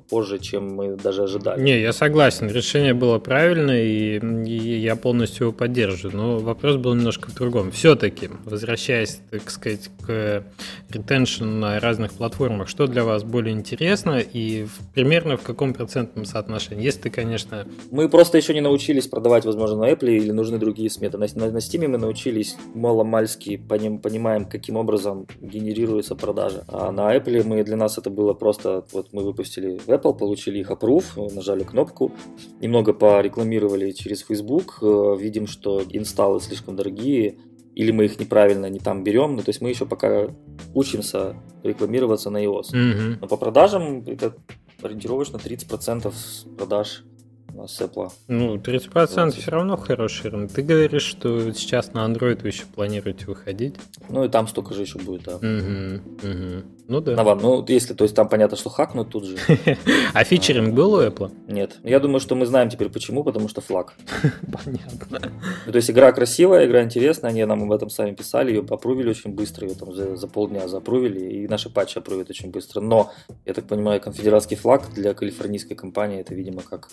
позже, 0.10 0.40
чем 0.40 0.76
мы 0.76 0.96
даже 0.96 1.24
ожидали. 1.24 1.62
Не, 1.62 1.82
я 1.82 1.94
согласен, 1.94 2.50
решение 2.50 2.94
было 2.94 3.20
правильное, 3.20 3.84
и, 3.84 4.20
и 4.20 4.80
я 4.80 4.96
полностью 4.96 5.48
его 5.48 5.54
поддерживаю. 5.54 6.16
Но 6.16 6.38
вопрос 6.40 6.76
был 6.78 6.94
немножко 6.94 7.30
в 7.32 7.36
другом. 7.36 7.72
Все-таки, 7.72 8.30
возвращаясь, 8.46 9.22
так 9.32 9.50
сказать, 9.50 9.90
к 10.06 10.44
ретеншн 10.90 11.46
на 11.46 11.80
разных 11.80 12.14
платформах, 12.14 12.68
что 12.68 12.88
для 12.88 13.04
вас 13.04 13.24
более 13.24 13.54
интересно 13.54 14.20
и 14.20 14.68
примерно 14.94 15.38
в 15.38 15.42
каком 15.42 15.74
процентном 15.74 16.26
соотношении? 16.26 16.84
Если 16.84 17.02
ты, 17.02 17.10
конечно... 17.10 17.66
Мы 17.92 18.08
просто 18.10 18.38
еще 18.38 18.54
не 18.54 18.62
научились 18.62 19.08
продавать, 19.08 19.46
возможно, 19.46 19.78
на 19.78 19.92
Apple 19.92 20.16
или 20.16 20.32
нужны 20.32 20.58
другие 20.58 20.90
сметы. 20.90 21.18
На, 21.18 21.26
на, 21.36 21.52
на 21.52 21.58
Steam 21.58 21.88
мы 21.88 21.98
научились 21.98 22.56
мало-мальски, 22.74 23.58
поним, 23.58 24.00
понимаем, 24.00 24.46
каким 24.46 24.78
образом 24.78 25.28
генерируется 25.42 26.16
продажа. 26.16 26.64
А 26.68 26.92
на 26.92 27.16
Apple 27.16 27.44
мы 27.44 27.64
для 27.64 27.78
нас 27.78 27.98
это 27.98 28.10
было 28.10 28.34
просто, 28.34 28.86
вот 28.92 29.08
мы 29.12 29.24
выпустили 29.24 29.55
в 29.62 29.90
Apple, 29.90 30.18
получили 30.18 30.60
их 30.60 30.72
approve, 30.72 31.34
нажали 31.34 31.64
кнопку, 31.64 32.12
немного 32.62 32.94
порекламировали 32.94 33.92
через 33.92 34.22
Facebook, 34.22 34.80
э, 34.82 35.16
видим, 35.20 35.48
что 35.48 35.82
инсталлы 35.90 36.40
слишком 36.42 36.76
дорогие, 36.76 37.38
или 37.76 37.92
мы 37.92 38.06
их 38.06 38.20
неправильно 38.20 38.68
не 38.70 38.80
там 38.80 39.04
берем, 39.04 39.36
ну 39.36 39.42
то 39.42 39.50
есть 39.50 39.62
мы 39.62 39.70
еще 39.70 39.86
пока 39.86 40.28
учимся 40.74 41.36
рекламироваться 41.64 42.30
на 42.30 42.44
iOS. 42.44 42.74
Mm-hmm. 42.74 43.18
Но 43.22 43.28
по 43.28 43.38
продажам 43.38 44.04
это 44.08 44.36
ориентировочно 44.82 45.38
30% 45.38 46.14
продаж 46.58 47.04
с 47.68 47.82
Apple. 47.82 48.12
Ну, 48.28 48.58
30% 48.58 48.92
20. 48.92 49.36
все 49.36 49.52
равно 49.52 49.78
хороший 49.78 50.30
рынок. 50.30 50.52
Ты 50.52 50.62
говоришь, 50.62 51.04
что 51.04 51.52
сейчас 51.54 51.94
на 51.94 52.06
Android 52.06 52.42
вы 52.42 52.50
еще 52.50 52.66
планируете 52.66 53.26
выходить? 53.26 53.76
Ну 54.10 54.24
и 54.26 54.30
там 54.30 54.48
столько 54.48 54.74
же 54.74 54.82
еще 54.82 55.00
будет, 55.00 55.24
да. 55.24 55.36
Угу, 55.38 56.30
угу. 56.30 56.64
Ну 56.88 57.02
да. 57.02 57.16
Ну, 57.16 57.36
ну, 57.36 57.66
если, 57.68 57.94
то 57.94 58.04
есть 58.04 58.16
там 58.16 58.30
понятно, 58.30 58.58
что 58.58 58.70
хакнут 58.70 59.10
тут 59.10 59.26
же. 59.26 59.38
А 60.14 60.24
фичеринг 60.24 60.74
был 60.74 60.94
у 60.94 61.02
Apple? 61.02 61.32
Нет. 61.48 61.80
Я 61.84 62.00
думаю, 62.00 62.20
что 62.20 62.36
мы 62.36 62.46
знаем 62.46 62.70
теперь 62.70 62.90
почему, 62.90 63.24
потому 63.24 63.50
что 63.50 63.62
флаг. 63.62 63.94
Понятно. 64.64 65.32
Ну, 65.66 65.72
то 65.72 65.76
есть 65.76 65.90
игра 65.90 66.12
красивая, 66.12 66.66
игра 66.66 66.84
интересная, 66.84 67.32
они 67.32 67.44
нам 67.46 67.64
об 67.64 67.72
этом 67.72 67.90
сами 67.90 68.14
писали, 68.14 68.52
ее 68.52 68.64
попрувили 68.64 69.10
очень 69.10 69.32
быстро, 69.32 69.68
ее 69.68 69.76
там 69.76 69.94
за, 69.94 70.16
за 70.16 70.28
полдня 70.28 70.68
запрувили, 70.68 71.20
и 71.20 71.48
наши 71.48 71.70
патчи 71.70 71.98
опрувят 71.98 72.30
очень 72.30 72.52
быстро. 72.52 72.82
Но, 72.82 73.12
я 73.46 73.54
так 73.54 73.66
понимаю, 73.66 74.00
конфедератский 74.00 74.58
флаг 74.58 74.94
для 74.94 75.14
калифорнийской 75.14 75.76
компании, 75.76 76.22
это, 76.22 76.36
видимо, 76.36 76.62
как 76.62 76.90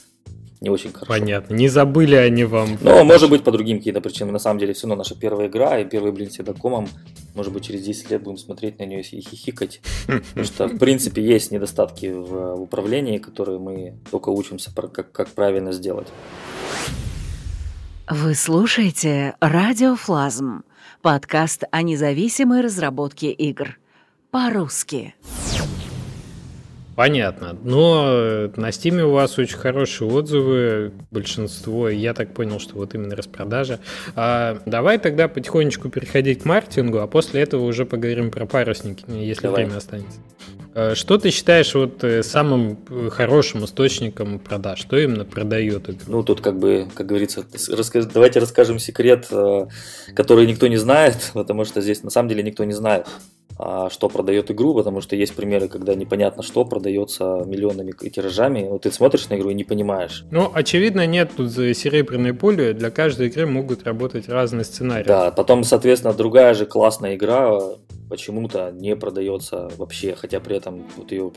не 0.62 0.70
очень 0.70 0.92
хорошо. 0.92 1.08
Понятно. 1.08 1.54
Не 1.54 1.68
забыли 1.68 2.14
они 2.14 2.44
вам. 2.44 2.78
Но, 2.80 3.02
может 3.02 3.28
быть, 3.28 3.42
по 3.42 3.50
другим 3.50 3.78
каким-то 3.78 4.00
причинам. 4.00 4.32
На 4.32 4.38
самом 4.38 4.60
деле, 4.60 4.72
все 4.74 4.86
равно 4.86 4.98
наша 4.98 5.16
первая 5.16 5.48
игра 5.48 5.78
и 5.78 5.84
первый 5.84 6.12
блин 6.12 6.30
с 6.30 6.34
седокомом. 6.34 6.88
Может 7.34 7.52
быть, 7.52 7.64
через 7.64 7.82
10 7.82 8.10
лет 8.10 8.22
будем 8.22 8.38
смотреть 8.38 8.78
на 8.78 8.84
нее 8.84 9.00
и 9.00 9.20
хихикать. 9.20 9.80
Потому 10.06 10.44
что, 10.44 10.66
в 10.66 10.78
принципе, 10.78 11.24
есть 11.24 11.50
недостатки 11.50 12.06
в 12.06 12.54
управлении, 12.54 13.18
которые 13.18 13.58
мы 13.58 13.94
только 14.10 14.30
учимся, 14.30 14.72
как, 14.74 15.12
как 15.12 15.28
правильно 15.30 15.72
сделать. 15.72 16.08
Вы 18.08 18.34
слушаете 18.34 19.36
«Радиофлазм»– 19.40 20.64
подкаст 21.02 21.64
о 21.70 21.82
независимой 21.82 22.60
разработке 22.60 23.30
игр. 23.30 23.78
По-русски. 24.30 25.14
Понятно. 26.94 27.56
Но 27.62 28.04
э, 28.06 28.50
на 28.56 28.68
Steam 28.68 29.00
у 29.02 29.12
вас 29.12 29.38
очень 29.38 29.56
хорошие 29.56 30.08
отзывы, 30.10 30.92
большинство. 31.10 31.88
Я 31.88 32.12
так 32.12 32.34
понял, 32.34 32.60
что 32.60 32.74
вот 32.74 32.94
именно 32.94 33.16
распродажа. 33.16 33.80
А, 34.14 34.58
давай 34.66 34.98
тогда 34.98 35.28
потихонечку 35.28 35.88
переходить 35.88 36.42
к 36.42 36.44
маркетингу, 36.44 36.98
а 36.98 37.06
после 37.06 37.42
этого 37.42 37.64
уже 37.64 37.86
поговорим 37.86 38.30
про 38.30 38.46
парусники, 38.46 39.04
если 39.08 39.42
давай. 39.42 39.64
время 39.64 39.78
останется. 39.78 40.18
А, 40.74 40.94
что 40.94 41.16
ты 41.16 41.30
считаешь 41.30 41.74
вот 41.74 42.04
э, 42.04 42.22
самым 42.22 42.78
э, 42.90 43.08
хорошим 43.10 43.64
источником 43.64 44.38
продаж? 44.38 44.80
Что 44.80 44.98
именно 44.98 45.24
продает 45.24 45.88
игру? 45.88 46.04
Ну, 46.08 46.22
тут 46.22 46.42
как 46.42 46.58
бы, 46.58 46.88
как 46.94 47.06
говорится, 47.06 47.46
рассказ... 47.70 48.06
давайте 48.06 48.38
расскажем 48.38 48.78
секрет, 48.78 49.28
который 50.14 50.46
никто 50.46 50.66
не 50.66 50.76
знает, 50.76 51.16
потому 51.32 51.64
что 51.64 51.80
здесь 51.80 52.02
на 52.02 52.10
самом 52.10 52.28
деле 52.28 52.42
никто 52.42 52.64
не 52.64 52.74
знает. 52.74 53.06
А, 53.58 53.90
что 53.90 54.08
продает 54.08 54.50
игру, 54.50 54.74
потому 54.74 55.00
что 55.00 55.16
есть 55.16 55.34
примеры, 55.34 55.68
когда 55.68 55.94
непонятно 55.94 56.42
что 56.42 56.64
продается 56.64 57.44
миллионами 57.46 57.92
тиражами. 57.92 58.66
Вот 58.68 58.82
ты 58.82 58.90
смотришь 58.90 59.28
на 59.28 59.34
игру 59.34 59.50
и 59.50 59.54
не 59.54 59.64
понимаешь. 59.64 60.24
Ну, 60.30 60.50
очевидно, 60.52 61.06
нет 61.06 61.30
тут 61.36 61.52
серебряной 61.52 62.34
пули. 62.34 62.72
Для 62.72 62.90
каждой 62.90 63.28
игры 63.28 63.46
могут 63.46 63.84
работать 63.84 64.28
разные 64.28 64.64
сценарии. 64.64 65.06
Да, 65.06 65.30
потом, 65.30 65.64
соответственно, 65.64 66.14
другая 66.14 66.54
же 66.54 66.66
классная 66.66 67.14
игра 67.14 67.58
почему-то 68.08 68.70
не 68.72 68.96
продается 68.96 69.70
вообще, 69.76 70.14
хотя 70.14 70.40
при 70.40 70.56
этом 70.56 70.84
вот 70.96 71.12
ее 71.12 71.32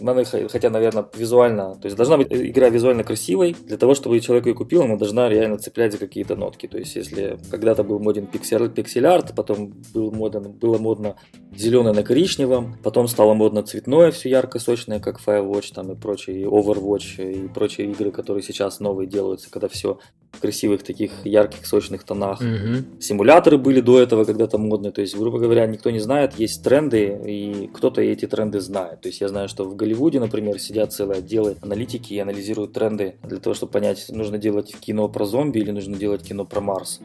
надо, 0.00 0.24
хотя, 0.24 0.70
наверное, 0.70 1.06
визуально, 1.16 1.74
то 1.74 1.86
есть 1.86 1.96
должна 1.96 2.16
быть 2.16 2.28
игра 2.30 2.68
визуально 2.68 3.04
красивой, 3.04 3.56
для 3.64 3.76
того, 3.76 3.94
чтобы 3.94 4.20
человек 4.20 4.46
ее 4.46 4.54
купил, 4.54 4.82
она 4.82 4.96
должна 4.96 5.28
реально 5.28 5.58
цеплять 5.58 5.92
за 5.92 5.98
какие-то 5.98 6.36
нотки. 6.36 6.66
То 6.66 6.78
есть, 6.78 6.96
если 6.96 7.38
когда-то 7.50 7.84
был 7.84 7.98
моден 7.98 8.26
пиксель, 8.26 8.68
пиксель-арт, 8.68 9.34
потом 9.34 9.74
был 9.94 10.10
моден, 10.12 10.52
было 10.52 10.78
модно 10.78 11.16
зеленое 11.54 11.94
на 11.94 12.02
коричневом, 12.02 12.76
потом 12.82 13.08
стало 13.08 13.34
модно 13.34 13.62
цветное, 13.62 14.10
все 14.10 14.28
ярко 14.28 14.58
сочное, 14.58 15.00
как 15.00 15.20
Firewatch 15.20 15.74
там 15.74 15.92
и 15.92 15.96
прочие, 15.96 16.42
и 16.42 16.44
Overwatch 16.44 17.44
и 17.44 17.48
прочие 17.48 17.90
игры, 17.90 18.10
которые 18.10 18.42
сейчас 18.42 18.80
новые 18.80 19.06
делаются, 19.06 19.50
когда 19.50 19.68
все 19.68 19.98
в 20.32 20.40
красивых 20.40 20.82
таких 20.82 21.12
ярких 21.24 21.66
сочных 21.66 22.04
тонах. 22.04 22.40
Угу. 22.40 23.00
Симуляторы 23.00 23.56
были 23.56 23.80
до 23.80 24.00
этого 24.00 24.24
когда-то 24.24 24.58
модные, 24.58 24.92
то 24.92 25.00
есть, 25.00 25.16
грубо 25.16 25.38
говоря, 25.38 25.66
никто 25.66 25.90
не 25.90 25.98
знает, 25.98 26.38
есть 26.38 26.62
тренды, 26.62 27.18
и 27.26 27.70
кто-то 27.72 28.02
эти 28.02 28.26
тренды 28.26 28.60
знает. 28.60 29.00
То 29.00 29.08
есть, 29.08 29.20
я 29.20 29.28
знаю, 29.28 29.48
что 29.48 29.64
в 29.64 29.74
Голливуде, 29.86 30.18
например, 30.18 30.58
сидят 30.58 30.92
целые 30.92 31.18
отделы 31.18 31.58
аналитики 31.62 32.12
и 32.12 32.18
анализируют 32.18 32.72
тренды 32.72 33.14
для 33.22 33.38
того, 33.38 33.54
чтобы 33.54 33.70
понять, 33.70 34.06
нужно 34.08 34.36
делать 34.36 34.74
кино 34.80 35.08
про 35.08 35.24
зомби 35.26 35.60
или 35.60 35.70
нужно 35.70 35.96
делать 35.96 36.26
кино 36.26 36.44
про 36.44 36.60
Марс. 36.60 37.00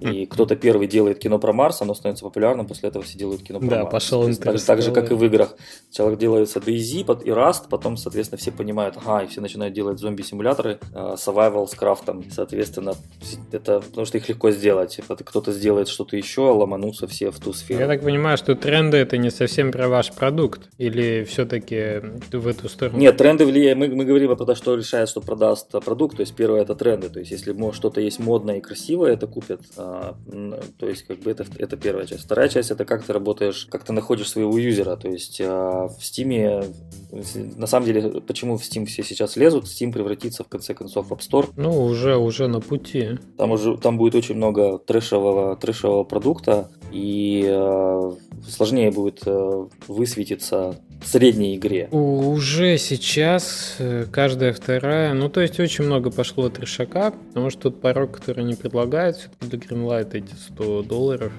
И 0.00 0.26
кто-то 0.26 0.56
первый 0.56 0.86
делает 0.86 1.18
кино 1.18 1.38
про 1.38 1.52
Марс, 1.52 1.82
оно 1.82 1.94
становится 1.94 2.24
популярным, 2.24 2.66
после 2.66 2.88
этого 2.88 3.04
все 3.04 3.18
делают 3.18 3.42
кино 3.42 3.60
про 3.60 3.68
да, 3.68 3.80
Марс. 3.82 3.92
пошел 3.92 4.34
так, 4.34 4.60
так 4.60 4.82
же, 4.82 4.92
как 4.92 5.10
и 5.10 5.14
в 5.14 5.24
играх. 5.24 5.56
Сначала 5.90 6.16
делается 6.16 6.58
DayZ 6.58 7.24
и 7.24 7.30
Rust, 7.30 7.64
потом, 7.70 7.96
соответственно, 7.96 8.38
все 8.38 8.52
понимают, 8.52 8.96
ага, 8.96 9.24
и 9.24 9.26
все 9.26 9.40
начинают 9.40 9.74
делать 9.74 9.98
зомби-симуляторы, 9.98 10.78
uh, 10.92 11.16
survival 11.16 11.66
с 11.66 11.74
крафтом. 11.74 12.24
Соответственно, 12.30 12.94
это 13.52 13.80
потому 13.80 14.06
что 14.06 14.18
их 14.18 14.28
легко 14.28 14.50
сделать. 14.50 15.00
Кто-то 15.24 15.52
сделает 15.52 15.88
что-то 15.88 16.16
еще, 16.16 16.42
ломанутся 16.42 17.06
все 17.06 17.30
в 17.30 17.38
ту 17.38 17.52
сферу. 17.52 17.80
Я 17.80 17.86
так 17.86 18.02
понимаю, 18.02 18.36
что 18.36 18.54
тренды 18.54 18.98
это 18.98 19.16
не 19.16 19.30
совсем 19.30 19.72
про 19.72 19.88
ваш 19.88 20.12
продукт, 20.12 20.68
или 20.78 21.24
все-таки 21.24 22.00
в 22.32 22.46
эту 22.46 22.68
сторону? 22.68 22.98
Нет, 22.98 23.16
тренды 23.16 23.46
влияют. 23.46 23.78
Мы, 23.78 23.88
мы 23.88 24.04
говорим 24.04 24.34
про 24.36 24.46
то, 24.46 24.54
что 24.54 24.74
решает, 24.74 25.08
что 25.08 25.20
продаст 25.20 25.70
продукт. 25.84 26.16
То 26.16 26.20
есть 26.20 26.34
первое 26.34 26.62
это 26.62 26.74
тренды. 26.74 27.08
То 27.08 27.20
есть 27.20 27.30
если 27.30 27.54
что-то 27.72 28.00
есть 28.00 28.18
модное 28.18 28.58
и 28.58 28.60
красивое, 28.60 29.12
это 29.12 29.26
купят. 29.26 29.60
А, 29.76 30.16
то 30.78 30.88
есть, 30.88 31.02
как 31.04 31.18
бы 31.20 31.30
это, 31.30 31.44
это 31.58 31.76
первая 31.76 32.06
часть. 32.06 32.24
Вторая 32.24 32.48
часть 32.48 32.70
это 32.70 32.84
как 32.84 33.04
ты 33.04 33.12
работаешь, 33.12 33.66
как 33.70 33.84
ты 33.84 33.92
находишь 33.92 34.30
своего 34.30 34.56
юзера. 34.58 34.96
То 34.96 35.08
есть 35.08 35.40
а, 35.40 35.88
в 35.88 35.98
Steam, 35.98 36.64
на 37.56 37.66
самом 37.66 37.86
деле, 37.86 38.20
почему 38.20 38.56
в 38.56 38.62
Steam 38.62 38.86
все 38.86 39.02
сейчас 39.02 39.36
лезут, 39.36 39.64
Steam 39.64 39.92
превратится 39.92 40.44
в 40.44 40.48
конце 40.48 40.74
концов 40.74 41.08
в 41.08 41.12
App 41.12 41.20
Store. 41.20 41.50
Ну, 41.56 41.84
уже, 41.84 42.16
уже 42.16 42.48
на 42.48 42.60
пути. 42.60 43.18
Там 43.36 43.50
уже 43.52 43.76
там 43.78 43.98
будет 43.98 44.14
очень 44.14 44.36
много 44.36 44.78
трэшевого, 44.78 45.56
трэшевого 45.56 46.04
продукта, 46.04 46.70
и 46.92 47.44
э, 47.46 48.12
сложнее 48.48 48.90
будет 48.90 49.22
э, 49.26 49.66
высветиться 49.88 50.76
средней 51.06 51.56
игре. 51.56 51.88
Уже 51.90 52.78
сейчас 52.78 53.76
э, 53.78 54.06
каждая 54.10 54.52
вторая, 54.52 55.14
ну 55.14 55.28
то 55.28 55.40
есть 55.40 55.60
очень 55.60 55.84
много 55.84 56.10
пошло 56.10 56.48
трешака, 56.48 57.12
потому 57.28 57.50
что 57.50 57.70
тот 57.70 57.80
порог, 57.80 58.12
который 58.12 58.44
они 58.44 58.54
предлагают, 58.54 59.16
все-таки 59.16 59.68
для 59.68 59.76
Greenlight 59.76 60.10
эти 60.12 60.34
100 60.34 60.82
долларов, 60.82 61.32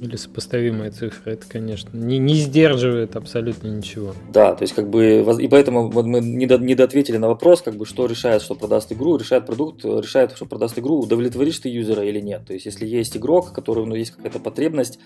или 0.00 0.16
сопоставимая 0.16 0.90
цифра, 0.90 1.30
это, 1.30 1.46
конечно, 1.48 1.96
не, 1.96 2.18
не 2.18 2.34
сдерживает 2.34 3.16
абсолютно 3.16 3.68
ничего. 3.68 4.14
Да, 4.32 4.54
то 4.54 4.62
есть 4.62 4.74
как 4.74 4.90
бы, 4.90 5.24
и 5.40 5.48
поэтому 5.48 5.90
вот 5.90 6.06
мы 6.06 6.20
не, 6.20 6.46
до, 6.46 6.58
не 6.58 6.74
доответили 6.74 7.16
на 7.16 7.28
вопрос, 7.28 7.62
как 7.62 7.76
бы, 7.76 7.86
что 7.86 8.06
решает, 8.06 8.42
что 8.42 8.54
продаст 8.54 8.92
игру, 8.92 9.16
решает 9.16 9.46
продукт, 9.46 9.84
решает, 9.84 10.32
что 10.32 10.46
продаст 10.46 10.78
игру, 10.78 11.00
удовлетворишь 11.00 11.58
ты 11.60 11.68
юзера 11.68 12.04
или 12.04 12.20
нет. 12.20 12.44
То 12.46 12.52
есть 12.52 12.66
если 12.66 12.86
есть 12.86 13.16
игрок, 13.16 13.52
который, 13.52 13.86
ну, 13.86 13.94
есть 13.94 14.12
какая-то 14.12 14.40
потребность, 14.40 14.98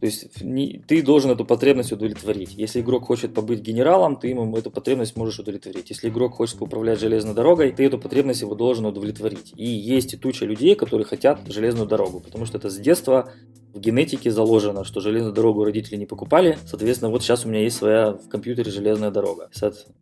то 0.00 0.06
есть 0.06 0.42
не, 0.42 0.80
ты 0.86 1.02
должен 1.02 1.32
эту 1.32 1.44
потребность 1.44 1.92
удовлетворить. 1.92 2.54
Если 2.54 2.80
игрок 2.80 3.06
хочет 3.06 3.34
побыть 3.34 3.60
генералом, 3.60 4.16
ты 4.16 4.28
ему 4.28 4.56
эту 4.56 4.70
потребность 4.70 5.16
можешь 5.16 5.40
удовлетворить. 5.40 5.90
Если 5.90 6.08
игрок 6.08 6.34
хочет 6.34 6.60
управлять 6.62 7.00
железной 7.00 7.34
дорогой, 7.34 7.72
ты 7.72 7.84
эту 7.84 7.98
потребность 7.98 8.42
его 8.42 8.54
должен 8.54 8.86
удовлетворить. 8.86 9.52
И 9.56 9.66
есть 9.66 10.14
и 10.14 10.16
туча 10.16 10.44
людей, 10.44 10.76
которые 10.76 11.04
хотят 11.04 11.40
железную 11.48 11.88
дорогу, 11.88 12.20
потому 12.20 12.46
что 12.46 12.58
это 12.58 12.70
с 12.70 12.76
детства 12.76 13.32
в 13.74 13.80
генетике 13.80 14.30
заложено, 14.30 14.84
что 14.84 15.00
железную 15.00 15.34
дорогу 15.34 15.64
родители 15.64 15.96
не 15.96 16.06
покупали. 16.06 16.58
Соответственно, 16.64 17.10
вот 17.10 17.22
сейчас 17.24 17.44
у 17.44 17.48
меня 17.48 17.62
есть 17.62 17.76
своя 17.76 18.12
в 18.12 18.28
компьютере 18.28 18.70
железная 18.70 19.10
дорога. 19.10 19.50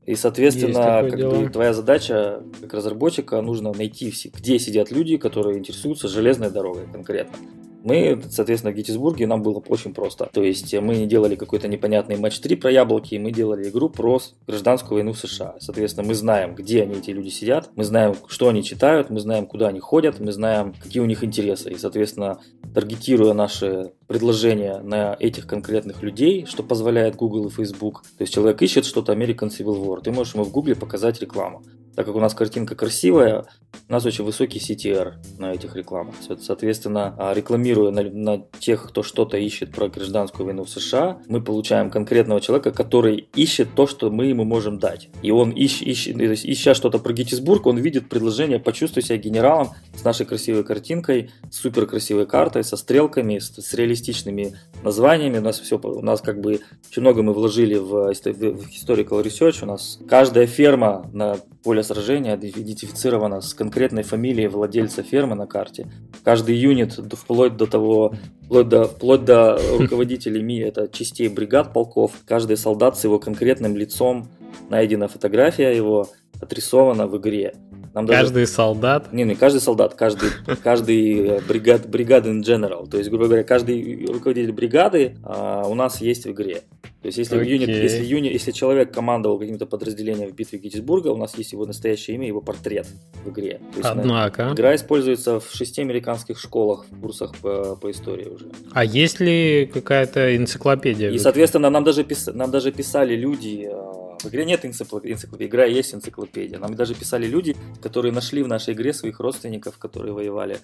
И, 0.05 0.15
соответственно, 0.15 1.09
как 1.09 1.19
бы, 1.19 1.49
твоя 1.49 1.73
задача 1.73 2.43
как 2.61 2.75
разработчика 2.75 3.41
нужно 3.41 3.73
найти, 3.73 4.13
где 4.35 4.59
сидят 4.59 4.91
люди, 4.91 5.17
которые 5.17 5.59
интересуются 5.59 6.09
железной 6.09 6.51
дорогой 6.51 6.87
конкретно 6.93 7.37
Мы, 7.87 8.21
соответственно, 8.29 8.73
в 8.73 8.77
Геттисбурге 8.77 9.29
нам 9.29 9.45
было 9.45 9.63
очень 9.69 9.95
просто. 9.95 10.29
То 10.33 10.43
есть 10.43 10.75
мы 10.75 10.97
не 10.97 11.07
делали 11.07 11.37
какой-то 11.37 11.69
непонятный 11.69 12.17
матч 12.17 12.41
3 12.41 12.57
про 12.57 12.73
яблоки, 12.73 13.15
мы 13.15 13.31
делали 13.31 13.69
игру 13.69 13.89
про 13.89 14.21
гражданскую 14.49 14.97
войну 14.97 15.13
в 15.13 15.19
США. 15.21 15.55
Соответственно, 15.61 16.09
мы 16.09 16.15
знаем, 16.15 16.57
где 16.57 16.83
они, 16.83 16.97
эти 16.97 17.11
люди, 17.11 17.29
сидят, 17.29 17.71
мы 17.77 17.85
знаем, 17.85 18.17
что 18.27 18.49
они 18.49 18.65
читают, 18.65 19.09
мы 19.11 19.21
знаем, 19.21 19.47
куда 19.47 19.69
они 19.69 19.79
ходят, 19.79 20.19
мы 20.19 20.33
знаем, 20.33 20.75
какие 20.83 21.01
у 21.01 21.07
них 21.07 21.23
интересы. 21.23 21.71
И, 21.71 21.77
соответственно, 21.77 22.41
таргетируя 22.75 23.35
наши 23.35 23.93
предложения 24.09 24.81
на 24.81 25.17
этих 25.21 25.47
конкретных 25.47 26.03
людей, 26.03 26.45
что 26.47 26.65
позволяет 26.65 27.15
Google 27.15 27.47
и 27.47 27.51
Facebook. 27.51 28.03
То 28.19 28.23
есть 28.23 28.35
человек 28.35 28.61
ищет 28.63 28.85
что-то 28.85 29.13
American 29.13 29.49
Civil 29.49 29.81
War, 29.85 30.01
ты 30.03 30.11
можешь 30.11 30.35
ему 30.35 30.43
в 30.43 30.51
Google 30.51 30.75
показать 30.75 31.21
рекламу. 31.21 31.63
Так 31.97 32.05
как 32.05 32.15
у 32.15 32.21
нас 32.21 32.35
картинка 32.35 32.75
красивая, 32.75 33.47
у 33.89 33.93
нас 33.93 34.05
очень 34.05 34.25
высокий 34.25 34.59
CTR 34.59 35.15
на 35.39 35.53
этих 35.53 35.77
рекламах. 35.77 36.15
Соответственно, 36.41 37.15
а, 37.19 37.33
рекламируя 37.33 37.91
на, 37.91 38.03
на 38.03 38.45
тех, 38.59 38.87
кто 38.89 39.03
что-то 39.03 39.39
ищет 39.39 39.73
про 39.73 39.89
гражданскую 39.89 40.45
войну 40.45 40.65
в 40.65 40.69
США, 40.69 41.19
мы 41.27 41.41
получаем 41.41 41.91
конкретного 41.91 42.43
человека, 42.43 42.71
который 42.71 43.29
ищет 43.35 43.69
то, 43.75 43.87
что 43.87 44.11
мы 44.11 44.27
ему 44.27 44.45
можем 44.45 44.79
дать. 44.79 45.09
И 45.23 45.31
он 45.31 45.53
ищ, 45.53 45.81
ищ, 45.81 46.13
то 46.13 46.35
ища 46.35 46.75
что-то 46.75 46.99
про 46.99 47.15
Геттисбург, 47.15 47.65
он 47.65 47.79
видит 47.79 48.11
предложение 48.11 48.59
«Почувствуй 48.59 49.03
себя 49.03 49.17
генералом» 49.17 49.71
с 49.95 50.05
нашей 50.05 50.27
красивой 50.27 50.65
картинкой, 50.65 51.31
с 51.51 51.61
супер 51.61 51.87
красивой 51.87 52.27
картой, 52.27 52.63
со 52.63 52.77
стрелками, 52.77 53.39
с, 53.39 53.55
с 53.55 53.73
реалистичными 53.73 54.55
названиями. 54.83 55.39
У 55.39 55.43
нас 55.43 55.61
все, 55.61 55.79
у 55.79 56.03
нас 56.03 56.21
как 56.21 56.43
бы 56.43 56.61
очень 56.91 57.01
много 57.01 57.23
мы 57.23 57.33
вложили 57.33 57.77
в, 57.77 58.13
в 58.13 58.69
historical 58.69 59.23
research. 59.25 59.63
У 59.63 59.67
нас 59.67 59.99
каждая 60.07 60.47
ферма 60.47 61.09
на 61.15 61.39
поле 61.63 61.83
сражения 61.87 62.37
идентифицировано 62.37 63.41
с 63.41 63.55
конкретной 63.55 64.03
фамилией 64.03 64.49
владельца 64.49 65.03
фермы 65.03 65.35
на 65.35 65.47
карте. 65.47 65.91
Каждый 66.25 66.57
юнит, 66.57 66.93
вплоть 67.13 67.57
до 67.57 67.67
того, 67.67 68.15
вплоть 68.45 68.69
до, 68.69 68.85
вплоть 68.85 69.25
до 69.25 69.59
руководителей 69.79 70.43
МИ, 70.43 70.61
это 70.61 70.89
частей 70.89 71.29
бригад 71.29 71.73
полков, 71.73 72.13
каждый 72.27 72.57
солдат 72.57 72.99
с 72.99 73.05
его 73.05 73.19
конкретным 73.19 73.77
лицом, 73.77 74.29
найдена 74.69 75.09
фотография 75.09 75.75
его, 75.75 76.09
отрисована 76.41 77.07
в 77.07 77.17
игре. 77.19 77.55
Нам 77.97 78.07
каждый 78.07 78.43
даже... 78.43 78.53
солдат? 78.53 79.11
Не, 79.15 79.25
не 79.25 79.35
каждый 79.35 79.63
солдат, 79.63 79.95
каждый, 79.95 80.29
каждый 80.63 81.41
бригад, 81.49 81.89
бригад 81.89 82.27
in 82.27 82.43
general. 82.43 82.87
То 82.87 82.99
есть, 82.99 83.09
грубо 83.09 83.25
говоря, 83.25 83.43
каждый 83.43 84.05
руководитель 84.05 84.53
бригады 84.53 85.17
а, 85.23 85.67
у 85.67 85.75
нас 85.75 86.03
есть 86.03 86.27
в 86.27 86.31
игре. 86.33 86.57
То 87.01 87.07
есть, 87.07 87.17
если, 87.17 87.41
okay. 87.41 87.47
юнит, 87.47 87.69
если, 87.71 88.05
юнит, 88.05 88.33
если 88.33 88.51
человек 88.51 88.93
командовал 88.93 89.39
каким-то 89.39 89.65
подразделением 89.65 90.29
в 90.29 90.35
битве 90.35 90.59
Геттисбурга, 90.59 91.09
у 91.09 91.17
нас 91.17 91.39
есть 91.39 91.53
его 91.53 91.65
настоящее 91.65 92.17
имя, 92.17 92.27
его 92.27 92.43
портрет 92.43 92.87
в 93.25 93.31
игре. 93.31 93.61
То 93.73 93.79
есть, 93.79 93.89
Однако. 93.91 94.51
Игра 94.53 94.75
используется 94.75 95.41
в 95.41 95.51
шести 95.51 95.81
американских 95.81 96.39
школах, 96.39 96.85
в 96.91 97.01
курсах 97.01 97.35
по, 97.37 97.77
по 97.77 97.91
истории 97.91 98.29
уже. 98.29 98.51
А 98.73 98.85
есть 98.85 99.21
ли 99.21 99.71
какая-то 99.73 100.37
энциклопедия? 100.37 101.11
И, 101.11 101.19
соответственно, 101.19 101.71
нам 101.71 101.83
даже, 101.83 102.05
пис, 102.05 102.27
нам 102.27 102.51
даже 102.51 102.73
писали 102.73 103.17
люди 103.17 103.71
а, 103.73 104.06
в 104.23 104.27
игре 104.27 104.45
нет 104.45 104.65
энциклопедии, 104.65 105.47
игра 105.47 105.65
есть 105.65 105.95
энциклопедия. 105.95 106.59
Нам 106.59 106.75
даже 106.75 106.95
писали 106.95 107.27
люди, 107.27 107.57
которые 107.83 108.13
нашли 108.13 108.43
в 108.43 108.49
нашей 108.49 108.75
игре 108.75 108.93
своих 108.93 109.21
родственников, 109.21 109.79
которые 109.79 110.13
воевали 110.13 110.59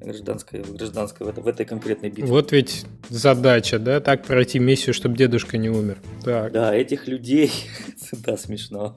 гражданской, 0.00 0.62
гражданской 0.62 1.26
в, 1.26 1.30
это, 1.30 1.40
в 1.40 1.48
этой 1.48 1.66
конкретной 1.66 2.10
битве. 2.10 2.26
Вот 2.26 2.52
ведь 2.52 2.84
задача, 3.08 3.78
да, 3.78 4.00
так 4.00 4.24
пройти 4.24 4.58
миссию, 4.58 4.94
чтобы 4.94 5.16
дедушка 5.16 5.58
не 5.58 5.68
умер. 5.68 5.98
Так. 6.24 6.52
Да, 6.52 6.74
этих 6.74 7.08
людей, 7.08 7.50
да, 8.12 8.36
смешно, 8.36 8.96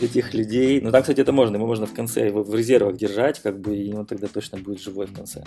этих 0.00 0.34
людей, 0.34 0.80
ну 0.80 0.90
там, 0.90 1.02
кстати, 1.02 1.20
это 1.20 1.32
можно, 1.32 1.56
его 1.56 1.66
можно 1.66 1.86
в 1.86 1.94
конце 1.94 2.26
его 2.26 2.42
в 2.42 2.54
резервах 2.54 2.96
держать, 2.96 3.40
как 3.40 3.60
бы, 3.60 3.76
и 3.76 3.92
он 3.92 4.06
тогда 4.06 4.28
точно 4.28 4.58
будет 4.58 4.80
живой 4.80 5.06
в 5.06 5.12
конце. 5.12 5.42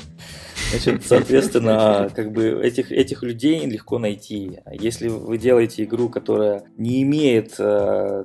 Значит, 0.71 1.05
соответственно, 1.05 2.09
как 2.15 2.31
бы 2.31 2.61
этих, 2.63 2.91
этих 2.91 3.23
людей 3.23 3.65
легко 3.65 3.99
найти. 3.99 4.59
Если 4.71 5.07
вы 5.07 5.37
делаете 5.37 5.83
игру, 5.83 6.09
которая 6.09 6.63
не 6.77 7.03
имеет 7.03 7.55
э, 7.59 7.63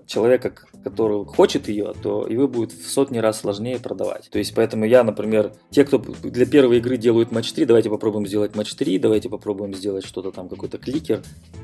человека, 0.07 0.53
который 0.85 1.25
хочет 1.25 1.69
ее, 1.69 1.95
то 2.03 2.27
его 2.27 2.49
будет 2.49 2.73
в 2.73 2.91
сотни 2.91 3.19
раз 3.19 3.41
сложнее 3.41 3.79
продавать. 3.79 4.29
То 4.31 4.39
есть, 4.39 4.55
поэтому 4.55 4.85
я, 4.85 5.05
например, 5.05 5.53
те, 5.71 5.85
кто 5.85 5.99
для 5.99 6.47
первой 6.47 6.79
игры 6.79 6.97
делают 6.97 7.33
матч 7.33 7.53
3, 7.53 7.65
давайте 7.65 7.91
попробуем 7.91 8.27
сделать 8.27 8.55
матч 8.57 8.75
3, 8.75 8.99
давайте 8.99 9.29
попробуем 9.29 9.75
сделать 9.75 10.05
что-то 10.05 10.31
там, 10.31 10.49
какой-то 10.49 10.79
кликер. 10.79 11.23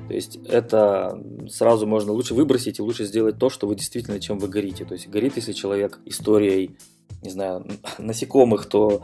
То 0.09 0.15
есть, 0.15 0.39
это 0.49 1.23
сразу 1.49 1.87
можно 1.87 2.13
лучше 2.13 2.35
выбросить 2.35 2.79
и 2.79 2.83
лучше 2.83 3.05
сделать 3.05 3.39
то, 3.39 3.51
что 3.51 3.67
вы 3.67 3.75
действительно, 3.77 4.21
чем 4.21 4.39
вы 4.39 4.49
горите. 4.49 4.85
То 4.85 4.95
есть, 4.95 5.09
горит, 5.09 5.37
если 5.37 5.53
человек 5.53 6.01
историей 6.05 6.77
не 7.23 7.31
знаю, 7.31 7.67
насекомых, 7.99 8.67
то 8.67 9.03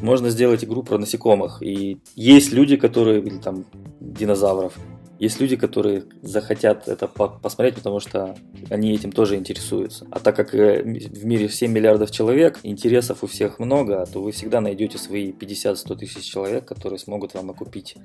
можно 0.00 0.30
сделать 0.30 0.64
игру 0.64 0.82
про 0.82 0.98
насекомых. 0.98 1.62
И 1.62 1.98
есть 2.14 2.52
люди, 2.52 2.76
которые, 2.76 3.20
или 3.20 3.38
там 3.38 3.64
динозавров, 4.00 4.74
есть 5.18 5.40
люди, 5.40 5.56
которые 5.56 6.04
захотят 6.22 6.88
это 6.88 7.08
посмотреть, 7.08 7.74
потому 7.74 8.00
что 8.00 8.36
они 8.70 8.94
этим 8.94 9.12
тоже 9.12 9.36
интересуются. 9.36 10.06
А 10.10 10.20
так 10.20 10.36
как 10.36 10.54
э, 10.54 10.82
в 10.82 11.24
мире 11.24 11.48
7 11.48 11.70
миллиардов 11.70 12.10
человек, 12.10 12.58
интересов 12.62 13.24
у 13.24 13.26
всех 13.26 13.58
много, 13.58 14.06
то 14.12 14.22
вы 14.22 14.32
всегда 14.32 14.60
найдете 14.60 14.98
свои 14.98 15.32
50-100 15.32 15.96
тысяч 15.96 16.24
человек, 16.24 16.64
которые 16.64 16.98
смогут 16.98 17.34
вам 17.34 17.50
окупить, 17.50 17.96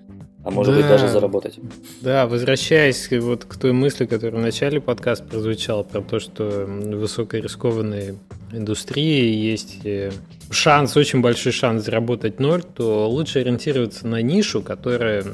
а 0.43 0.51
может 0.51 0.73
да, 0.73 0.81
быть 0.81 0.89
даже 0.89 1.07
заработать. 1.07 1.59
Да, 2.01 2.27
возвращаясь 2.27 3.09
вот 3.11 3.45
к 3.45 3.55
той 3.57 3.73
мысли, 3.73 4.05
которая 4.05 4.41
в 4.41 4.43
начале 4.43 4.81
подкаста 4.81 5.25
прозвучала, 5.25 5.83
про 5.83 6.01
то, 6.01 6.19
что 6.19 6.65
высокорискованные 6.67 8.15
индустрии 8.51 9.33
есть 9.35 9.85
э, 9.85 10.11
шанс, 10.49 10.95
очень 10.95 11.21
большой 11.21 11.51
шанс 11.51 11.85
заработать 11.85 12.39
ноль, 12.39 12.63
то 12.63 13.09
лучше 13.09 13.39
ориентироваться 13.39 14.07
на 14.07 14.21
нишу, 14.21 14.61
которая 14.61 15.25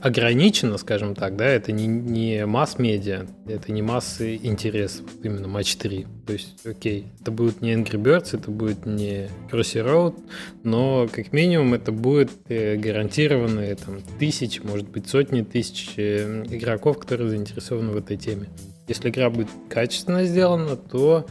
ограничена, 0.00 0.78
скажем 0.78 1.14
так, 1.14 1.36
да, 1.36 1.46
это 1.46 1.72
не, 1.72 1.86
не 1.86 2.46
масс-медиа, 2.46 3.26
это 3.46 3.72
не 3.72 3.82
массы 3.82 4.36
интерес, 4.36 5.02
именно 5.22 5.48
матч 5.48 5.76
3. 5.76 6.06
То 6.26 6.32
есть, 6.32 6.66
окей, 6.66 7.06
это 7.20 7.30
будет 7.30 7.60
не 7.60 7.72
Angry 7.72 8.00
Birds, 8.00 8.36
это 8.36 8.50
будет 8.50 8.86
не 8.86 9.28
Crossy 9.50 9.84
Road, 9.84 10.18
но 10.62 11.08
как 11.10 11.32
минимум 11.32 11.74
это 11.74 11.92
будет 11.92 12.30
э, 12.48 12.76
гарантированные 12.76 13.74
там 13.76 14.00
тысячи, 14.18 14.60
может 14.60 14.88
быть 14.88 15.08
сотни 15.08 15.42
тысяч 15.42 15.94
э, 15.96 16.44
игроков, 16.48 16.98
которые 16.98 17.30
заинтересованы 17.30 17.92
в 17.92 17.96
этой 17.96 18.16
теме. 18.16 18.48
Если 18.88 19.10
игра 19.10 19.30
будет 19.30 19.48
качественно 19.68 20.24
сделана, 20.24 20.76
то 20.76 21.26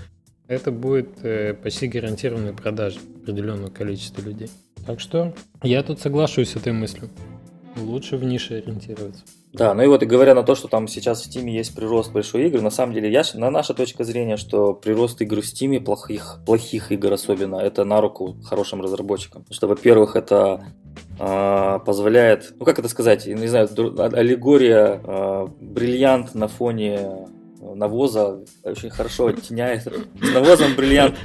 это 0.48 0.72
будет 0.72 1.24
э, 1.24 1.54
почти 1.54 1.88
гарантированная 1.88 2.54
продажа 2.54 3.00
определенного 3.22 3.70
количества 3.70 4.22
людей. 4.22 4.50
Так 4.86 5.00
что 5.00 5.36
я 5.62 5.84
тут 5.84 6.00
соглашусь 6.00 6.50
с 6.50 6.56
этой 6.56 6.74
мыслью. 6.74 7.10
Лучше 7.78 8.18
в 8.18 8.24
нише 8.24 8.56
ориентироваться. 8.56 9.24
Да, 9.52 9.74
ну 9.74 9.82
и 9.82 9.88
вот 9.88 10.04
и 10.04 10.06
говоря 10.06 10.36
на 10.36 10.44
то, 10.44 10.54
что 10.54 10.68
там 10.68 10.88
сейчас 10.88 11.24
в 11.24 11.28
Steam 11.28 11.50
есть 11.50 11.74
прирост 11.74 12.12
большой 12.12 12.48
игр, 12.48 12.62
на 12.62 12.70
самом 12.70 12.94
деле, 12.94 13.12
я, 13.12 13.24
на 13.34 13.50
наша 13.50 13.74
точка 13.74 14.04
зрения, 14.04 14.38
что 14.38 14.74
прирост 14.74 15.20
игр 15.22 15.42
в 15.42 15.44
Steam, 15.44 15.80
плохих, 15.80 16.40
плохих 16.46 16.92
игр 16.92 17.14
особенно, 17.14 17.56
это 17.56 17.84
на 17.84 18.00
руку 18.00 18.38
хорошим 18.44 18.82
разработчикам. 18.82 19.42
Потому 19.42 19.56
что, 19.56 19.68
во-первых, 19.68 20.16
это 20.16 20.66
э, 21.20 21.80
позволяет, 21.84 22.54
ну 22.60 22.66
как 22.66 22.78
это 22.78 22.90
сказать, 22.90 23.26
не 23.26 23.48
знаю, 23.48 23.68
аллегория 24.16 25.02
э, 25.04 25.48
бриллиант 25.60 26.36
на 26.36 26.48
фоне 26.48 27.28
навоза 27.60 28.44
очень 28.64 28.90
хорошо 28.90 29.28
оттеняет. 29.28 29.84
С 29.84 30.34
навозом 30.34 30.76
бриллиант 30.76 31.16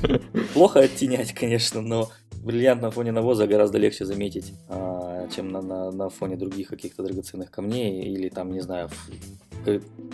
плохо 0.53 0.80
оттенять, 0.80 1.32
конечно, 1.32 1.80
но 1.80 2.11
бриллиант 2.45 2.82
на 2.82 2.90
фоне 2.90 3.12
навоза 3.12 3.47
гораздо 3.47 3.78
легче 3.78 4.05
заметить, 4.05 4.53
а, 4.68 5.26
чем 5.34 5.49
на, 5.49 5.62
на, 5.62 5.90
на 5.90 6.09
фоне 6.11 6.36
других 6.36 6.68
каких-то 6.68 7.03
драгоценных 7.03 7.51
камней 7.51 8.03
или 8.03 8.28
там, 8.28 8.53
не 8.53 8.61
знаю, 8.61 8.90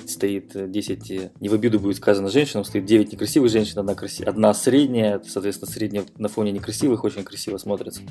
стоит 0.06 0.70
10, 0.70 1.30
не 1.40 1.48
в 1.48 1.54
обиду 1.54 1.78
будет 1.78 1.96
сказано 1.96 2.28
женщинам, 2.28 2.64
стоит 2.64 2.84
9 2.84 3.12
некрасивых 3.12 3.50
женщин, 3.50 3.78
одна, 3.78 3.94
краси, 3.94 4.24
одна 4.24 4.54
средняя, 4.54 5.20
соответственно, 5.26 5.70
средняя 5.70 6.04
на 6.16 6.28
фоне 6.28 6.52
некрасивых 6.52 7.04
очень 7.04 7.22
красиво 7.22 7.58
смотрится. 7.58 8.02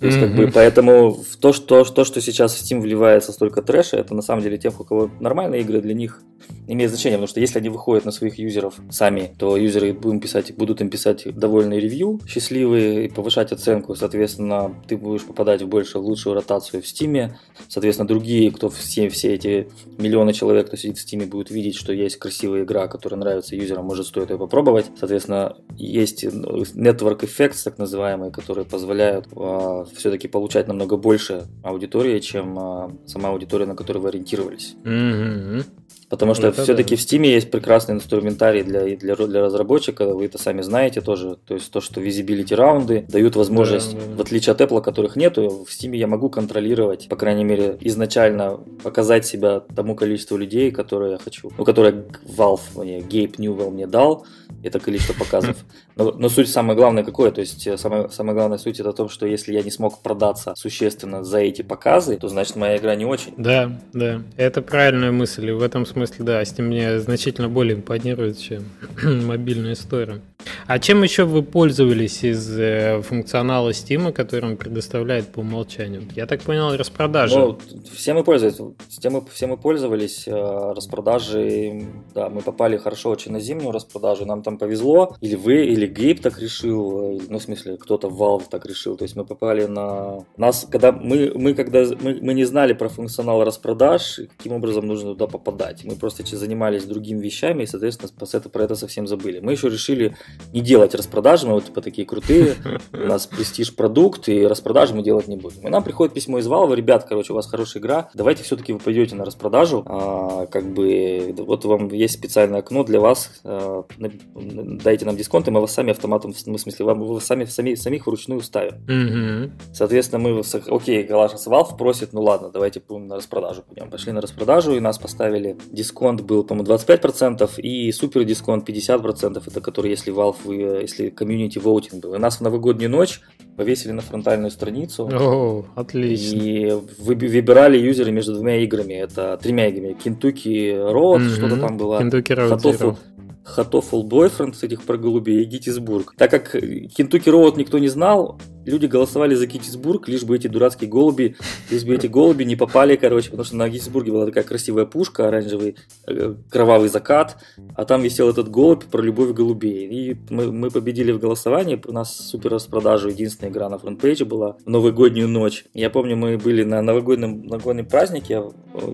То 0.00 0.06
есть, 0.06 0.18
как 0.18 0.34
бы, 0.34 0.50
поэтому 0.52 1.18
то 1.40 1.52
что, 1.52 1.84
то, 1.84 2.04
что 2.04 2.20
сейчас 2.20 2.54
в 2.54 2.62
Steam 2.62 2.80
вливается 2.80 3.32
столько 3.32 3.62
трэша, 3.62 3.96
это 3.96 4.14
на 4.14 4.22
самом 4.22 4.42
деле 4.42 4.58
тех, 4.58 4.80
у 4.80 4.84
кого 4.84 5.10
нормальные 5.20 5.62
игры, 5.62 5.80
для 5.80 5.94
них 5.94 6.22
имеет 6.66 6.90
значение, 6.90 7.18
потому 7.18 7.28
что 7.28 7.40
если 7.40 7.58
они 7.58 7.68
выходят 7.68 8.04
на 8.04 8.10
своих 8.10 8.38
юзеров 8.38 8.80
сами, 8.90 9.34
то 9.38 9.56
юзеры 9.56 9.92
будут, 9.92 10.22
писать, 10.22 10.54
будут 10.56 10.80
им 10.80 10.90
писать 10.90 11.24
довольные 11.36 11.80
ревью, 11.80 12.20
счастливые, 12.26 13.06
и 13.06 13.08
повышать 13.08 13.52
оценку, 13.52 13.94
соответственно, 13.94 14.74
ты 14.88 14.96
будешь 14.96 15.24
попадать 15.24 15.62
в 15.62 15.68
большую, 15.68 16.04
лучшую 16.04 16.34
ротацию 16.34 16.82
в 16.82 16.86
Steam, 16.86 17.32
соответственно, 17.68 18.08
другие, 18.08 18.50
кто 18.50 18.68
все, 18.68 19.08
все 19.08 19.34
эти 19.34 19.68
миллионы 19.98 20.32
человек, 20.32 20.61
кто 20.64 20.76
сидит 20.76 20.98
в 20.98 21.06
Steam, 21.06 21.26
будут 21.26 21.50
видеть, 21.50 21.76
что 21.76 21.92
есть 21.92 22.16
красивая 22.16 22.64
игра, 22.64 22.88
которая 22.88 23.18
нравится 23.18 23.56
юзерам, 23.56 23.84
может 23.84 24.06
стоит 24.06 24.30
ее 24.30 24.38
попробовать, 24.38 24.86
соответственно, 24.98 25.56
есть 25.76 26.24
network 26.24 27.20
effects, 27.20 27.62
так 27.64 27.78
называемые, 27.78 28.30
которые 28.30 28.64
позволяют 28.64 29.26
э, 29.34 29.84
все-таки 29.96 30.28
получать 30.28 30.68
намного 30.68 30.96
больше 30.96 31.46
аудитории, 31.62 32.18
чем 32.20 32.58
э, 32.58 32.90
сама 33.06 33.30
аудитория, 33.30 33.66
на 33.66 33.76
которую 33.76 34.02
вы 34.02 34.08
ориентировались. 34.10 34.76
Mm-hmm. 34.84 35.64
Потому 36.12 36.34
что 36.34 36.48
это 36.48 36.62
все-таки 36.62 36.94
да. 36.94 37.00
в 37.00 37.04
Steam 37.06 37.24
есть 37.24 37.50
прекрасный 37.50 37.94
инструментарий 37.94 38.62
для, 38.62 38.84
для, 38.96 39.16
для 39.16 39.40
разработчика, 39.40 40.04
вы 40.12 40.26
это 40.26 40.36
сами 40.36 40.60
знаете 40.60 41.00
тоже. 41.00 41.38
То 41.46 41.54
есть 41.54 41.70
то, 41.72 41.80
что 41.80 42.02
visibility 42.02 42.54
раунды 42.54 43.06
дают 43.08 43.34
возможность, 43.34 43.94
да, 43.94 44.00
да, 44.00 44.06
да. 44.06 44.16
в 44.16 44.20
отличие 44.20 44.52
от 44.52 44.60
Apple, 44.60 44.82
которых 44.82 45.16
нету, 45.16 45.64
в 45.66 45.70
Steam 45.70 45.96
я 45.96 46.06
могу 46.06 46.28
контролировать, 46.28 47.08
по 47.08 47.16
крайней 47.16 47.44
мере, 47.44 47.78
изначально 47.80 48.60
показать 48.82 49.24
себя 49.24 49.60
тому 49.60 49.96
количеству 49.96 50.36
людей, 50.36 50.70
которые 50.70 51.12
я 51.12 51.18
хочу. 51.18 51.50
Ну, 51.56 51.64
которые 51.64 52.04
Valve 52.26 52.60
мне, 52.74 53.00
Гейб 53.00 53.38
Ньювелл 53.38 53.70
мне 53.70 53.86
дал, 53.86 54.26
это 54.62 54.80
количество 54.80 55.14
показов. 55.14 55.56
Но, 55.96 56.12
но 56.12 56.28
суть 56.28 56.48
самое 56.48 56.76
главное 56.76 57.04
какое? 57.04 57.30
То 57.30 57.40
есть 57.40 57.66
э, 57.66 57.76
самое, 57.76 58.08
самое 58.10 58.34
главное 58.34 58.58
суть 58.58 58.80
это 58.80 58.92
в 58.92 58.94
том, 58.94 59.08
что 59.08 59.26
если 59.26 59.52
я 59.52 59.62
не 59.62 59.70
смог 59.70 60.02
продаться 60.02 60.54
существенно 60.56 61.22
за 61.22 61.38
эти 61.38 61.62
показы, 61.62 62.16
то 62.16 62.28
значит 62.28 62.56
моя 62.56 62.76
игра 62.76 62.94
не 62.94 63.04
очень. 63.04 63.34
Да, 63.36 63.78
да. 63.92 64.22
Это 64.36 64.62
правильная 64.62 65.12
мысль. 65.12 65.48
И 65.48 65.52
в 65.52 65.62
этом 65.62 65.86
смысле, 65.86 66.24
да, 66.24 66.42
Steam 66.42 66.62
мне 66.62 67.00
значительно 67.00 67.48
более 67.48 67.76
импонирует, 67.76 68.38
чем 68.38 68.64
мобильная 69.02 69.74
история. 69.74 70.20
А 70.66 70.78
чем 70.78 71.02
еще 71.02 71.24
вы 71.24 71.42
пользовались 71.42 72.24
из 72.24 72.58
э, 72.58 73.02
функционала 73.02 73.70
Steam, 73.70 74.12
который 74.12 74.50
он 74.50 74.56
предоставляет 74.56 75.28
по 75.28 75.40
умолчанию? 75.40 76.02
Я 76.14 76.26
так 76.26 76.42
понял, 76.42 76.76
распродажи. 76.76 77.38
Ну, 77.38 77.58
все 77.92 78.14
мы 78.14 78.24
пользовались, 78.24 78.58
все 78.88 79.10
мы, 79.10 79.24
все 79.32 79.46
мы 79.46 79.56
пользовались 79.56 80.26
э, 80.26 80.32
распродажи. 80.32 81.86
Да, 82.14 82.28
мы 82.28 82.40
попали 82.42 82.76
хорошо 82.76 83.10
очень 83.10 83.32
на 83.32 83.40
зимнюю 83.40 83.72
распродажу. 83.72 84.26
Нам 84.26 84.42
там 84.42 84.58
повезло. 84.58 85.16
Или 85.20 85.34
вы, 85.34 85.66
или 85.66 85.86
Гейб 85.86 86.20
так 86.20 86.38
решил. 86.38 87.16
Э, 87.16 87.20
ну, 87.28 87.38
в 87.38 87.42
смысле, 87.42 87.76
кто-то 87.76 88.08
в 88.08 88.20
Valve 88.20 88.44
так 88.50 88.66
решил. 88.66 88.96
То 88.96 89.04
есть 89.04 89.16
мы 89.16 89.24
попали 89.24 89.66
на... 89.66 90.24
Нас, 90.36 90.66
когда 90.70 90.92
мы, 90.92 91.32
мы 91.34 91.54
когда 91.54 91.84
мы, 92.00 92.18
мы 92.20 92.34
не 92.34 92.44
знали 92.44 92.72
про 92.72 92.88
функционал 92.88 93.44
распродаж, 93.44 94.20
каким 94.36 94.52
образом 94.52 94.86
нужно 94.86 95.12
туда 95.12 95.26
попадать. 95.26 95.84
Мы 95.84 95.96
просто 95.96 96.22
занимались 96.36 96.84
другими 96.84 97.20
вещами 97.20 97.64
и, 97.64 97.66
соответственно, 97.66 98.10
про 98.50 98.64
это 98.64 98.74
совсем 98.74 99.06
забыли. 99.06 99.40
Мы 99.40 99.52
еще 99.52 99.68
решили 99.68 100.16
не 100.52 100.60
делать 100.60 100.94
распродажи, 100.94 101.46
мы 101.46 101.54
вот 101.54 101.66
типа 101.66 101.80
такие 101.80 102.06
крутые, 102.06 102.56
у 102.92 103.06
нас 103.06 103.26
престиж 103.26 103.74
продукт, 103.74 104.28
и 104.28 104.46
распродажи 104.46 104.94
мы 104.94 105.02
делать 105.02 105.28
не 105.28 105.36
будем. 105.36 105.66
И 105.66 105.70
нам 105.70 105.82
приходит 105.82 106.14
письмо 106.14 106.38
из 106.38 106.46
Valve, 106.46 106.74
ребят, 106.74 107.06
короче, 107.08 107.32
у 107.32 107.36
вас 107.36 107.46
хорошая 107.46 107.82
игра, 107.82 108.10
давайте 108.14 108.42
все-таки 108.42 108.72
вы 108.72 108.78
пойдете 108.78 109.14
на 109.14 109.24
распродажу, 109.24 109.82
а, 109.86 110.46
как 110.46 110.72
бы, 110.72 111.34
вот 111.38 111.64
вам 111.64 111.88
есть 111.88 112.14
специальное 112.14 112.60
окно 112.60 112.84
для 112.84 113.00
вас, 113.00 113.40
а, 113.44 113.84
дайте 113.96 115.04
нам 115.04 115.16
дисконт, 115.16 115.48
и 115.48 115.50
мы 115.50 115.60
вас 115.60 115.72
сами 115.72 115.90
автоматом, 115.90 116.34
ну, 116.46 116.56
в 116.56 116.60
смысле, 116.60 116.84
вам, 116.84 117.00
вы 117.00 117.20
сами, 117.20 117.44
сами 117.44 117.74
самих 117.74 118.06
вручную 118.06 118.40
ставим. 118.40 118.74
Mm-hmm. 118.86 119.50
Соответственно, 119.72 120.18
мы, 120.18 120.42
окей, 120.68 121.02
Галашас 121.02 121.46
Valve 121.46 121.76
просит, 121.76 122.12
ну 122.12 122.22
ладно, 122.22 122.50
давайте 122.50 122.82
на 122.88 123.16
распродажу 123.16 123.62
пойдем. 123.62 123.90
Пошли 123.90 124.12
на 124.12 124.20
распродажу, 124.20 124.74
и 124.74 124.80
нас 124.80 124.98
поставили, 124.98 125.56
дисконт 125.70 126.20
был, 126.20 126.44
по-моему, 126.44 126.72
25%, 126.72 127.60
и 127.60 127.90
супер 127.92 128.24
дисконт 128.24 128.68
50%, 128.68 129.42
это 129.46 129.60
который, 129.60 129.90
если 129.90 130.10
Valve, 130.22 130.82
если 130.82 131.10
комьюнити 131.10 131.58
voting 131.58 132.00
был. 132.00 132.14
И 132.14 132.18
нас 132.18 132.36
в 132.36 132.40
новогоднюю 132.40 132.90
ночь 132.90 133.20
повесили 133.56 133.92
на 133.92 134.02
фронтальную 134.02 134.50
страницу. 134.50 135.08
О, 135.12 135.64
отлично. 135.74 136.36
И 136.36 136.72
выбирали 136.98 137.78
юзеры 137.78 138.12
между 138.12 138.34
двумя 138.34 138.56
играми. 138.62 138.94
Это 138.94 139.38
тремя 139.42 139.68
играми. 139.68 139.96
Kentucky 140.02 140.72
Road, 140.92 141.20
mm-hmm. 141.20 141.36
что-то 141.36 141.56
там 141.56 141.76
было. 141.76 142.00
Road 142.00 142.58
Zero. 142.58 142.96
Hatoful 143.44 144.04
Boyfriend 144.08 144.54
с 144.54 144.62
этих 144.62 144.82
про 144.82 144.96
голубей 144.96 145.42
и 145.42 145.44
Геттисбург. 145.44 146.14
Так 146.16 146.30
как 146.30 146.54
Kentucky 146.54 147.26
Road 147.26 147.54
никто 147.56 147.78
не 147.78 147.88
знал, 147.88 148.38
люди 148.64 148.86
голосовали 148.86 149.34
за 149.34 149.46
Геттисбург, 149.46 150.08
лишь 150.08 150.24
бы 150.24 150.36
эти 150.36 150.46
дурацкие 150.46 150.88
голуби, 150.88 151.36
лишь 151.70 151.84
бы 151.84 151.94
эти 151.94 152.06
голуби 152.06 152.44
не 152.44 152.56
попали, 152.56 152.96
короче, 152.96 153.30
потому 153.30 153.44
что 153.44 153.56
на 153.56 153.68
Геттисбурге 153.68 154.12
была 154.12 154.26
такая 154.26 154.44
красивая 154.44 154.84
пушка, 154.84 155.28
оранжевый 155.28 155.76
э, 156.06 156.34
кровавый 156.50 156.88
закат, 156.88 157.38
а 157.74 157.84
там 157.84 158.02
висел 158.02 158.28
этот 158.28 158.50
голубь 158.50 158.84
про 158.84 159.02
любовь 159.02 159.32
голубей. 159.32 159.86
И 159.86 160.16
мы, 160.30 160.52
мы 160.52 160.70
победили 160.70 161.12
в 161.12 161.18
голосовании, 161.18 161.80
у 161.86 161.92
нас 161.92 162.14
супер 162.16 162.50
распродажу, 162.50 163.08
единственная 163.08 163.50
игра 163.50 163.68
на 163.68 163.78
фронтпейдже 163.78 164.24
была 164.24 164.56
в 164.64 164.66
новогоднюю 164.66 165.28
ночь. 165.28 165.64
Я 165.74 165.90
помню, 165.90 166.16
мы 166.16 166.38
были 166.38 166.62
на 166.64 166.82
новогоднем, 166.82 167.46
новогоднем 167.46 167.86
празднике, 167.86 168.42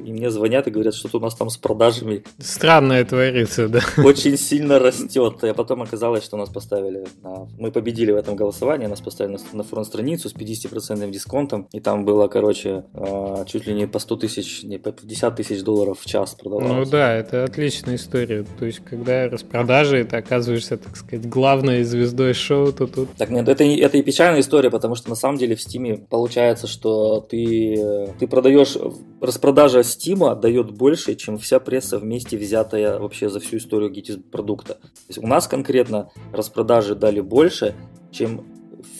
и 0.04 0.12
мне 0.12 0.30
звонят 0.30 0.66
и 0.66 0.70
говорят, 0.70 0.94
что 0.94 1.08
у 1.16 1.20
нас 1.20 1.34
там 1.34 1.50
с 1.50 1.56
продажами. 1.56 2.24
Странное 2.38 3.04
творится, 3.04 3.68
да. 3.68 3.80
Очень 4.04 4.36
сильно 4.36 4.78
растет. 4.78 5.42
А 5.42 5.54
потом 5.54 5.82
оказалось, 5.82 6.24
что 6.24 6.36
нас 6.36 6.48
поставили 6.48 7.06
на... 7.22 7.48
Мы 7.58 7.70
победили 7.70 8.12
в 8.12 8.16
этом 8.16 8.36
голосовании, 8.36 8.86
нас 8.86 9.00
поставили 9.00 9.38
на 9.52 9.57
на 9.58 9.64
фронт-страницу 9.64 10.28
с 10.28 10.34
50% 10.34 11.10
дисконтом, 11.10 11.68
и 11.72 11.80
там 11.80 12.04
было, 12.04 12.28
короче, 12.28 12.84
а, 12.94 13.44
чуть 13.44 13.66
ли 13.66 13.74
не 13.74 13.86
по 13.86 13.98
100 13.98 14.16
тысяч, 14.16 14.62
не 14.62 14.78
по 14.78 14.92
50 14.92 15.36
тысяч 15.36 15.62
долларов 15.62 16.00
в 16.00 16.06
час 16.06 16.34
продавалось. 16.34 16.86
Ну 16.86 16.90
да, 16.90 17.14
это 17.14 17.44
отличная 17.44 17.96
история. 17.96 18.46
То 18.58 18.64
есть, 18.64 18.80
когда 18.80 19.28
распродажи, 19.28 20.04
ты 20.04 20.16
оказываешься, 20.16 20.78
так 20.78 20.96
сказать, 20.96 21.28
главной 21.28 21.82
звездой 21.82 22.32
шоу, 22.32 22.72
то 22.72 22.86
тут... 22.86 23.10
Так 23.18 23.30
нет, 23.30 23.48
это, 23.48 23.64
это 23.64 23.98
и 23.98 24.02
печальная 24.02 24.40
история, 24.40 24.70
потому 24.70 24.94
что 24.94 25.10
на 25.10 25.16
самом 25.16 25.38
деле 25.38 25.56
в 25.56 25.60
Стиме 25.60 25.98
получается, 25.98 26.66
что 26.66 27.20
ты, 27.20 28.14
ты 28.18 28.26
продаешь... 28.26 28.76
Распродажа 29.20 29.82
Стима 29.82 30.36
дает 30.36 30.70
больше, 30.70 31.16
чем 31.16 31.38
вся 31.38 31.58
пресса 31.58 31.98
вместе 31.98 32.36
взятая 32.38 32.98
вообще 32.98 33.28
за 33.28 33.40
всю 33.40 33.56
историю 33.56 33.92
GTS 33.92 34.20
продукта. 34.20 34.74
То 34.74 35.08
есть 35.08 35.18
у 35.18 35.26
нас 35.26 35.48
конкретно 35.48 36.10
распродажи 36.32 36.94
дали 36.94 37.20
больше, 37.20 37.74
чем 38.12 38.44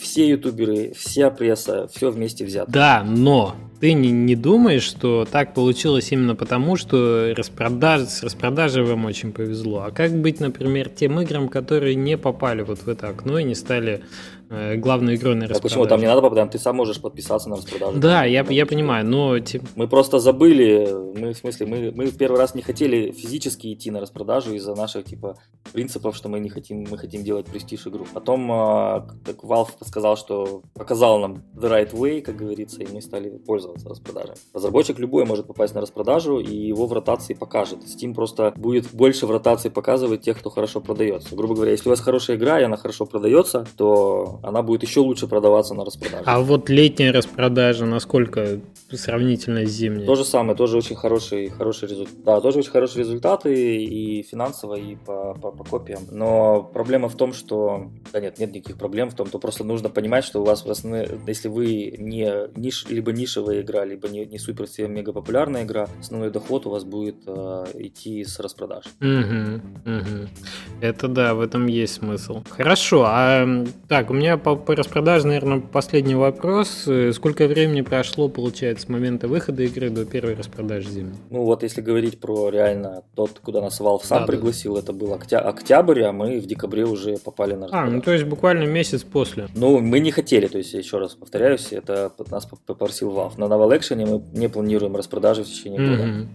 все 0.01 0.29
ютуберы, 0.29 0.93
вся 0.97 1.31
пресса, 1.31 1.89
все 1.93 2.11
вместе 2.11 2.45
взято. 2.45 2.71
Да, 2.71 3.05
но 3.05 3.57
ты 3.81 3.93
не, 3.93 4.11
не 4.11 4.35
думаешь, 4.35 4.83
что 4.83 5.27
так 5.31 5.55
получилось 5.55 6.11
именно 6.11 6.35
потому, 6.35 6.77
что 6.77 7.33
распродаж, 7.37 8.03
с 8.03 8.23
распродажей 8.23 8.83
вам 8.85 9.05
очень 9.05 9.33
повезло? 9.33 9.85
А 9.87 9.91
как 9.91 10.13
быть, 10.21 10.41
например, 10.41 10.89
тем 10.89 11.21
играм, 11.21 11.49
которые 11.49 11.95
не 11.95 12.17
попали 12.17 12.63
вот 12.63 12.81
в 12.81 12.89
это 12.89 13.09
окно 13.09 13.39
и 13.39 13.45
не 13.45 13.55
стали 13.55 14.03
Э, 14.51 14.77
главной 14.77 15.17
игрой 15.17 15.35
на 15.35 15.43
распродаже. 15.43 15.61
А 15.61 15.63
почему 15.63 15.87
там 15.87 16.01
не 16.01 16.07
надо 16.07 16.23
попадать? 16.23 16.51
Ты 16.51 16.59
сам 16.59 16.77
можешь 16.77 17.01
подписаться 17.01 17.49
на 17.51 17.57
распродажу. 17.57 17.99
Да, 17.99 18.25
я, 18.25 18.45
я 18.49 18.67
понимаю, 18.67 19.05
но... 19.07 19.39
Типа... 19.39 19.67
Мы 19.77 19.89
просто 19.89 20.19
забыли, 20.19 20.89
мы, 21.19 21.35
в 21.35 21.37
смысле, 21.37 21.67
мы, 21.67 21.93
мы 21.95 22.07
в 22.07 22.17
первый 22.17 22.39
раз 22.39 22.55
не 22.55 22.63
хотели 22.63 23.13
физически 23.13 23.73
идти 23.73 23.91
на 23.91 24.01
распродажу 24.01 24.55
из-за 24.55 24.75
наших, 24.75 25.05
типа, 25.05 25.37
принципов, 25.73 26.17
что 26.17 26.29
мы 26.29 26.41
не 26.41 26.49
хотим, 26.49 26.87
мы 26.91 26.97
хотим 26.97 27.25
делать 27.25 27.47
престиж 27.47 27.87
игру. 27.87 28.07
Потом 28.15 28.51
а, 28.51 29.07
так 29.25 29.37
Valve 29.45 29.69
сказал, 29.87 30.17
что 30.17 30.63
показал 30.75 31.19
нам 31.19 31.43
the 31.55 31.71
right 31.71 31.93
way, 31.93 32.23
как 32.23 32.37
говорится, 32.37 32.83
и 32.83 32.87
мы 32.93 33.03
стали 33.03 33.31
пользоваться 33.31 33.89
распродажей. 33.89 34.37
Разработчик 34.55 34.99
любой 34.99 35.27
может 35.27 35.47
попасть 35.47 35.75
на 35.75 35.83
распродажу, 35.83 36.41
и 36.41 36.55
его 36.55 36.87
в 36.87 36.93
ротации 36.93 37.35
покажет. 37.35 37.81
Steam 37.81 38.15
просто 38.15 38.55
будет 38.57 38.91
больше 38.93 39.27
в 39.27 39.31
ротации 39.31 39.69
показывать 39.69 40.23
тех, 40.23 40.39
кто 40.39 40.49
хорошо 40.49 40.81
продается. 40.81 41.37
Грубо 41.37 41.55
говоря, 41.55 41.73
если 41.73 41.89
у 41.89 41.93
вас 41.93 42.01
хорошая 42.01 42.39
игра, 42.39 42.61
и 42.61 42.65
она 42.65 42.77
хорошо 42.79 43.05
продается, 43.05 43.67
то 43.77 44.38
она 44.43 44.63
будет 44.63 44.83
еще 44.83 45.01
лучше 45.01 45.27
продаваться 45.27 45.75
на 45.75 45.85
распродаже. 45.85 46.25
А 46.27 46.41
вот 46.41 46.69
летняя 46.69 47.13
распродажа, 47.13 47.87
насколько 47.87 48.61
сравнительно 48.91 49.67
с 49.67 49.71
зимней? 49.71 50.07
То 50.07 50.15
же 50.15 50.25
самое, 50.25 50.57
тоже 50.57 50.77
очень 50.77 50.97
хороший, 50.97 51.49
хороший 51.49 51.89
результат. 51.89 52.15
Да, 52.25 52.41
тоже 52.41 52.61
очень 52.61 52.71
хорошие 52.71 53.01
результаты 53.05 53.85
и 53.85 54.23
финансово, 54.23 54.75
и 54.75 54.97
по, 54.97 55.35
по, 55.35 55.51
по 55.51 55.65
копиям. 55.65 56.03
Но 56.11 56.63
проблема 56.63 57.09
в 57.09 57.17
том, 57.17 57.33
что... 57.33 57.91
Да 58.13 58.21
нет, 58.21 58.39
нет 58.39 58.53
никаких 58.53 58.79
проблем 58.79 59.11
в 59.11 59.15
том, 59.15 59.29
то 59.29 59.39
просто 59.39 59.65
нужно 59.65 59.91
понимать, 59.91 60.25
что 60.25 60.41
у 60.41 60.45
вас, 60.45 60.65
если 61.27 61.49
вы 61.49 61.95
не 61.99 62.49
ниш, 62.57 62.87
либо 62.89 63.13
нишевая 63.13 63.61
игра, 63.61 63.85
либо 63.85 64.09
не, 64.09 64.25
не 64.27 64.39
супер 64.39 64.67
мега 64.89 65.13
популярная 65.13 65.65
игра, 65.65 65.89
основной 66.01 66.31
доход 66.31 66.67
у 66.67 66.71
вас 66.71 66.85
будет 66.85 67.17
э, 67.27 67.65
идти 67.75 68.25
с 68.25 68.39
распродаж. 68.39 68.85
Угу, 69.01 69.61
угу. 69.85 70.29
Это 70.81 71.09
да, 71.09 71.35
в 71.35 71.41
этом 71.41 71.67
есть 71.67 71.95
смысл. 71.95 72.43
Хорошо, 72.51 73.05
а 73.07 73.65
так, 73.89 74.11
у 74.11 74.15
меня 74.15 74.28
меня 74.29 74.39
по, 74.39 74.57
по 74.57 74.75
распродаже, 74.75 75.27
наверное, 75.27 75.61
последний 75.61 76.15
вопрос. 76.15 76.85
Э, 76.87 77.13
сколько 77.13 77.47
времени 77.47 77.81
прошло, 77.81 78.29
получается, 78.29 78.87
с 78.87 78.89
момента 78.89 79.27
выхода 79.27 79.63
игры 79.63 79.91
до 79.91 80.05
первой 80.05 80.35
распродажи 80.35 80.91
зимней? 80.91 81.17
Ну 81.31 81.45
вот, 81.45 81.63
если 81.63 81.81
говорить 81.81 82.21
про 82.21 82.51
реально 82.51 83.03
тот, 83.15 83.39
куда 83.41 83.61
нас 83.61 83.81
Valve 83.81 84.05
сам 84.05 84.21
да, 84.21 84.27
пригласил, 84.27 84.75
да. 84.75 84.81
это 84.81 84.93
был 84.93 85.15
октя- 85.15 85.41
октябрь, 85.41 86.03
а 86.03 86.13
мы 86.13 86.41
в 86.41 86.47
декабре 86.47 86.85
уже 86.85 87.17
попали 87.17 87.55
на 87.55 87.65
распродажу. 87.65 87.91
А, 87.91 87.95
ну 87.95 88.03
то 88.03 88.13
есть 88.13 88.25
буквально 88.25 88.65
месяц 88.65 89.03
после. 89.03 89.49
Ну, 89.55 89.79
мы 89.81 90.01
не 90.01 90.11
хотели, 90.11 90.47
то 90.47 90.59
есть, 90.59 90.75
еще 90.75 90.99
раз 90.99 91.15
повторяюсь, 91.15 91.73
это 91.73 92.13
нас 92.31 92.47
попросил 92.67 93.11
Valve. 93.11 93.39
На 93.39 93.45
Novel 93.45 93.79
Action 93.79 94.05
мы 94.07 94.39
не 94.39 94.49
планируем 94.49 94.95
распродажи 94.97 95.43
в 95.45 95.47
течение 95.47 95.81
года. 95.81 96.03
Mm-hmm 96.03 96.27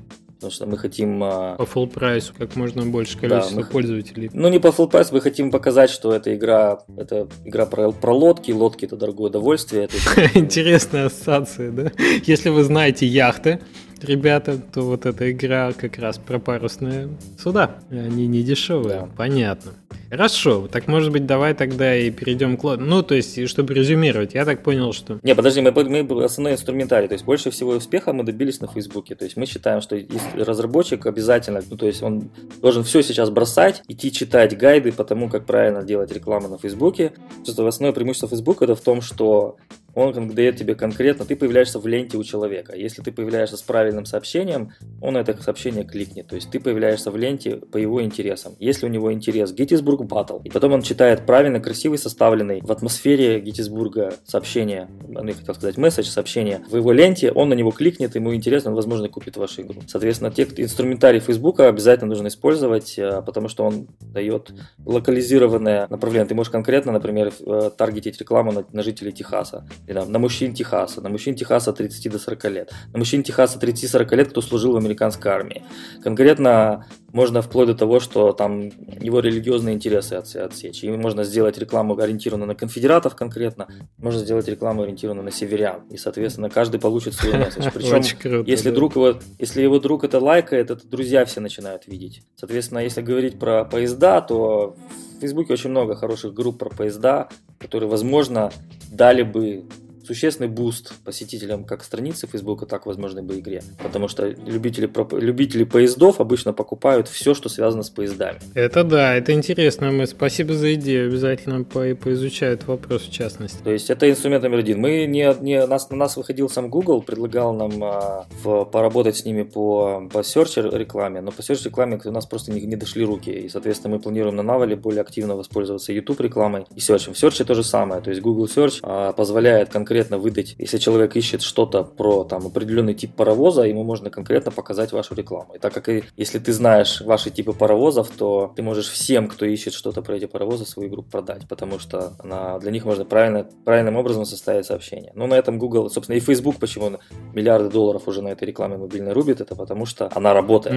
потому 0.44 0.52
что 0.52 0.66
мы 0.66 0.78
хотим... 0.78 1.24
А, 1.24 1.56
по 1.56 1.64
full 1.64 1.88
прайсу 1.88 2.34
как 2.38 2.56
можно 2.56 2.86
больше 2.86 3.18
количество 3.18 3.56
да, 3.56 3.62
мы, 3.62 3.66
пользователей. 3.66 4.30
Ну, 4.34 4.50
не 4.50 4.60
по 4.60 4.68
full 4.68 4.90
прайсу, 4.90 5.14
мы 5.16 5.22
хотим 5.22 5.52
показать, 5.52 5.90
что 5.90 6.14
эта 6.14 6.36
игра, 6.36 6.80
это 6.98 7.28
игра 7.46 7.66
про, 7.66 7.92
про 7.92 8.14
лодки, 8.14 8.52
лодки 8.52 8.86
это 8.86 8.98
дорогое 8.98 9.30
удовольствие. 9.30 9.88
Интересная 10.34 11.06
ассоциация, 11.06 11.72
да? 11.72 11.92
Если 12.26 12.50
вы 12.50 12.64
знаете 12.64 13.06
яхты, 13.06 13.60
ребята, 14.02 14.58
то 14.58 14.82
вот 14.82 15.06
эта 15.06 15.32
игра 15.32 15.72
как 15.74 15.98
раз 15.98 16.18
про 16.18 16.40
парусные 16.40 17.10
суда. 17.40 17.78
Они 17.90 18.28
не 18.28 18.44
дешевые, 18.44 19.02
да. 19.02 19.10
понятно. 19.16 19.72
Хорошо, 20.10 20.68
так 20.68 20.88
может 20.88 21.12
быть 21.12 21.26
давай 21.26 21.54
тогда 21.54 21.96
и 21.96 22.12
перейдем 22.12 22.58
к... 22.58 22.78
Ну, 22.78 23.04
то 23.04 23.16
есть, 23.16 23.48
чтобы 23.48 23.74
резюмировать, 23.74 24.34
я 24.34 24.46
так 24.46 24.64
понял, 24.64 24.94
что... 24.94 25.20
Не, 25.24 25.36
подожди, 25.36 25.62
мы, 25.62 25.72
мы 25.72 26.24
основной 26.24 26.54
инструментарий, 26.54 27.08
то 27.08 27.14
есть 27.14 27.26
больше 27.26 27.52
всего 27.52 27.72
успеха 27.72 28.14
мы 28.14 28.24
добились 28.24 28.62
на 28.62 28.68
Фейсбуке, 28.68 29.16
то 29.16 29.26
есть 29.26 29.38
мы 29.38 29.46
считаем, 29.46 29.82
что 29.82 30.00
разработчик 30.36 31.06
обязательно, 31.06 31.62
ну, 31.70 31.78
то 31.78 31.86
есть 31.86 32.02
он 32.04 32.30
должен 32.62 32.84
все 32.84 33.02
сейчас 33.02 33.30
бросать, 33.30 33.84
идти 33.88 34.12
читать 34.12 34.58
гайды 34.58 34.92
по 34.92 35.04
тому, 35.04 35.30
как 35.30 35.46
правильно 35.46 35.84
делать 35.84 36.12
рекламу 36.12 36.48
на 36.48 36.58
Фейсбуке. 36.58 37.14
Просто 37.44 37.68
основное 37.68 37.94
преимущество 37.94 38.30
Фейсбука 38.30 38.66
это 38.66 38.76
в 38.76 38.82
том, 38.82 39.02
что 39.02 39.58
он 39.96 40.30
дает 40.30 40.58
тебе 40.58 40.76
конкретно, 40.76 41.26
ты 41.26 41.36
появляешься 41.36 41.80
в 41.80 41.86
ленте 41.86 42.18
у 42.18 42.24
человека. 42.24 42.76
Если 42.76 43.02
ты 43.02 43.12
появляешься 43.12 43.58
с 43.58 43.62
правильным 43.62 44.06
сообщением, 44.06 44.72
он 45.02 45.18
это 45.18 45.40
сообщение 45.42 45.84
кликнет. 45.84 46.28
То 46.28 46.36
есть 46.36 46.50
ты 46.50 46.60
появляешься 46.60 47.12
в 47.12 47.18
ленте 47.18 47.58
по 47.58 47.78
его 47.78 48.02
интересам. 48.02 48.56
Если 48.60 48.86
у 48.88 48.90
него 48.90 49.14
интерес 49.14 49.52
Gettysburg 49.84 50.08
Battle, 50.08 50.42
и 50.44 50.50
потом 50.50 50.74
он 50.74 50.82
читает 50.82 51.26
правильно, 51.26 51.60
красивый, 51.60 51.98
составленный 51.98 52.62
в 52.62 52.72
атмосфере 52.72 53.40
Геттисбурга 53.40 54.16
сообщение, 54.26 54.90
ну, 55.08 55.26
я 55.26 55.34
хотел 55.34 55.56
сказать, 55.56 55.78
месседж, 55.78 56.06
сообщение 56.06 56.62
в 56.70 56.76
его 56.76 56.92
ленте, 56.92 57.32
он 57.32 57.50
на 57.50 57.54
него 57.54 57.72
кликнет, 57.72 58.16
ему 58.16 58.34
интересно, 58.34 58.72
он, 58.72 58.76
возможно, 58.76 59.08
купит 59.10 59.38
вашу 59.38 59.62
игру. 59.62 59.82
Соответственно, 59.88 60.32
те 60.32 60.44
инструментарий 60.44 61.20
Фейсбука 61.20 61.68
обязательно 61.68 62.10
нужно 62.10 62.28
использовать, 62.28 62.98
э, 62.98 63.22
потому 63.26 63.48
что 63.48 63.66
он 63.66 63.88
дает 64.02 64.54
локализированное 64.86 65.88
направление. 65.90 66.28
Ты 66.28 66.36
можешь 66.36 66.52
конкретно, 66.52 66.92
например, 66.92 67.32
э, 67.46 67.72
таргетить 67.78 68.20
рекламу 68.20 68.52
на, 68.52 68.66
на 68.72 68.84
жителей 68.84 69.12
Техаса 69.12 69.66
на 69.88 70.20
мужчин 70.20 70.54
Техаса, 70.54 71.02
на 71.02 71.10
мужчин 71.10 71.36
Техаса 71.36 71.72
от 71.72 71.78
30 71.78 72.12
до 72.12 72.20
40 72.20 72.46
лет, 72.46 72.72
на 72.92 73.00
мужчин 73.00 73.24
Техаса 73.24 73.60
30-40 73.60 74.16
лет, 74.16 74.30
кто 74.30 74.42
служил 74.42 74.74
в 74.74 74.78
американской 74.78 75.32
армии. 75.32 75.64
Конкретно 76.04 76.86
можно 77.14 77.44
вплоть 77.44 77.68
до 77.68 77.76
того, 77.76 78.00
что 78.00 78.34
там 78.34 78.72
его 79.00 79.20
религиозные 79.20 79.76
интересы 79.76 80.16
отсечь. 80.16 80.84
И 80.84 80.90
можно 80.90 81.24
сделать 81.24 81.60
рекламу 81.60 81.98
ориентированную 81.98 82.48
на 82.48 82.56
конфедератов 82.56 83.16
конкретно, 83.16 83.68
можно 83.98 84.20
сделать 84.20 84.48
рекламу 84.48 84.82
ориентированную 84.82 85.24
на 85.24 85.32
северян. 85.32 85.84
И, 85.92 85.98
соответственно, 85.98 86.50
каждый 86.50 86.80
получит 86.82 87.14
свой 87.14 87.38
месседж. 87.38 87.70
Причем, 87.72 88.44
если, 88.46 88.72
друг 88.72 88.96
его, 88.96 89.20
если 89.38 89.62
его 89.62 89.80
друг 89.80 90.04
это 90.04 90.20
лайкает, 90.20 90.72
это 90.72 90.88
друзья 90.88 91.24
все 91.26 91.40
начинают 91.40 91.88
видеть. 91.88 92.24
Соответственно, 92.36 92.80
если 92.80 93.02
говорить 93.02 93.38
про 93.38 93.64
поезда, 93.64 94.20
то 94.22 94.76
в 95.18 95.20
Фейсбуке 95.22 95.54
очень 95.54 95.70
много 95.70 95.96
хороших 95.96 96.34
групп 96.34 96.58
про 96.58 96.70
поезда, 96.70 97.30
которые, 97.60 97.90
возможно, 97.90 98.52
дали 98.92 99.22
бы 99.22 99.66
существенный 100.06 100.50
буст 100.50 100.94
посетителям 101.04 101.64
как 101.64 101.84
страницы 101.84 102.28
Facebook, 102.28 102.68
так, 102.68 102.86
возможно, 102.86 103.24
бы 103.24 103.40
игре. 103.40 103.64
Потому 103.82 104.08
что 104.08 104.28
любители, 104.28 104.90
любители 105.20 105.64
поездов 105.64 106.20
обычно 106.20 106.54
покупают 106.54 107.08
все, 107.08 107.34
что 107.34 107.50
связано 107.50 107.84
с 107.84 107.90
поездами. 107.90 108.40
Это 108.54 108.84
да, 108.84 109.16
это 109.16 109.34
интересно. 109.34 109.92
Мы 109.92 110.08
спасибо 110.08 110.54
за 110.54 110.74
идею. 110.76 111.08
Обязательно 111.08 111.64
по, 111.64 111.96
поизучаю 111.96 112.54
этот 112.54 112.68
вопрос 112.68 113.04
в 113.04 113.12
частности. 113.12 113.62
То 113.64 113.72
есть 113.72 113.90
это 113.90 114.10
инструмент 114.10 114.44
номер 114.44 114.60
один. 114.60 114.80
Мы 114.80 115.06
не, 115.06 115.34
не 115.42 115.66
нас, 115.66 115.90
на 115.90 115.96
нас 115.96 116.18
выходил 116.18 116.50
сам 116.50 116.70
Google, 116.70 117.02
предлагал 117.02 117.54
нам 117.54 117.84
а, 117.84 118.26
в, 118.44 118.66
поработать 118.66 119.18
с 119.18 119.26
ними 119.26 119.44
по, 119.44 120.08
по 120.12 120.20
search 120.20 120.78
рекламе, 120.78 121.22
но 121.22 121.32
по 121.32 121.42
search 121.42 121.66
рекламе 121.66 122.00
у 122.04 122.12
нас 122.12 122.26
просто 122.26 122.52
не, 122.52 122.62
не 122.62 122.76
дошли 122.76 123.06
руки. 123.06 123.30
И, 123.32 123.50
соответственно, 123.50 123.96
мы 123.96 124.02
планируем 124.02 124.36
на 124.36 124.44
Naval 124.44 124.70
е 124.70 124.76
более 124.76 125.02
активно 125.02 125.36
воспользоваться 125.36 125.94
YouTube 125.94 126.22
рекламой 126.22 126.66
и 126.76 126.80
search. 126.80 127.14
В 127.14 127.24
search 127.24 127.44
то 127.44 127.56
же 127.56 127.64
самое. 127.64 128.02
То 128.02 128.10
есть 128.10 128.22
Google 128.22 128.46
Search 128.46 128.80
а, 128.84 129.14
позволяет 129.14 129.70
конкретно 129.70 129.93
конкретно 129.94 130.18
выдать, 130.18 130.56
если 130.58 130.80
человек 130.80 131.16
ищет 131.16 131.44
что-то 131.44 131.84
про 131.84 132.24
там 132.24 132.48
определенный 132.48 132.96
тип 132.96 133.14
паровоза, 133.16 133.62
ему 133.62 133.84
можно 133.84 134.10
конкретно 134.10 134.50
показать 134.50 134.92
вашу 134.92 135.14
рекламу. 135.14 135.54
И 135.54 135.60
так 135.60 135.72
как 135.72 135.88
и, 135.88 136.04
если 136.18 136.40
ты 136.40 136.52
знаешь 136.52 137.02
ваши 137.02 137.30
типы 137.30 137.54
паровозов, 137.54 138.10
то 138.10 138.52
ты 138.56 138.64
можешь 138.64 138.88
всем, 138.88 139.28
кто 139.28 139.46
ищет 139.46 139.74
что-то 139.74 140.02
про 140.02 140.16
эти 140.16 140.26
паровозы, 140.26 140.66
свою 140.66 140.90
игру 140.90 141.04
продать, 141.04 141.48
потому 141.48 141.78
что 141.78 142.14
она, 142.18 142.58
для 142.58 142.72
них 142.72 142.86
можно 142.86 143.06
правильно, 143.06 143.46
правильным 143.66 143.96
образом 143.96 144.26
составить 144.26 144.66
сообщение. 144.66 145.12
Но 145.14 145.28
на 145.28 145.36
этом 145.36 145.60
Google, 145.60 145.92
собственно, 145.92 146.18
и 146.18 146.20
Facebook, 146.20 146.56
почему 146.56 146.98
миллиарды 147.36 147.70
долларов 147.70 148.08
уже 148.08 148.24
на 148.24 148.30
этой 148.30 148.46
рекламе 148.48 148.78
мобильной 148.78 149.14
рубит, 149.14 149.42
это 149.42 149.56
потому 149.56 149.86
что 149.86 150.10
она 150.16 150.34
работает. 150.34 150.76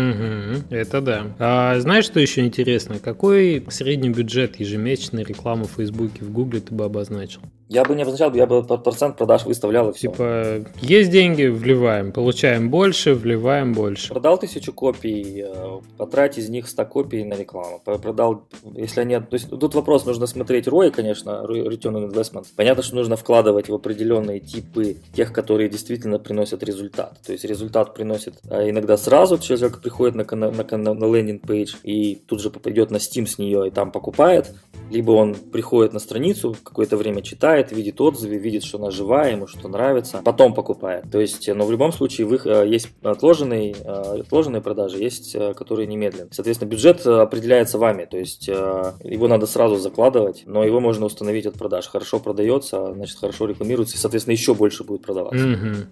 Это 0.68 1.00
да. 1.00 1.26
А 1.38 1.80
знаешь, 1.80 2.04
что 2.04 2.20
еще 2.20 2.44
интересно? 2.44 2.98
Какой 2.98 3.64
средний 3.70 4.10
бюджет 4.10 4.60
ежемесячной 4.60 5.24
рекламы 5.24 5.64
в 5.64 5.70
Фейсбуке, 5.76 6.22
в 6.22 6.32
Гугле 6.32 6.60
ты 6.60 6.74
бы 6.74 6.84
обозначил? 6.84 7.40
Я 7.68 7.82
бы 7.84 7.96
не 7.96 8.02
обозначал, 8.02 8.32
я 8.34 8.46
бы 8.46 8.62
процент 8.62 9.16
продаж 9.16 9.44
выставлял 9.44 9.90
и 9.90 9.92
все. 9.92 10.10
Типа, 10.10 10.64
есть 10.80 11.10
деньги, 11.10 11.46
вливаем, 11.46 12.12
получаем 12.12 12.70
больше, 12.70 13.14
вливаем 13.14 13.72
больше. 13.72 14.10
Продал 14.10 14.38
тысячу 14.38 14.72
копий, 14.72 15.44
э, 15.44 15.80
потрать 15.96 16.38
из 16.38 16.48
них 16.48 16.68
100 16.68 16.84
копий 16.86 17.24
на 17.24 17.34
рекламу. 17.34 17.80
Продал, 17.84 18.44
если 18.74 19.02
нет, 19.02 19.28
то 19.28 19.34
есть 19.34 19.50
тут 19.50 19.74
вопрос, 19.74 20.06
нужно 20.06 20.26
смотреть 20.26 20.68
ROI, 20.68 20.92
конечно, 20.92 21.44
Return 21.48 21.94
on 21.94 22.12
Investment. 22.12 22.46
Понятно, 22.54 22.84
что 22.84 22.94
нужно 22.94 23.16
вкладывать 23.16 23.68
в 23.68 23.74
определенные 23.74 24.38
типы 24.38 24.98
тех, 25.14 25.32
которые 25.32 25.68
действительно 25.68 26.20
приносят 26.20 26.62
результат. 26.62 27.18
То 27.26 27.32
есть 27.32 27.44
результат 27.44 27.94
приносит 27.94 28.34
э, 28.48 28.70
иногда 28.70 28.96
сразу, 28.96 29.38
человек 29.38 29.80
приходит 29.80 30.14
на, 30.14 30.24
на, 30.36 30.50
на, 30.50 30.94
на 30.94 31.04
лендинг-пейдж 31.04 31.74
и 31.82 32.22
тут 32.26 32.40
же 32.40 32.50
попадет 32.50 32.92
на 32.92 32.96
Steam 32.96 33.26
с 33.26 33.38
нее 33.38 33.66
и 33.66 33.70
там 33.70 33.90
покупает, 33.90 34.52
либо 34.90 35.12
он 35.12 35.34
приходит 35.34 35.92
на 35.92 35.98
страницу, 35.98 36.56
какое-то 36.62 36.96
время 36.96 37.22
читает, 37.22 37.72
видит 37.72 38.00
отзывы, 38.00 38.36
видит, 38.36 38.64
что 38.64 38.78
она 38.78 38.90
живая, 38.90 39.32
ему 39.32 39.46
что 39.46 39.68
нравится, 39.68 40.22
потом 40.24 40.54
покупает. 40.54 41.04
То 41.10 41.20
есть, 41.20 41.48
но 41.52 41.66
в 41.66 41.70
любом 41.70 41.92
случае 41.92 42.26
в 42.26 42.34
их, 42.34 42.46
э, 42.46 42.66
есть 42.68 42.88
отложенные, 43.02 43.74
э, 43.78 44.20
отложенные 44.20 44.62
продажи, 44.62 44.98
есть 44.98 45.34
э, 45.34 45.54
которые 45.54 45.86
немедленные. 45.86 46.28
Соответственно, 46.32 46.68
бюджет 46.68 47.06
определяется 47.06 47.78
вами, 47.78 48.04
то 48.04 48.18
есть 48.18 48.48
его 48.48 49.28
надо 49.28 49.46
сразу 49.46 49.76
закладывать, 49.76 50.44
но 50.46 50.64
его 50.64 50.80
можно 50.80 51.06
установить 51.06 51.46
от 51.46 51.54
продаж. 51.54 51.88
Хорошо 51.88 52.18
продается, 52.18 52.92
значит 52.92 53.18
хорошо 53.18 53.46
рекламируется 53.46 53.96
и, 53.96 53.98
соответственно, 53.98 54.32
еще 54.32 54.54
больше 54.54 54.84
будет 54.84 55.02
продаваться. 55.02 55.44
Mm-hmm. 55.44 55.86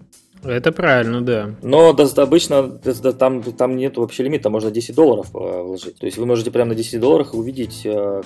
Это 0.45 0.71
правильно, 0.71 1.21
да. 1.21 1.55
Но 1.61 1.93
да, 1.93 2.05
обычно 2.17 2.67
да, 2.67 3.11
там, 3.13 3.41
там 3.41 3.75
нет 3.75 3.97
вообще 3.97 4.23
лимита, 4.23 4.49
можно 4.49 4.69
10 4.69 4.95
долларов 4.95 5.27
э, 5.33 5.37
вложить. 5.37 5.97
То 5.97 6.05
есть 6.05 6.17
вы 6.17 6.25
можете 6.25 6.51
прямо 6.51 6.69
на 6.69 6.75
10 6.75 6.99
долларах 6.99 7.33
увидеть 7.33 7.81
э, 7.83 8.21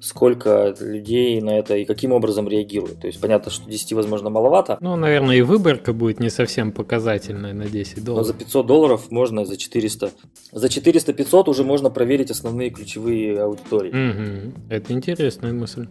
сколько 0.00 0.74
людей 0.80 1.40
на 1.40 1.58
это 1.58 1.76
и 1.76 1.84
каким 1.84 2.12
образом 2.12 2.48
реагируют. 2.48 3.00
То 3.00 3.06
есть 3.06 3.20
понятно, 3.20 3.50
что 3.50 3.70
10, 3.70 3.92
возможно, 3.92 4.30
маловато. 4.30 4.76
Ну, 4.80 4.96
наверное, 4.96 5.36
и 5.36 5.42
выборка 5.42 5.92
будет 5.92 6.20
не 6.20 6.30
совсем 6.30 6.72
показательная 6.72 7.54
на 7.54 7.66
10 7.66 8.04
долларов. 8.04 8.26
Но 8.26 8.32
за 8.32 8.38
500 8.38 8.66
долларов 8.66 9.10
можно, 9.10 9.44
за 9.44 9.56
400. 9.56 10.10
За 10.52 10.66
400-500 10.66 11.50
уже 11.50 11.64
можно 11.64 11.90
проверить 11.90 12.30
основные 12.30 12.70
ключевые 12.70 13.40
аудитории. 13.40 13.90
Угу. 13.90 14.52
Это 14.70 14.92
интересная 14.92 15.52
мысль. 15.52 15.88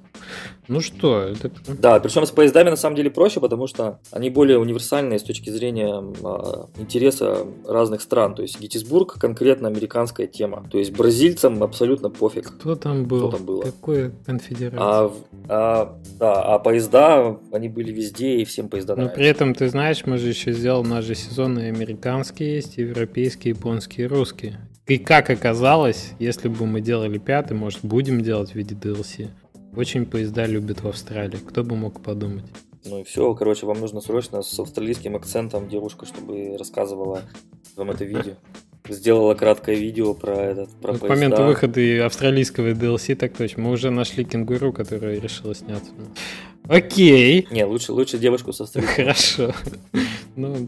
Ну 0.67 0.81
что, 0.81 1.21
это... 1.21 1.51
Да, 1.67 1.99
причем 1.99 2.25
с 2.25 2.31
поездами 2.31 2.69
на 2.69 2.75
самом 2.75 2.95
деле 2.95 3.09
проще, 3.09 3.39
потому 3.39 3.67
что 3.67 3.99
они 4.11 4.29
более 4.29 4.59
универсальные 4.59 5.19
с 5.19 5.23
точки 5.23 5.49
зрения 5.49 6.03
а, 6.23 6.67
интереса 6.77 7.47
разных 7.65 8.01
стран. 8.01 8.35
То 8.35 8.41
есть 8.41 8.59
Геттисбург 8.59 9.13
конкретно 9.19 9.67
американская 9.67 10.27
тема. 10.27 10.67
То 10.69 10.77
есть 10.77 10.91
бразильцам 10.91 11.63
абсолютно 11.63 12.09
пофиг. 12.09 12.57
Кто 12.59 12.75
там 12.75 13.05
был? 13.05 13.29
Кто 13.29 13.37
там 13.37 13.45
было. 13.45 13.61
Какой 13.88 14.11
конфедерация? 14.25 14.81
А, 14.81 15.13
а, 15.47 15.99
да, 16.19 16.41
а 16.41 16.59
поезда, 16.59 17.39
они 17.53 17.69
были 17.69 17.93
везде, 17.93 18.35
и 18.35 18.43
всем 18.43 18.67
поезда 18.67 18.95
Но 18.97 19.03
нравятся. 19.03 19.15
при 19.15 19.27
этом, 19.27 19.55
ты 19.55 19.69
знаешь, 19.69 20.05
мы 20.05 20.17
же 20.17 20.27
еще 20.27 20.51
сделал, 20.51 20.81
у 20.81 20.83
нас 20.83 21.05
же 21.05 21.15
сезоны 21.15 21.69
американские 21.69 22.55
есть, 22.55 22.75
европейские, 22.75 23.53
японские, 23.53 24.07
русские. 24.07 24.59
И 24.88 24.97
как 24.97 25.29
оказалось, 25.29 26.11
если 26.19 26.49
бы 26.49 26.65
мы 26.65 26.81
делали 26.81 27.17
пятый, 27.17 27.53
может, 27.53 27.79
будем 27.81 28.19
делать 28.19 28.51
в 28.51 28.55
виде 28.55 28.75
DLC, 28.75 29.29
очень 29.73 30.05
поезда 30.05 30.45
любят 30.47 30.83
в 30.83 30.88
Австралии. 30.89 31.38
Кто 31.38 31.63
бы 31.63 31.77
мог 31.77 32.03
подумать? 32.03 32.43
Ну 32.83 32.99
и 32.99 33.03
все, 33.05 33.33
короче, 33.35 33.65
вам 33.67 33.79
нужно 33.79 34.01
срочно 34.01 34.41
с 34.41 34.59
австралийским 34.59 35.15
акцентом 35.15 35.69
девушка, 35.69 36.05
чтобы 36.05 36.57
рассказывала 36.57 37.21
вам 37.77 37.91
это 37.91 38.03
видео. 38.03 38.33
Сделала 38.89 39.33
краткое 39.33 39.75
видео 39.75 40.13
про 40.13 40.35
этот 40.35 40.69
про 40.81 40.93
К 40.93 41.09
моменту 41.09 41.43
выхода 41.43 42.05
австралийского 42.05 42.71
DLC, 42.71 43.15
так 43.15 43.33
точно. 43.35 43.63
Мы 43.63 43.71
уже 43.71 43.89
нашли 43.89 44.23
кенгуру, 44.23 44.71
которая 44.73 45.19
решила 45.19 45.53
сняться. 45.55 45.91
Окей. 46.67 47.47
Не, 47.51 47.65
лучше, 47.65 47.93
лучше 47.93 48.17
девушку 48.17 48.51
с 48.53 48.61
австралийским. 48.61 49.03
Хорошо. 49.03 49.53
Ну, 50.35 50.67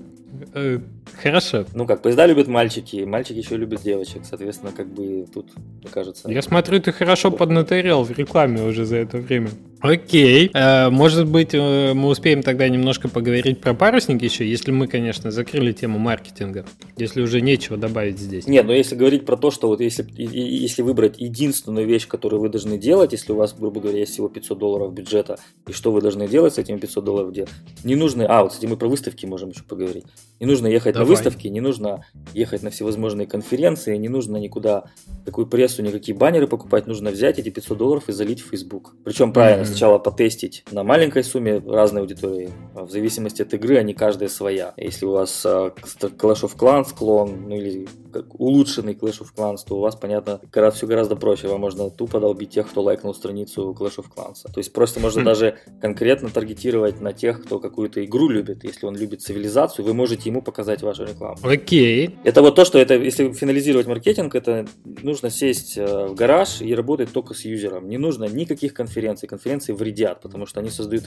Э, 0.54 0.80
хорошо. 1.22 1.66
Ну 1.74 1.86
как, 1.86 2.02
поезда 2.02 2.26
любят 2.26 2.48
мальчики, 2.48 3.04
мальчики 3.04 3.38
еще 3.38 3.58
любят 3.58 3.82
девочек, 3.82 4.22
соответственно, 4.24 4.72
как 4.72 4.88
бы 4.88 5.26
тут, 5.34 5.48
мне 5.56 5.90
кажется... 5.92 6.30
Я 6.30 6.42
смотрю, 6.42 6.80
ты 6.80 6.92
хорошо 6.92 7.32
поднаторел 7.32 8.04
в 8.04 8.12
рекламе 8.12 8.64
уже 8.64 8.86
за 8.86 8.98
это 8.98 9.18
время. 9.18 9.50
Окей. 9.82 10.52
Э, 10.54 10.90
может 10.90 11.28
быть, 11.28 11.54
э, 11.54 11.94
мы 11.94 12.10
успеем 12.10 12.44
тогда 12.44 12.68
немножко 12.68 13.08
поговорить 13.08 13.62
про 13.62 13.74
парусник 13.74 14.22
еще, 14.22 14.48
если 14.48 14.72
мы, 14.72 14.88
конечно, 14.88 15.32
закрыли 15.32 15.72
тему 15.72 16.00
маркетинга, 16.00 16.66
если 16.98 17.22
уже 17.22 17.40
нечего 17.42 17.78
добавить 17.78 18.20
здесь. 18.20 18.46
Нет, 18.46 18.66
но 18.66 18.74
если 18.74 18.96
говорить 18.96 19.26
про 19.26 19.38
то, 19.38 19.52
что 19.52 19.68
вот 19.70 19.80
если, 19.80 20.06
если 20.18 20.82
выбрать 20.82 21.20
единственную 21.20 21.88
вещь, 21.88 22.08
которую 22.08 22.42
вы 22.42 22.50
должны 22.50 22.78
делать, 22.78 23.14
если 23.14 23.32
у 23.32 23.36
вас, 23.36 23.56
грубо 23.58 23.80
говоря, 23.80 24.00
есть 24.00 24.14
всего 24.14 24.28
500 24.28 24.60
долларов 24.60 24.94
бюджета, 24.94 25.40
и 25.68 25.72
что 25.72 25.92
вы 25.92 26.02
должны 26.02 26.28
делать 26.28 26.56
с 26.56 26.58
этими 26.58 26.78
500 26.78 27.04
долларов, 27.04 27.32
где 27.32 27.48
не 27.84 27.96
нужно... 27.96 28.26
А, 28.28 28.44
вот, 28.44 28.52
кстати, 28.52 28.70
мы 28.70 28.76
про 28.76 28.90
выставки 28.90 29.26
можем 29.26 29.50
еще 29.50 29.64
поговорить. 29.64 30.06
Не 30.40 30.46
нужно 30.46 30.68
ехать 30.68 30.94
Давай. 30.94 31.06
на 31.06 31.12
выставки, 31.12 31.48
не 31.48 31.60
нужно 31.60 32.06
ехать 32.34 32.64
на 32.64 32.70
всевозможные 32.70 33.28
конференции, 33.28 33.98
не 33.98 34.08
нужно 34.08 34.38
никуда 34.38 34.86
такую 35.26 35.48
прессу, 35.48 35.82
никакие 35.82 36.18
баннеры 36.18 36.48
покупать, 36.48 36.88
нужно 36.88 37.12
взять 37.12 37.40
эти 37.40 37.50
500 37.50 37.78
долларов 37.78 38.04
и 38.08 38.14
залить 38.14 38.42
в 38.42 38.50
Facebook. 38.50 38.96
Причем 39.04 39.34
правильно, 39.34 39.66
сначала 39.66 40.00
потестить 40.00 40.64
на 40.72 40.84
маленькой 40.84 41.26
сумме 41.26 41.58
разной 41.58 42.02
аудитории. 42.02 42.52
В 42.74 42.90
зависимости 42.90 43.42
от 43.42 43.54
игры 43.54 43.78
они 43.78 43.94
каждая 43.94 44.30
своя. 44.30 44.74
Если 44.78 45.06
у 45.06 45.12
вас 45.12 45.46
а, 45.46 45.74
Clash 45.76 46.44
of 46.44 46.56
Clans 46.58 46.96
клон, 46.98 47.50
ну 47.50 47.56
или 47.56 47.88
улучшенный 48.34 48.94
Clash 48.94 49.20
of 49.20 49.28
Clans, 49.36 49.60
то 49.68 49.76
у 49.76 49.80
вас, 49.82 49.96
понятно, 49.96 50.40
все 50.74 50.88
гораздо 50.88 51.18
проще. 51.18 51.48
Вам 51.48 51.60
можно 51.60 51.90
тупо 51.90 52.20
долбить 52.20 52.52
тех, 52.52 52.70
кто 52.70 52.82
лайкнул 52.82 53.14
страницу 53.14 53.76
Clash 53.78 53.98
of 53.98 54.06
Clans. 54.16 54.52
То 54.52 54.60
есть 54.60 54.72
просто 54.72 55.02
можно 55.02 55.22
хм. 55.22 55.26
даже 55.30 55.58
конкретно 55.82 56.30
таргетировать 56.30 57.02
на 57.02 57.12
тех, 57.12 57.44
кто 57.44 57.60
какую-то 57.60 58.04
игру 58.06 58.30
любит. 58.30 58.64
Если 58.64 58.86
он 58.86 58.96
любит 58.96 59.22
цивилизацию, 59.22 59.84
вы 59.84 59.94
можете 59.94 60.09
ему 60.26 60.42
показать 60.42 60.82
вашу 60.82 61.06
рекламу. 61.06 61.38
Окей. 61.44 62.16
Это 62.24 62.42
вот 62.42 62.56
то, 62.56 62.66
что 62.66 62.80
это, 62.80 62.96
если 62.96 63.32
финализировать 63.32 63.88
маркетинг, 63.88 64.36
это 64.36 64.66
нужно 65.04 65.30
сесть 65.30 65.78
э, 65.78 66.08
в 66.08 66.16
гараж 66.16 66.62
и 66.62 66.74
работать 66.74 67.12
только 67.12 67.34
с 67.34 67.46
юзером. 67.46 67.90
Не 67.90 67.98
нужно 67.98 68.26
никаких 68.26 68.74
конференций. 68.74 69.28
Конференции 69.28 69.74
вредят, 69.74 70.22
потому 70.22 70.46
что 70.46 70.60
они 70.60 70.70
создают 70.70 71.06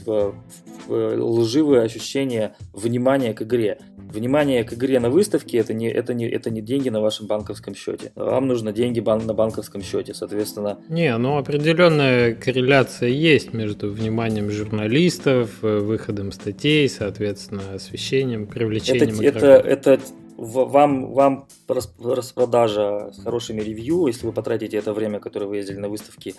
лживые 0.88 1.82
ощущения 1.82 2.54
внимания 2.72 3.34
к 3.34 3.42
игре. 3.42 3.78
Внимание 3.96 4.64
к 4.64 4.72
игре 4.74 5.00
на 5.00 5.10
выставке 5.10 5.58
это 5.58 5.72
не, 5.72 5.88
это 5.88 6.14
не, 6.14 6.28
это 6.28 6.50
не 6.50 6.60
деньги 6.60 6.88
на 6.88 7.00
вашем 7.00 7.26
банковском 7.26 7.74
счете. 7.74 8.12
Вам 8.14 8.46
нужно 8.46 8.72
деньги 8.72 9.00
бан 9.00 9.26
на 9.26 9.34
банковском 9.34 9.82
счете, 9.82 10.14
соответственно. 10.14 10.78
Не, 10.88 11.16
ну 11.16 11.38
определенная 11.38 12.34
корреляция 12.34 13.08
есть 13.08 13.52
между 13.52 13.90
вниманием 13.90 14.50
журналистов, 14.50 15.58
э, 15.62 15.78
выходом 15.78 16.32
статей, 16.32 16.88
соответственно, 16.88 17.74
освещением, 17.74 18.46
привлечением. 18.46 18.91
Это, 18.96 19.46
это, 19.48 19.90
это 19.90 20.02
вам, 20.36 21.12
вам 21.12 21.46
распродажа 21.68 23.12
с 23.12 23.22
хорошими 23.22 23.60
ревью, 23.60 24.06
если 24.06 24.26
вы 24.26 24.32
потратите 24.32 24.76
это 24.76 24.92
время, 24.92 25.20
которое 25.20 25.46
вы 25.46 25.56
ездили 25.56 25.78
на 25.78 25.88
выставке, 25.88 26.34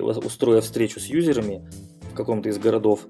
устроя 0.00 0.60
встречу 0.60 1.00
с 1.00 1.06
юзерами 1.06 1.62
в 2.12 2.14
каком-то 2.14 2.48
из 2.48 2.58
городов, 2.58 3.06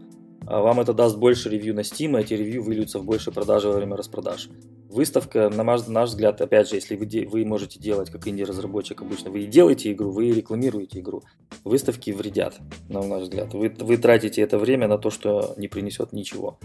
вам 0.46 0.80
это 0.80 0.92
даст 0.92 1.16
больше 1.16 1.48
ревью 1.48 1.74
на 1.74 1.80
Steam, 1.80 2.18
и 2.18 2.22
эти 2.22 2.34
ревью 2.34 2.62
выльются 2.62 2.98
в 2.98 3.04
больше 3.04 3.32
продажи 3.32 3.68
во 3.68 3.74
время 3.74 3.96
распродаж. 3.96 4.48
Выставка, 4.88 5.50
на 5.50 5.64
наш, 5.64 5.86
наш 5.88 6.10
взгляд, 6.10 6.40
опять 6.40 6.68
же, 6.68 6.76
если 6.76 6.94
вы, 6.94 7.26
вы 7.28 7.44
можете 7.44 7.80
делать, 7.80 8.10
как 8.10 8.28
инди-разработчик 8.28 9.02
обычно, 9.02 9.30
вы 9.30 9.40
и 9.40 9.46
делаете 9.46 9.90
игру, 9.90 10.10
вы 10.10 10.28
и 10.28 10.32
рекламируете 10.32 11.00
игру. 11.00 11.24
Выставки 11.64 12.12
вредят, 12.12 12.58
на 12.88 13.02
наш 13.02 13.22
взгляд. 13.22 13.54
Вы, 13.54 13.74
вы 13.76 13.96
тратите 13.96 14.40
это 14.40 14.56
время 14.56 14.86
на 14.86 14.98
то, 14.98 15.10
что 15.10 15.54
не 15.56 15.66
принесет 15.66 16.12
ничего. 16.12 16.58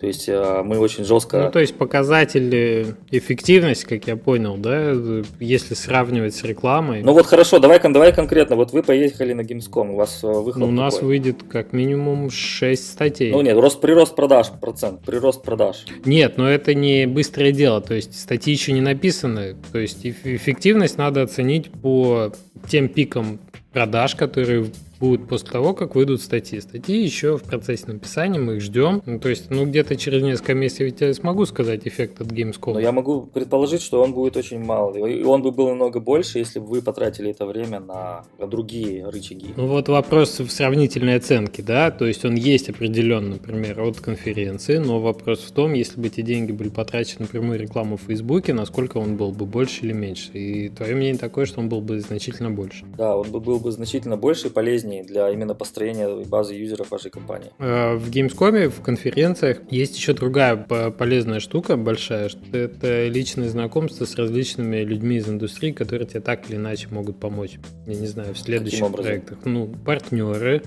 То 0.00 0.06
есть 0.06 0.28
э, 0.28 0.62
мы 0.62 0.78
очень 0.78 1.04
жестко... 1.04 1.44
Ну, 1.44 1.50
то 1.50 1.60
есть 1.60 1.74
показатель 1.76 2.96
эффективность, 3.10 3.84
как 3.84 4.06
я 4.06 4.16
понял, 4.16 4.56
да, 4.56 4.92
если 5.40 5.74
сравнивать 5.74 6.34
с 6.34 6.44
рекламой. 6.44 7.02
Ну 7.02 7.12
вот 7.12 7.26
хорошо, 7.26 7.60
давай, 7.60 7.80
давай 7.80 8.12
конкретно. 8.12 8.56
Вот 8.56 8.72
вы 8.72 8.82
поехали 8.82 9.32
на 9.32 9.40
Gamescom, 9.40 9.92
у 9.92 9.96
вас 9.96 10.22
э, 10.22 10.26
выход 10.26 10.60
Ну, 10.60 10.68
у 10.68 10.70
нас 10.72 10.96
какой? 10.96 11.08
выйдет 11.08 11.44
как 11.48 11.72
минимум 11.72 12.30
6 12.30 12.90
статей. 12.92 13.25
Ну 13.32 13.40
нет, 13.42 13.58
рост, 13.58 13.80
прирост 13.80 14.14
продаж, 14.14 14.48
процент, 14.60 15.02
прирост 15.02 15.42
продаж. 15.42 15.84
Нет, 16.04 16.36
но 16.36 16.48
это 16.48 16.74
не 16.74 17.06
быстрое 17.06 17.52
дело, 17.52 17.80
то 17.80 17.94
есть 17.94 18.18
статьи 18.18 18.52
еще 18.52 18.72
не 18.72 18.80
написаны, 18.80 19.56
то 19.72 19.78
есть 19.78 20.06
эффективность 20.06 20.98
надо 20.98 21.22
оценить 21.22 21.70
по 21.70 22.32
тем 22.68 22.88
пикам 22.88 23.38
продаж, 23.72 24.14
которые 24.14 24.66
будут 24.98 25.28
после 25.28 25.50
того, 25.50 25.74
как 25.74 25.94
выйдут 25.94 26.20
статьи. 26.22 26.60
Статьи 26.60 27.02
еще 27.02 27.36
в 27.36 27.42
процессе 27.42 27.84
написания, 27.86 28.38
мы 28.38 28.56
их 28.56 28.62
ждем. 28.62 29.02
Ну, 29.06 29.18
то 29.18 29.28
есть, 29.28 29.50
ну, 29.50 29.66
где-то 29.66 29.96
через 29.96 30.22
несколько 30.22 30.54
месяцев 30.54 30.92
я 31.00 31.14
смогу 31.14 31.46
сказать 31.46 31.86
эффект 31.86 32.20
от 32.20 32.28
Gamescom. 32.28 32.74
Но 32.74 32.80
я 32.80 32.92
могу 32.92 33.22
предположить, 33.22 33.82
что 33.82 34.02
он 34.02 34.12
будет 34.12 34.36
очень 34.36 34.58
мал. 34.58 34.94
И 34.94 35.22
он 35.22 35.42
бы 35.42 35.52
был 35.52 35.68
намного 35.68 36.00
больше, 36.00 36.38
если 36.38 36.58
бы 36.58 36.66
вы 36.66 36.82
потратили 36.82 37.30
это 37.30 37.46
время 37.46 37.80
на 37.80 38.24
другие 38.46 39.08
рычаги. 39.08 39.54
Ну, 39.56 39.66
вот 39.66 39.88
вопрос 39.88 40.40
в 40.40 40.50
сравнительной 40.50 41.16
оценке, 41.16 41.62
да, 41.62 41.90
то 41.90 42.06
есть 42.06 42.24
он 42.24 42.34
есть 42.34 42.68
определенно, 42.68 43.30
например, 43.30 43.80
от 43.80 44.00
конференции, 44.00 44.78
но 44.78 45.00
вопрос 45.00 45.40
в 45.40 45.52
том, 45.52 45.72
если 45.72 46.00
бы 46.00 46.06
эти 46.06 46.20
деньги 46.22 46.52
были 46.52 46.68
потрачены 46.68 47.22
на 47.22 47.26
прямую 47.26 47.58
рекламу 47.58 47.96
в 47.96 48.02
Фейсбуке, 48.02 48.52
насколько 48.52 48.98
он 48.98 49.16
был 49.16 49.32
бы 49.32 49.46
больше 49.46 49.84
или 49.84 49.92
меньше. 49.92 50.30
И 50.32 50.68
твое 50.68 50.94
мнение 50.94 51.18
такое, 51.18 51.46
что 51.46 51.60
он 51.60 51.68
был 51.68 51.80
бы 51.80 52.00
значительно 52.00 52.50
больше. 52.50 52.84
Да, 52.96 53.16
он 53.16 53.30
бы 53.30 53.40
был 53.40 53.58
бы 53.58 53.72
значительно 53.72 54.16
больше 54.16 54.48
и 54.48 54.50
полезнее 54.50 54.85
полезнее 54.86 55.02
для 55.02 55.30
именно 55.30 55.54
построения 55.54 56.24
базы 56.24 56.54
юзеров 56.54 56.90
вашей 56.90 57.10
компании. 57.10 57.50
Э, 57.58 57.96
в 57.96 58.10
Gamescom, 58.10 58.68
в 58.68 58.80
конференциях 58.82 59.58
есть 59.70 59.96
еще 59.96 60.12
другая 60.12 60.56
полезная 60.56 61.40
штука 61.40 61.76
большая, 61.76 62.28
что 62.28 62.56
это 62.56 63.08
личное 63.08 63.48
знакомство 63.48 64.04
с 64.04 64.14
различными 64.16 64.78
людьми 64.78 65.16
из 65.16 65.28
индустрии, 65.28 65.72
которые 65.72 66.06
тебе 66.06 66.20
так 66.20 66.48
или 66.48 66.56
иначе 66.56 66.88
могут 66.90 67.18
помочь. 67.18 67.58
Я 67.86 67.94
не 67.94 68.06
знаю, 68.06 68.34
в 68.34 68.38
следующих 68.38 68.90
проектах. 68.92 69.38
Ну, 69.44 69.66
партнеры, 69.84 70.62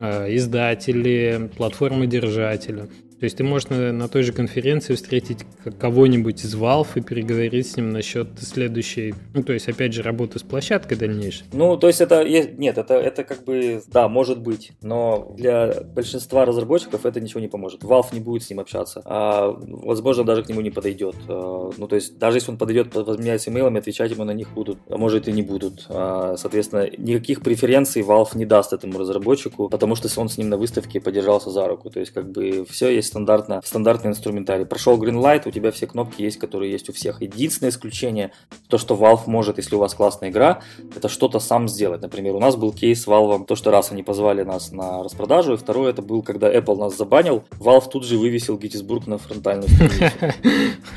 э, 0.00 0.34
издатели, 0.34 1.50
платформы 1.56 2.06
держателя. 2.06 2.88
То 3.18 3.24
есть 3.24 3.36
ты 3.36 3.44
можешь 3.44 3.68
на, 3.68 3.92
на 3.92 4.08
той 4.08 4.22
же 4.22 4.32
конференции 4.32 4.94
встретить 4.94 5.40
кого-нибудь 5.78 6.44
из 6.44 6.54
Valve 6.54 6.88
и 6.96 7.00
переговорить 7.00 7.70
с 7.70 7.76
ним 7.76 7.90
насчет 7.90 8.28
следующей, 8.38 9.14
ну, 9.32 9.42
то 9.42 9.52
есть, 9.52 9.68
опять 9.68 9.92
же, 9.92 10.02
работы 10.02 10.38
с 10.38 10.42
площадкой 10.42 10.96
дальнейшей. 10.96 11.46
Ну, 11.52 11.76
то 11.76 11.86
есть 11.86 12.00
это, 12.00 12.24
нет, 12.24 12.78
это, 12.78 12.94
это 12.94 13.24
как 13.24 13.44
бы, 13.44 13.82
да, 13.86 14.08
может 14.08 14.40
быть, 14.40 14.72
но 14.82 15.32
для 15.36 15.82
большинства 15.94 16.44
разработчиков 16.44 17.06
это 17.06 17.20
ничего 17.20 17.40
не 17.40 17.48
поможет. 17.48 17.82
Valve 17.82 18.08
не 18.12 18.20
будет 18.20 18.42
с 18.42 18.50
ним 18.50 18.60
общаться, 18.60 19.02
а, 19.04 19.56
возможно, 19.58 20.24
даже 20.24 20.42
к 20.42 20.48
нему 20.48 20.60
не 20.60 20.70
подойдет. 20.70 21.16
А, 21.28 21.70
ну, 21.76 21.86
то 21.86 21.96
есть, 21.96 22.18
даже 22.18 22.38
если 22.38 22.50
он 22.50 22.58
подойдет, 22.58 22.94
возменяется 22.94 23.50
имейлами, 23.50 23.78
отвечать 23.78 24.10
ему 24.10 24.24
на 24.24 24.32
них 24.32 24.52
будут, 24.52 24.78
а 24.88 24.98
может 24.98 25.28
и 25.28 25.32
не 25.32 25.42
будут. 25.42 25.86
А, 25.88 26.36
соответственно, 26.36 26.90
никаких 26.98 27.40
преференций 27.42 28.02
Valve 28.02 28.36
не 28.36 28.46
даст 28.46 28.72
этому 28.72 28.98
разработчику, 28.98 29.68
потому 29.68 29.94
что 29.94 30.08
он 30.20 30.28
с 30.28 30.36
ним 30.36 30.48
на 30.48 30.56
выставке 30.56 31.00
подержался 31.00 31.50
за 31.50 31.66
руку. 31.66 31.90
То 31.90 32.00
есть, 32.00 32.12
как 32.12 32.30
бы, 32.30 32.66
все 32.68 32.90
есть 32.90 33.13
стандартно, 33.14 33.60
стандартный 33.64 34.10
инструментарий. 34.10 34.66
Прошел 34.66 35.00
Greenlight, 35.00 35.46
у 35.46 35.52
тебя 35.52 35.70
все 35.70 35.86
кнопки 35.86 36.20
есть, 36.22 36.36
которые 36.36 36.72
есть 36.72 36.88
у 36.88 36.92
всех. 36.92 37.22
Единственное 37.22 37.70
исключение, 37.70 38.32
то, 38.68 38.76
что 38.76 38.96
Valve 38.96 39.22
может, 39.26 39.58
если 39.58 39.76
у 39.76 39.78
вас 39.78 39.94
классная 39.94 40.30
игра, 40.30 40.62
это 40.96 41.08
что-то 41.08 41.38
сам 41.38 41.68
сделать. 41.68 42.02
Например, 42.02 42.34
у 42.34 42.40
нас 42.40 42.56
был 42.56 42.72
кейс 42.72 43.04
с 43.04 43.06
Valve, 43.06 43.46
то, 43.46 43.54
что 43.54 43.70
раз 43.70 43.92
они 43.92 44.02
позвали 44.02 44.42
нас 44.42 44.72
на 44.72 45.04
распродажу, 45.04 45.54
и 45.54 45.56
второе, 45.56 45.90
это 45.90 46.02
был, 46.02 46.22
когда 46.22 46.52
Apple 46.52 46.76
нас 46.76 46.96
забанил, 46.96 47.44
Valve 47.60 47.88
тут 47.88 48.04
же 48.04 48.18
вывесил 48.18 48.58
Gettysburg 48.58 49.08
на 49.08 49.18
фронтальную 49.18 49.68
страницу. 49.68 50.36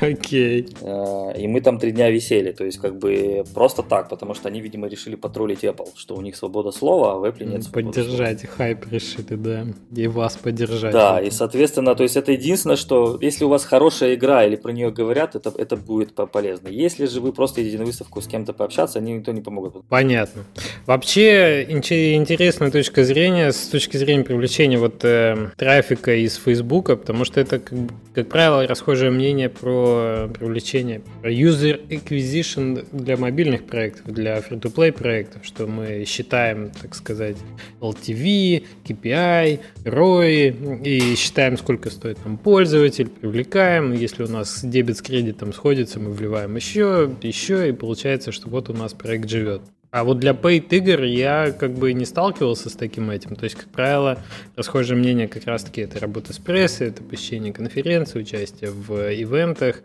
Окей. 0.00 0.68
Э, 0.80 1.40
и 1.40 1.46
мы 1.46 1.60
там 1.60 1.78
три 1.78 1.92
дня 1.92 2.10
висели, 2.10 2.50
то 2.50 2.64
есть 2.64 2.78
как 2.78 2.98
бы 2.98 3.44
просто 3.54 3.84
так, 3.84 4.08
потому 4.08 4.34
что 4.34 4.48
они, 4.48 4.60
видимо, 4.60 4.88
решили 4.88 5.14
потроллить 5.14 5.62
Apple, 5.62 5.90
что 5.94 6.16
у 6.16 6.20
них 6.20 6.34
свобода 6.34 6.72
слова, 6.72 7.12
а 7.12 7.18
в 7.18 7.24
Apple 7.24 7.44
нет 7.44 7.70
Поддержать 7.70 8.44
хайп 8.46 8.86
решили, 8.90 9.36
да, 9.36 9.66
и 9.94 10.08
вас 10.08 10.36
поддержать. 10.36 10.92
Да, 10.92 11.20
и, 11.20 11.30
соответственно, 11.30 11.94
то 11.98 12.04
есть 12.04 12.16
это 12.16 12.30
единственное, 12.30 12.76
что 12.76 13.18
если 13.20 13.44
у 13.44 13.48
вас 13.48 13.64
хорошая 13.64 14.14
игра 14.14 14.44
или 14.44 14.54
про 14.54 14.70
нее 14.70 14.92
говорят, 14.92 15.34
это, 15.34 15.52
это 15.58 15.76
будет 15.76 16.14
полезно. 16.30 16.68
Если 16.68 17.06
же 17.06 17.20
вы 17.20 17.32
просто 17.32 17.60
идете 17.60 17.76
на 17.76 17.84
выставку 17.84 18.20
с 18.20 18.28
кем-то 18.28 18.52
пообщаться, 18.52 19.00
они 19.00 19.14
никто 19.14 19.32
не 19.32 19.40
помогут. 19.40 19.84
Понятно. 19.88 20.44
Вообще 20.86 21.64
интересная 21.64 22.70
точка 22.70 23.02
зрения 23.02 23.50
с 23.50 23.66
точки 23.66 23.96
зрения 23.96 24.22
привлечения 24.22 24.78
вот 24.78 25.04
э, 25.04 25.50
трафика 25.56 26.14
из 26.14 26.36
Фейсбука, 26.36 26.94
потому 26.94 27.24
что 27.24 27.40
это, 27.40 27.58
как, 27.58 27.76
как 28.14 28.28
правило, 28.28 28.64
расхожее 28.64 29.10
мнение 29.10 29.48
про 29.48 30.28
привлечение 30.38 31.02
про 31.20 31.32
user 31.32 31.84
acquisition 31.88 32.86
для 32.92 33.16
мобильных 33.16 33.64
проектов, 33.64 34.14
для 34.14 34.38
free-to-play 34.38 34.92
проектов, 34.92 35.44
что 35.44 35.66
мы 35.66 36.04
считаем, 36.06 36.70
так 36.80 36.94
сказать, 36.94 37.38
LTV, 37.80 38.62
KPI, 38.84 39.60
ROI 39.82 40.84
и 40.84 41.16
считаем, 41.16 41.58
сколько 41.58 41.87
стоит 41.90 42.24
нам 42.24 42.36
пользователь, 42.36 43.08
привлекаем. 43.08 43.92
Если 43.92 44.24
у 44.24 44.28
нас 44.28 44.64
дебет 44.64 44.98
с 44.98 45.02
кредитом 45.02 45.52
сходится, 45.52 46.00
мы 46.00 46.12
вливаем 46.12 46.56
еще, 46.56 47.10
еще, 47.22 47.68
и 47.68 47.72
получается, 47.72 48.32
что 48.32 48.48
вот 48.48 48.70
у 48.70 48.72
нас 48.72 48.94
проект 48.94 49.28
живет. 49.28 49.62
А 49.90 50.04
вот 50.04 50.18
для 50.18 50.32
paid 50.32 50.68
игр 50.70 51.02
я 51.04 51.50
как 51.50 51.72
бы 51.72 51.94
не 51.94 52.04
сталкивался 52.04 52.68
с 52.68 52.74
таким 52.74 53.10
этим. 53.10 53.36
То 53.36 53.44
есть, 53.44 53.56
как 53.56 53.68
правило, 53.68 54.18
расхожее 54.54 54.98
мнение 54.98 55.28
как 55.28 55.46
раз-таки 55.46 55.80
это 55.80 55.98
работа 55.98 56.32
с 56.34 56.38
прессой, 56.38 56.88
это 56.88 57.02
посещение 57.02 57.52
конференций, 57.54 58.20
участие 58.20 58.70
в 58.70 58.92
ивентах, 59.14 59.82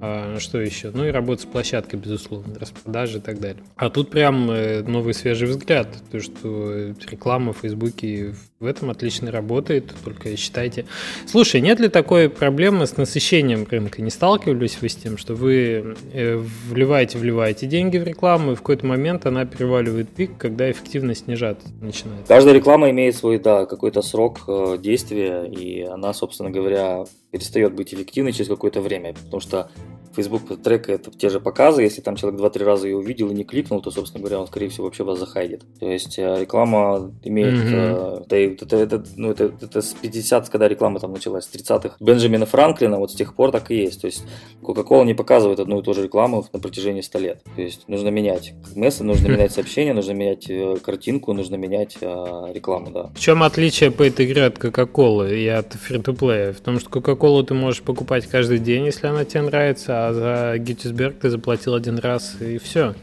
а, 0.00 0.38
что 0.38 0.60
еще? 0.60 0.90
Ну 0.92 1.06
и 1.06 1.10
работа 1.10 1.42
с 1.42 1.44
площадкой, 1.46 1.96
безусловно, 1.96 2.58
распродажи 2.58 3.18
и 3.18 3.20
так 3.20 3.40
далее. 3.40 3.62
А 3.76 3.88
тут 3.88 4.10
прям 4.10 4.50
э, 4.50 4.82
новый 4.82 5.14
свежий 5.14 5.48
взгляд, 5.48 5.88
то, 6.10 6.20
что 6.20 6.94
реклама 7.10 7.52
в 7.52 7.58
Фейсбуке 7.58 8.34
в 8.60 8.66
этом 8.66 8.90
отлично 8.90 9.30
работает, 9.30 9.94
только 10.04 10.36
считайте. 10.36 10.84
Слушай, 11.26 11.60
нет 11.60 11.80
ли 11.80 11.88
такой 11.88 12.28
проблемы 12.28 12.86
с 12.86 12.96
насыщением 12.96 13.66
рынка? 13.70 14.02
Не 14.02 14.10
сталкивались 14.10 14.78
вы 14.80 14.88
с 14.88 14.96
тем, 14.96 15.16
что 15.16 15.34
вы 15.34 15.96
э, 16.12 16.36
вливаете, 16.68 17.18
вливаете 17.18 17.66
деньги 17.66 17.98
в 17.98 18.04
рекламу, 18.04 18.52
и 18.52 18.54
в 18.54 18.58
какой-то 18.58 18.84
момент 18.84 19.26
она 19.26 19.37
переваливает 19.44 20.08
пик, 20.08 20.36
когда 20.38 20.70
эффективность 20.70 21.24
снижаться 21.24 21.68
начинает? 21.80 22.26
Каждая 22.26 22.54
реклама 22.54 22.90
имеет 22.90 23.16
свой, 23.16 23.38
да, 23.38 23.66
какой-то 23.66 24.02
срок 24.02 24.40
э, 24.46 24.78
действия, 24.78 25.44
и 25.44 25.82
она, 25.82 26.12
собственно 26.12 26.50
говоря, 26.50 27.04
перестает 27.30 27.74
быть 27.74 27.92
эффективной 27.94 28.32
через 28.32 28.48
какое-то 28.48 28.80
время, 28.80 29.14
потому 29.14 29.40
что 29.40 29.70
Facebook 30.14 30.60
трекает 30.62 31.08
те 31.16 31.28
же 31.28 31.40
показы, 31.40 31.82
если 31.82 32.00
там 32.00 32.16
человек 32.16 32.40
2-3 32.40 32.64
раза 32.64 32.88
ее 32.88 32.96
увидел 32.96 33.30
и 33.30 33.34
не 33.34 33.44
кликнул, 33.44 33.80
то, 33.80 33.90
собственно 33.90 34.20
говоря, 34.20 34.40
он, 34.40 34.46
скорее 34.48 34.68
всего, 34.68 34.86
вообще 34.86 35.04
вас 35.04 35.18
захайдит. 35.18 35.62
То 35.78 35.86
есть 35.86 36.18
э, 36.18 36.40
реклама 36.40 37.12
имеет, 37.22 37.54
mm-hmm. 37.54 38.26
да, 38.28 38.36
это, 38.36 38.76
это, 38.76 39.04
ну, 39.16 39.30
это, 39.30 39.52
это 39.60 39.80
с 39.80 39.94
50 39.94 40.48
когда 40.48 40.66
реклама 40.66 40.98
там 40.98 41.12
началась, 41.12 41.44
с 41.44 41.54
30-х 41.54 41.96
Бенджамина 42.00 42.46
Франклина, 42.46 42.98
вот 42.98 43.12
с 43.12 43.14
тех 43.14 43.34
пор 43.34 43.52
так 43.52 43.70
и 43.70 43.76
есть. 43.76 44.00
То 44.00 44.06
есть 44.06 44.24
Coca-Cola 44.62 45.04
не 45.04 45.14
показывает 45.14 45.60
одну 45.60 45.80
и 45.80 45.82
ту 45.82 45.94
же 45.94 46.02
рекламу 46.02 46.44
на 46.52 46.58
протяжении 46.58 47.00
100 47.00 47.18
лет. 47.18 47.42
То 47.54 47.62
есть 47.62 47.88
нужно 47.88 48.08
менять 48.08 48.54
мессы, 48.74 49.04
нужно 49.04 49.28
менять 49.28 49.52
сообщения, 49.52 49.92
нужно 49.92 50.12
менять 50.12 50.50
э, 50.50 50.76
картинку, 50.82 51.32
нужно 51.32 51.54
менять 51.56 51.96
э, 52.00 52.52
рекламу, 52.52 52.90
да. 52.90 53.10
В 53.14 53.20
чем 53.20 53.42
отличие 53.42 53.90
по 53.90 54.02
этой 54.02 54.26
игре 54.26 54.46
от 54.46 54.58
Coca-Cola 54.58 55.32
и 55.32 55.46
от 55.46 55.74
Free-to-Play? 55.76 56.52
В 56.54 56.60
том, 56.60 56.80
что 56.80 56.90
Coca-Cola 56.90 57.17
ты 57.42 57.54
можешь 57.54 57.82
покупать 57.82 58.26
каждый 58.26 58.58
день, 58.58 58.86
если 58.86 59.06
она 59.06 59.24
тебе 59.24 59.42
нравится, 59.42 60.08
а 60.08 60.12
за 60.12 60.58
Геттисберг 60.58 61.18
ты 61.20 61.30
заплатил 61.30 61.74
один 61.74 61.98
раз 61.98 62.36
и 62.40 62.58
все. 62.58 62.94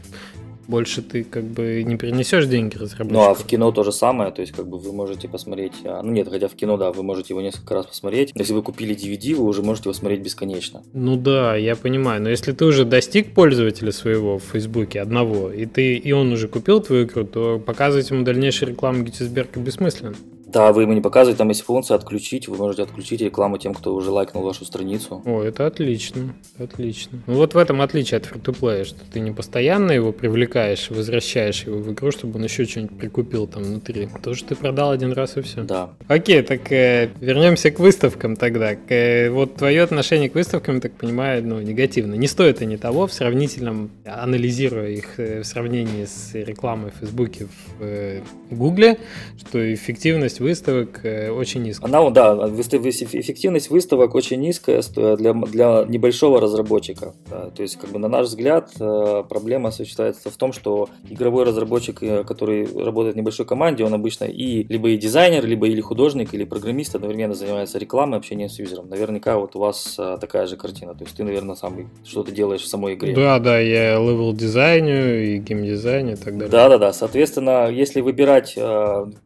Больше 0.68 1.00
ты 1.00 1.22
как 1.22 1.44
бы 1.44 1.84
не 1.84 1.96
перенесешь 1.96 2.46
деньги 2.46 2.76
разработчику. 2.76 3.14
Ну 3.14 3.30
а 3.30 3.34
в 3.34 3.44
кино 3.44 3.70
то 3.70 3.84
же 3.84 3.92
самое, 3.92 4.32
то 4.32 4.40
есть 4.40 4.52
как 4.52 4.66
бы 4.66 4.78
вы 4.78 4.92
можете 4.92 5.28
посмотреть, 5.28 5.74
а, 5.84 6.02
ну 6.02 6.10
нет, 6.10 6.28
хотя 6.28 6.48
в 6.48 6.54
кино, 6.54 6.76
да, 6.76 6.90
вы 6.90 7.04
можете 7.04 7.34
его 7.34 7.40
несколько 7.40 7.74
раз 7.74 7.86
посмотреть. 7.86 8.32
Если 8.34 8.52
вы 8.52 8.62
купили 8.62 8.96
DVD, 8.96 9.36
вы 9.36 9.44
уже 9.44 9.62
можете 9.62 9.88
его 9.88 9.94
смотреть 9.94 10.22
бесконечно. 10.22 10.82
Ну 10.92 11.16
да, 11.16 11.54
я 11.54 11.76
понимаю, 11.76 12.20
но 12.20 12.30
если 12.30 12.50
ты 12.50 12.64
уже 12.64 12.84
достиг 12.84 13.32
пользователя 13.32 13.92
своего 13.92 14.38
в 14.38 14.42
Фейсбуке 14.42 15.00
одного, 15.00 15.52
и 15.52 15.66
ты 15.66 15.94
и 15.96 16.10
он 16.10 16.32
уже 16.32 16.48
купил 16.48 16.80
твою 16.80 17.04
игру, 17.04 17.24
то 17.24 17.60
показывать 17.60 18.10
ему 18.10 18.24
дальнейшую 18.24 18.70
рекламу 18.70 19.04
Геттисберга 19.04 19.60
бессмысленно. 19.60 20.16
Да, 20.56 20.72
вы 20.72 20.82
ему 20.84 20.94
не 20.94 21.02
показываете, 21.02 21.36
там 21.36 21.50
есть 21.50 21.60
функция 21.60 21.96
отключить, 21.96 22.48
вы 22.48 22.56
можете 22.56 22.84
отключить 22.84 23.20
рекламу 23.20 23.58
тем, 23.58 23.74
кто 23.74 23.94
уже 23.94 24.10
лайкнул 24.10 24.42
вашу 24.42 24.64
страницу. 24.64 25.20
О, 25.26 25.42
это 25.42 25.66
отлично, 25.66 26.34
отлично. 26.58 27.18
Ну 27.26 27.34
вот 27.34 27.52
в 27.52 27.58
этом 27.58 27.82
отличие 27.82 28.16
от 28.16 28.24
free 28.26 28.84
что 28.84 29.00
ты 29.12 29.20
не 29.20 29.32
постоянно 29.32 29.92
его 29.92 30.12
привлекаешь, 30.12 30.88
возвращаешь 30.88 31.64
его 31.64 31.76
в 31.76 31.92
игру, 31.92 32.10
чтобы 32.10 32.38
он 32.38 32.44
еще 32.44 32.64
что-нибудь 32.64 32.96
прикупил 32.96 33.46
там 33.46 33.64
внутри. 33.64 34.08
То, 34.22 34.32
что 34.32 34.48
ты 34.48 34.56
продал 34.56 34.92
один 34.92 35.12
раз 35.12 35.36
и 35.36 35.42
все. 35.42 35.62
Да. 35.62 35.90
Окей, 36.08 36.40
так 36.40 36.72
э, 36.72 37.10
вернемся 37.20 37.70
к 37.70 37.78
выставкам 37.78 38.36
тогда. 38.36 38.76
К, 38.76 38.90
э, 38.90 39.28
вот 39.28 39.56
твое 39.56 39.82
отношение 39.82 40.30
к 40.30 40.34
выставкам, 40.34 40.80
так 40.80 40.92
понимаю, 40.92 41.46
ну, 41.46 41.60
негативно. 41.60 42.14
Не 42.14 42.28
стоит 42.28 42.62
они 42.62 42.78
того 42.78 43.06
в 43.06 43.12
сравнительном, 43.12 43.90
анализируя 44.06 44.88
их 44.88 45.20
э, 45.20 45.42
в 45.42 45.44
сравнении 45.44 46.06
с 46.06 46.32
рекламой 46.32 46.92
в 46.92 47.00
Фейсбуке, 47.00 47.44
в 47.44 47.82
э, 47.82 48.22
Гугле, 48.50 48.96
что 49.38 49.74
эффективность 49.74 50.40
выставок 50.46 51.04
э, 51.04 51.30
очень 51.30 51.62
низкая. 51.62 51.88
Она, 51.88 52.08
да, 52.10 52.34
эффективность 52.48 53.68
выставок 53.68 54.14
очень 54.14 54.40
низкая 54.40 54.80
для, 54.94 55.32
для 55.32 55.84
небольшого 55.88 56.40
разработчика. 56.40 57.14
Да, 57.28 57.50
то 57.50 57.62
есть, 57.62 57.76
как 57.76 57.90
бы 57.90 57.98
на 57.98 58.08
наш 58.08 58.28
взгляд, 58.28 58.70
э, 58.78 59.24
проблема 59.28 59.72
существуется 59.72 60.30
в 60.30 60.36
том, 60.36 60.52
что 60.52 60.88
игровой 61.10 61.44
разработчик, 61.44 62.00
э, 62.02 62.22
который 62.22 62.64
работает 62.64 63.16
в 63.16 63.18
небольшой 63.18 63.44
команде, 63.44 63.84
он 63.84 63.92
обычно 63.92 64.24
и 64.24 64.62
либо 64.68 64.90
и 64.90 64.96
дизайнер, 64.96 65.44
либо 65.44 65.66
или 65.66 65.80
художник, 65.80 66.32
или 66.32 66.44
программист 66.44 66.94
одновременно 66.94 67.34
занимается 67.34 67.78
рекламой, 67.78 68.18
общением 68.18 68.48
с 68.48 68.58
юзером. 68.60 68.88
Наверняка 68.88 69.38
вот 69.38 69.56
у 69.56 69.58
вас 69.58 69.98
такая 70.20 70.46
же 70.46 70.56
картина. 70.56 70.94
То 70.94 71.02
есть 71.04 71.16
ты, 71.16 71.24
наверное, 71.24 71.56
сам 71.56 71.90
что-то 72.04 72.30
делаешь 72.30 72.62
в 72.62 72.68
самой 72.68 72.94
игре. 72.94 73.14
Да, 73.14 73.40
да, 73.40 73.58
я 73.58 73.98
level 73.98 74.32
дизайню 74.32 75.24
и 75.24 75.38
геймдизайню 75.38 76.12
и 76.12 76.16
так 76.16 76.34
далее. 76.34 76.48
Да, 76.48 76.68
да, 76.68 76.78
да. 76.78 76.92
Соответственно, 76.92 77.68
если 77.68 78.00
выбирать, 78.00 78.56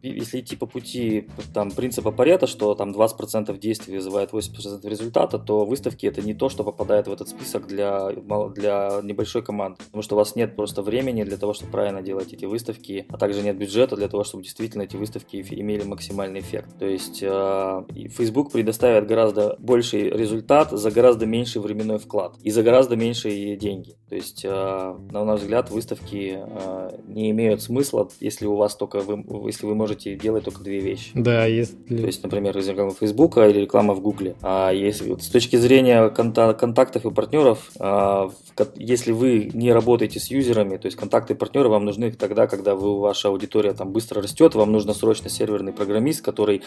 если 0.03 0.41
идти 0.41 0.57
по 0.57 0.67
пути 0.67 1.10
там, 1.55 1.71
принципа 1.71 2.11
Парета, 2.11 2.47
что 2.47 2.75
там 2.75 2.93
20% 2.93 3.57
действий 3.59 3.97
вызывает 3.97 4.33
80% 4.33 4.89
результата, 4.89 5.39
то 5.39 5.65
выставки 5.65 6.07
это 6.07 6.23
не 6.23 6.35
то, 6.35 6.49
что 6.49 6.65
попадает 6.65 7.07
в 7.07 7.13
этот 7.13 7.29
список 7.29 7.67
для, 7.67 8.11
для 8.55 9.01
небольшой 9.03 9.43
команды. 9.43 9.79
Потому 9.85 10.03
что 10.03 10.15
у 10.15 10.19
вас 10.19 10.37
нет 10.37 10.57
просто 10.57 10.83
времени 10.83 11.25
для 11.25 11.37
того, 11.37 11.55
чтобы 11.55 11.73
правильно 11.73 12.03
делать 12.03 12.33
эти 12.33 12.45
выставки, 12.45 13.07
а 13.09 13.17
также 13.17 13.43
нет 13.43 13.57
бюджета 13.57 13.97
для 13.97 14.09
того, 14.09 14.25
чтобы 14.25 14.43
действительно 14.43 14.83
эти 14.83 14.97
выставки 14.97 15.45
имели 15.51 15.83
максимальный 15.85 16.41
эффект. 16.41 16.79
То 16.79 16.87
есть 16.87 17.23
э, 17.23 17.85
Facebook 18.11 18.53
предоставит 18.53 19.07
гораздо 19.07 19.57
больший 19.59 20.11
результат 20.11 20.71
за 20.71 20.91
гораздо 20.91 21.27
меньший 21.27 21.61
временной 21.61 21.99
вклад 21.99 22.37
и 22.43 22.51
за 22.51 22.63
гораздо 22.63 22.97
меньшие 22.97 23.57
деньги. 23.57 23.97
То 24.09 24.15
есть, 24.15 24.45
э, 24.45 24.95
на 25.13 25.25
наш 25.25 25.41
взгляд, 25.41 25.71
выставки 25.71 26.39
э, 26.41 26.99
не 27.07 27.31
имеют 27.31 27.63
смысла, 27.63 28.09
если 28.21 28.47
у 28.47 28.57
вас 28.57 28.77
только 28.77 29.01
вы, 29.01 29.47
если 29.47 29.67
вы 29.67 29.75
можете 29.75 30.17
делать 30.17 30.45
только 30.45 30.63
две 30.63 30.81
вещи 30.81 30.90
вещь. 30.91 31.11
Да, 31.15 31.47
если... 31.47 31.77
То 31.77 32.07
есть, 32.07 32.23
например, 32.23 32.57
реклама 32.57 32.93
Фейсбука 32.93 33.49
или 33.49 33.61
реклама 33.61 33.95
в 33.95 34.01
Гугле. 34.01 34.37
А 34.43 34.71
если 34.71 35.11
вот 35.11 35.23
с 35.23 35.29
точки 35.29 35.57
зрения 35.57 36.09
контактов 36.09 37.05
и 37.05 37.11
партнеров, 37.11 37.71
а, 37.79 38.31
если 38.77 39.13
вы 39.13 39.51
не 39.53 39.73
работаете 39.73 40.21
с 40.21 40.31
юзерами, 40.31 40.77
то 40.77 40.87
есть 40.87 40.97
контакты 40.97 41.35
и 41.35 41.37
партнеры 41.37 41.69
вам 41.69 41.85
нужны 41.85 42.13
тогда, 42.13 42.47
когда 42.47 42.75
вы, 42.75 43.01
ваша 43.01 43.29
аудитория 43.29 43.73
там 43.73 43.93
быстро 43.93 44.23
растет, 44.23 44.55
вам 44.55 44.73
нужно 44.73 44.95
срочно 44.95 45.31
серверный 45.31 45.73
программист, 45.73 46.23
который 46.23 46.63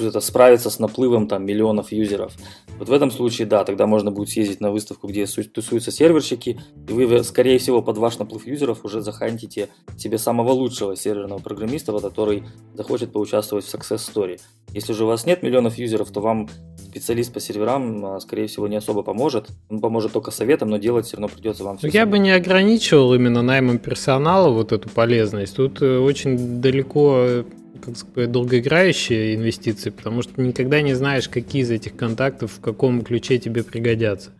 это, 0.00 0.20
справится 0.20 0.70
с 0.70 0.78
наплывом 0.78 1.28
там 1.28 1.44
миллионов 1.44 1.92
юзеров. 1.92 2.32
Вот 2.78 2.88
в 2.88 2.92
этом 2.92 3.10
случае, 3.10 3.46
да, 3.46 3.64
тогда 3.64 3.86
можно 3.86 4.10
будет 4.10 4.30
съездить 4.30 4.60
на 4.60 4.70
выставку, 4.70 5.08
где 5.08 5.26
тусуются 5.26 5.90
серверщики, 5.90 6.60
и 6.88 6.92
вы, 6.92 7.24
скорее 7.24 7.58
всего, 7.58 7.82
под 7.82 7.98
ваш 7.98 8.18
наплыв 8.18 8.46
юзеров 8.46 8.84
уже 8.84 9.00
захантите 9.00 9.68
себе 9.96 10.18
самого 10.18 10.52
лучшего 10.52 10.96
серверного 10.96 11.38
программиста, 11.38 11.92
который 11.98 12.44
захочет 12.74 13.12
поучаствовать 13.12 13.47
в 13.50 13.58
success 13.58 13.98
story. 13.98 14.40
Если 14.72 14.92
же 14.92 15.04
у 15.04 15.06
вас 15.06 15.26
нет 15.26 15.42
миллионов 15.42 15.78
юзеров, 15.78 16.10
то 16.10 16.20
вам 16.20 16.48
специалист 16.76 17.32
по 17.32 17.40
серверам, 17.40 18.04
а, 18.04 18.20
скорее 18.20 18.46
всего, 18.46 18.66
не 18.68 18.76
особо 18.76 19.02
поможет. 19.02 19.48
Он 19.68 19.80
поможет 19.80 20.12
только 20.12 20.30
советом, 20.30 20.70
но 20.70 20.78
делать 20.78 21.06
все 21.06 21.16
равно 21.16 21.28
придется 21.28 21.64
вам 21.64 21.78
все. 21.78 21.88
Я 21.88 22.06
бы 22.06 22.18
не 22.18 22.30
ограничивал 22.30 23.14
именно 23.14 23.42
наймом 23.42 23.78
персонала 23.78 24.50
вот 24.50 24.72
эту 24.72 24.88
полезность. 24.88 25.56
Тут 25.56 25.82
э, 25.82 25.98
очень 25.98 26.60
далеко 26.60 27.44
как 27.80 27.96
сказать, 27.96 28.32
долгоиграющие 28.32 29.36
инвестиции, 29.36 29.90
потому 29.90 30.22
что 30.22 30.40
никогда 30.40 30.80
не 30.82 30.94
знаешь, 30.94 31.28
какие 31.28 31.62
из 31.62 31.70
этих 31.70 31.96
контактов 31.96 32.52
в 32.52 32.60
каком 32.60 33.02
ключе 33.02 33.38
тебе 33.38 33.62
пригодятся. 33.62 34.30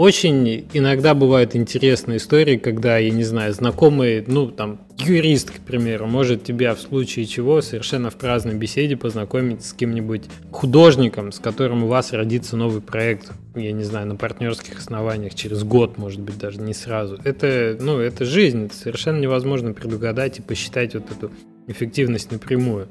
Очень 0.00 0.66
иногда 0.72 1.12
бывают 1.12 1.54
интересные 1.54 2.16
истории, 2.16 2.56
когда, 2.56 2.96
я 2.96 3.10
не 3.10 3.22
знаю, 3.22 3.52
знакомый, 3.52 4.24
ну, 4.26 4.50
там, 4.50 4.80
юрист, 4.96 5.50
к 5.50 5.60
примеру, 5.60 6.06
может 6.06 6.42
тебя 6.42 6.74
в 6.74 6.80
случае 6.80 7.26
чего 7.26 7.60
совершенно 7.60 8.08
в 8.08 8.16
праздной 8.16 8.54
беседе 8.54 8.96
познакомить 8.96 9.62
с 9.62 9.74
кем-нибудь 9.74 10.22
художником, 10.52 11.32
с 11.32 11.38
которым 11.38 11.84
у 11.84 11.86
вас 11.86 12.14
родится 12.14 12.56
новый 12.56 12.80
проект, 12.80 13.30
я 13.54 13.72
не 13.72 13.84
знаю, 13.84 14.06
на 14.06 14.16
партнерских 14.16 14.78
основаниях 14.78 15.34
через 15.34 15.64
год, 15.64 15.98
может 15.98 16.20
быть, 16.20 16.38
даже 16.38 16.62
не 16.62 16.72
сразу. 16.72 17.18
Это, 17.22 17.76
ну, 17.78 17.98
это 17.98 18.24
жизнь, 18.24 18.64
это 18.64 18.74
совершенно 18.74 19.20
невозможно 19.20 19.74
предугадать 19.74 20.38
и 20.38 20.42
посчитать 20.42 20.94
вот 20.94 21.10
эту 21.10 21.30
эффективность 21.66 22.30
напрямую. 22.30 22.88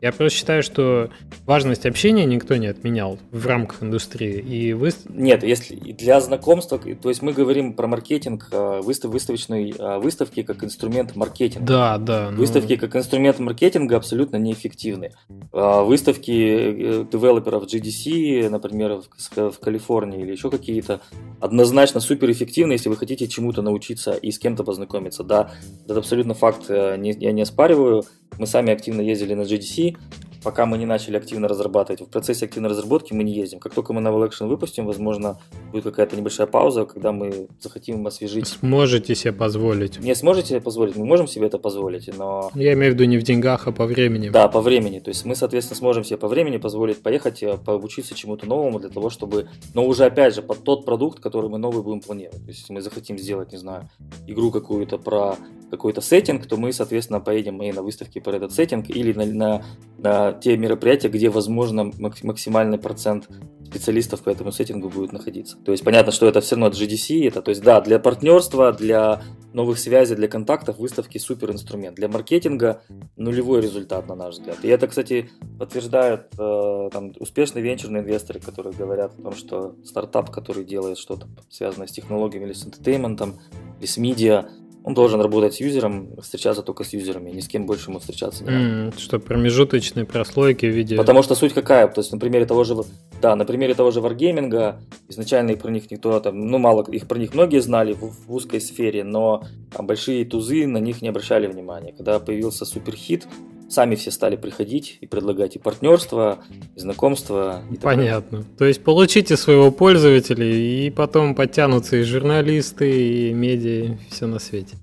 Я 0.00 0.10
просто 0.10 0.36
считаю, 0.36 0.64
что 0.64 1.10
важность 1.46 1.86
общения 1.86 2.24
никто 2.24 2.56
не 2.56 2.66
отменял 2.66 3.18
в 3.30 3.46
рамках 3.46 3.84
индустрии. 3.84 4.40
И 4.40 4.72
вы... 4.72 4.90
Нет, 5.08 5.44
если 5.44 5.76
для 5.76 6.20
знакомства, 6.20 6.78
то 6.78 7.08
есть 7.08 7.22
мы 7.22 7.32
говорим 7.32 7.74
про 7.74 7.86
маркетинг 7.86 8.48
а, 8.50 8.82
выстав, 8.82 9.12
выставочной 9.12 9.72
а, 9.78 10.00
выставки 10.00 10.42
как 10.42 10.64
инструмент 10.64 11.14
маркетинга. 11.14 11.64
Да, 11.64 11.98
да. 11.98 12.30
Ну... 12.32 12.38
Выставки 12.38 12.76
как 12.76 12.96
инструмент 12.96 13.38
маркетинга 13.38 13.96
абсолютно 13.96 14.38
неэффективны. 14.38 15.12
А, 15.52 15.82
выставки 15.82 16.32
э, 16.32 17.04
девелоперов 17.12 17.66
GDC, 17.72 18.48
например, 18.48 19.02
в 19.36 19.58
Калифорнии 19.60 20.22
или 20.22 20.32
еще 20.32 20.50
какие-то, 20.50 21.00
однозначно 21.40 22.00
суперэффективны, 22.00 22.72
если 22.72 22.88
вы 22.88 22.96
хотите 22.96 23.28
чему-то 23.28 23.62
научиться 23.62 24.14
и 24.14 24.32
с 24.32 24.38
кем-то 24.40 24.64
познакомиться. 24.64 25.22
Да, 25.22 25.52
это 25.84 25.98
абсолютно 25.98 26.34
факт, 26.34 26.68
э, 26.70 26.98
я 27.00 27.30
не 27.30 27.42
оспариваю. 27.42 28.02
Мы 28.38 28.46
сами 28.46 28.72
активно 28.72 29.00
ездили 29.00 29.34
на 29.34 29.42
GDC, 29.42 29.96
пока 30.42 30.66
мы 30.66 30.78
не 30.78 30.86
начали 30.86 31.16
активно 31.16 31.48
разрабатывать. 31.48 32.00
В 32.00 32.06
процессе 32.06 32.46
активной 32.46 32.70
разработки 32.70 33.12
мы 33.12 33.22
не 33.22 33.32
ездим. 33.32 33.58
Как 33.58 33.74
только 33.74 33.92
мы 33.92 34.00
Novel 34.00 34.28
Action 34.28 34.48
выпустим, 34.48 34.86
возможно, 34.86 35.38
будет 35.70 35.84
какая-то 35.84 36.16
небольшая 36.16 36.46
пауза, 36.46 36.84
когда 36.84 37.12
мы 37.12 37.48
захотим 37.60 38.06
освежить. 38.06 38.48
Сможете 38.48 39.14
себе 39.14 39.32
позволить. 39.32 39.98
Не 39.98 40.14
сможете 40.14 40.48
себе 40.48 40.60
позволить, 40.60 40.96
мы 40.96 41.04
можем 41.04 41.26
себе 41.26 41.46
это 41.46 41.58
позволить, 41.58 42.10
но... 42.16 42.50
Я 42.54 42.72
имею 42.74 42.92
в 42.92 42.94
виду 42.94 43.04
не 43.04 43.18
в 43.18 43.22
деньгах, 43.22 43.66
а 43.66 43.72
по 43.72 43.86
времени. 43.86 44.28
Да, 44.28 44.48
по 44.48 44.60
времени. 44.60 44.98
То 44.98 45.08
есть 45.08 45.24
мы, 45.24 45.34
соответственно, 45.36 45.78
сможем 45.78 46.04
себе 46.04 46.16
по 46.18 46.28
времени 46.28 46.56
позволить 46.56 47.02
поехать, 47.02 47.42
э, 47.42 47.56
поучиться 47.56 48.14
чему-то 48.14 48.46
новому 48.46 48.80
для 48.80 48.88
того, 48.88 49.10
чтобы... 49.10 49.48
Но 49.74 49.86
уже, 49.86 50.04
опять 50.04 50.34
же, 50.34 50.42
под 50.42 50.64
тот 50.64 50.84
продукт, 50.84 51.20
который 51.20 51.48
мы 51.48 51.58
новый 51.58 51.82
будем 51.82 52.00
планировать. 52.00 52.42
То 52.44 52.48
есть 52.48 52.70
мы 52.70 52.80
захотим 52.80 53.18
сделать, 53.18 53.52
не 53.52 53.58
знаю, 53.58 53.88
игру 54.26 54.50
какую-то 54.50 54.98
про 54.98 55.36
какой-то 55.70 56.02
сеттинг, 56.02 56.46
то 56.46 56.58
мы, 56.58 56.70
соответственно, 56.72 57.18
поедем 57.18 57.62
и 57.62 57.72
на 57.72 57.82
выставке 57.82 58.20
про 58.20 58.36
этот 58.36 58.52
сеттинг 58.52 58.90
или 58.90 59.14
на, 59.14 59.24
на, 59.24 59.64
на 59.96 60.31
те 60.32 60.56
мероприятия, 60.56 61.08
где, 61.08 61.28
возможно, 61.28 61.90
максимальный 62.22 62.78
процент 62.78 63.28
специалистов 63.72 64.22
по 64.22 64.30
этому 64.30 64.52
сеттингу 64.52 64.90
будет 64.90 65.12
находиться. 65.12 65.56
То 65.64 65.72
есть 65.72 65.82
понятно, 65.82 66.12
что 66.12 66.26
это 66.26 66.40
все 66.40 66.56
равно 66.56 66.68
GDC, 66.68 67.26
это, 67.26 67.40
то 67.40 67.50
есть 67.50 67.62
да, 67.62 67.80
для 67.80 67.98
партнерства, 67.98 68.72
для 68.72 69.22
новых 69.54 69.78
связей, 69.78 70.14
для 70.14 70.28
контактов 70.28 70.78
выставки 70.78 71.18
супер 71.18 71.52
инструмент. 71.52 71.96
Для 71.96 72.08
маркетинга 72.08 72.82
нулевой 73.16 73.60
результат, 73.60 74.08
на 74.08 74.14
наш 74.14 74.34
взгляд. 74.34 74.58
И 74.62 74.68
это, 74.68 74.88
кстати, 74.88 75.30
подтверждают 75.58 76.26
э, 76.38 76.90
там, 76.92 77.12
успешные 77.18 77.62
венчурные 77.62 78.02
инвесторы, 78.02 78.40
которые 78.40 78.74
говорят 78.74 79.18
о 79.18 79.22
том, 79.22 79.34
что 79.34 79.74
стартап, 79.84 80.30
который 80.30 80.64
делает 80.64 80.98
что-то 80.98 81.28
связанное 81.50 81.86
с 81.86 81.92
технологиями 81.92 82.46
или 82.46 82.52
с 82.52 82.66
entertainment, 82.66 83.34
или 83.78 83.86
с 83.86 83.96
медиа, 83.96 84.48
он 84.84 84.94
должен 84.94 85.20
работать 85.20 85.54
с 85.54 85.60
юзером, 85.60 86.16
встречаться 86.20 86.62
только 86.62 86.84
с 86.84 86.92
юзерами, 86.92 87.30
ни 87.30 87.40
с 87.40 87.48
кем 87.48 87.66
больше 87.66 87.90
ему 87.90 88.00
встречаться 88.00 88.44
не 88.44 88.50
надо. 88.50 88.98
что 88.98 89.18
промежуточные 89.18 90.04
прослойки 90.04 90.66
в 90.66 90.70
виде... 90.70 90.96
Потому 90.96 91.22
что 91.22 91.34
суть 91.34 91.52
какая? 91.52 91.86
То 91.88 92.00
есть 92.00 92.12
на 92.12 92.18
примере 92.18 92.46
того 92.46 92.64
же, 92.64 92.76
да, 93.20 93.36
на 93.36 93.44
примере 93.44 93.74
того 93.74 93.90
же 93.90 94.00
Wargaming, 94.00 94.74
изначально 95.08 95.52
их 95.52 95.60
про 95.60 95.70
них 95.70 95.90
никто 95.90 96.18
там, 96.20 96.46
ну 96.46 96.58
мало, 96.58 96.84
их 96.90 97.06
про 97.06 97.18
них 97.18 97.34
многие 97.34 97.60
знали 97.60 97.92
в, 97.92 98.26
в 98.26 98.32
узкой 98.32 98.60
сфере, 98.60 99.04
но 99.04 99.44
там, 99.72 99.86
большие 99.86 100.24
тузы 100.24 100.66
на 100.66 100.78
них 100.78 101.00
не 101.02 101.08
обращали 101.08 101.46
внимания. 101.46 101.92
Когда 101.92 102.18
появился 102.18 102.64
суперхит, 102.64 103.26
сами 103.72 103.94
все 103.94 104.10
стали 104.10 104.36
приходить 104.36 104.98
и 105.00 105.06
предлагать 105.06 105.56
и 105.56 105.58
партнерство, 105.58 106.38
и 106.76 106.80
знакомство. 106.80 107.62
И 107.70 107.76
Понятно. 107.76 108.44
То 108.58 108.64
есть 108.66 108.84
получите 108.84 109.36
своего 109.36 109.70
пользователя, 109.70 110.46
и 110.46 110.90
потом 110.90 111.34
подтянутся 111.34 111.96
и 111.96 112.02
журналисты, 112.02 113.28
и 113.28 113.32
медиа, 113.32 113.94
и 113.94 114.10
все 114.10 114.26
на 114.26 114.38
свете. 114.38 114.76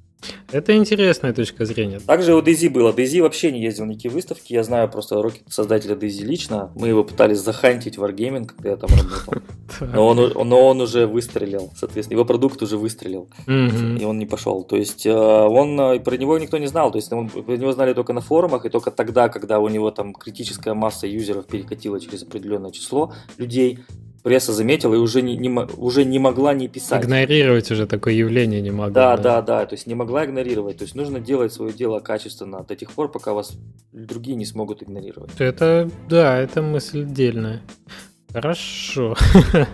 Это 0.52 0.76
интересная 0.76 1.34
точка 1.34 1.66
зрения. 1.66 2.00
Также 2.00 2.36
у 2.36 2.42
Дейзи 2.42 2.68
было. 2.68 2.92
Дейзи 2.92 3.20
вообще 3.20 3.52
не 3.52 3.62
ездил 3.62 3.86
на 3.86 3.92
никакие 3.92 4.12
выставки. 4.12 4.54
Я 4.54 4.64
знаю 4.64 4.90
просто 4.90 5.22
руки 5.22 5.42
создателя 5.48 5.96
Дейзи 5.96 6.24
лично. 6.24 6.72
Мы 6.76 6.88
его 6.88 7.04
пытались 7.04 7.40
захантить 7.40 7.98
в 7.98 8.04
Wargaming, 8.04 8.46
когда 8.46 8.70
я 8.70 8.76
там 8.76 8.90
работал. 8.90 9.34
Но 9.94 10.08
он, 10.08 10.50
но 10.50 10.68
он 10.68 10.82
уже 10.82 11.06
выстрелил, 11.06 11.72
соответственно. 11.76 12.18
Его 12.18 12.26
продукт 12.26 12.62
уже 12.62 12.76
выстрелил. 12.78 13.30
И 13.48 14.04
он 14.04 14.18
не 14.18 14.26
пошел. 14.26 14.64
То 14.64 14.76
есть 14.76 15.06
э, 15.06 15.14
он 15.14 15.80
э, 15.80 16.00
про 16.00 16.18
него 16.18 16.38
никто 16.40 16.58
не 16.58 16.68
знал. 16.68 16.92
То 16.92 16.98
есть 16.98 17.14
он, 17.14 17.30
про 17.30 17.56
него 17.56 17.72
знали 17.72 17.94
только 17.94 18.14
на 18.14 18.22
форумах, 18.22 18.66
и 18.66 18.70
только 18.70 18.90
тогда, 18.90 19.30
когда 19.30 19.60
у 19.60 19.68
него 19.68 19.92
там 19.92 20.14
критическая 20.14 20.74
масса 20.74 21.06
юзеров 21.06 21.46
перекатила 21.46 22.00
через 22.00 22.24
определенное 22.24 22.72
число 22.72 23.14
людей, 23.38 23.80
пресса 24.30 24.54
заметила 24.54 24.94
и 24.94 24.98
уже 24.98 25.24
не, 25.24 25.36
не, 25.36 25.50
уже 25.50 26.06
не 26.06 26.20
могла 26.20 26.54
не 26.54 26.68
писать. 26.68 27.04
Игнорировать 27.04 27.72
уже 27.72 27.88
такое 27.88 28.14
явление 28.14 28.62
не 28.62 28.70
могла. 28.70 28.92
Да, 28.92 29.18
да, 29.18 29.24
да, 29.24 29.42
да, 29.42 29.66
то 29.66 29.74
есть 29.74 29.88
не 29.88 29.96
могла 29.96 30.24
игнорировать. 30.24 30.78
То 30.78 30.84
есть 30.84 30.94
нужно 30.94 31.20
делать 31.20 31.52
свое 31.52 31.74
дело 31.74 32.00
качественно 32.00 32.64
до 32.64 32.76
тех 32.76 32.92
пор, 32.92 33.10
пока 33.12 33.34
вас 33.34 33.58
другие 33.92 34.38
не 34.38 34.46
смогут 34.46 34.84
игнорировать. 34.84 35.32
Это, 35.40 35.90
да, 36.08 36.38
это 36.38 36.62
мысль 36.62 37.06
дельная. 37.06 37.64
Хорошо. 38.32 39.16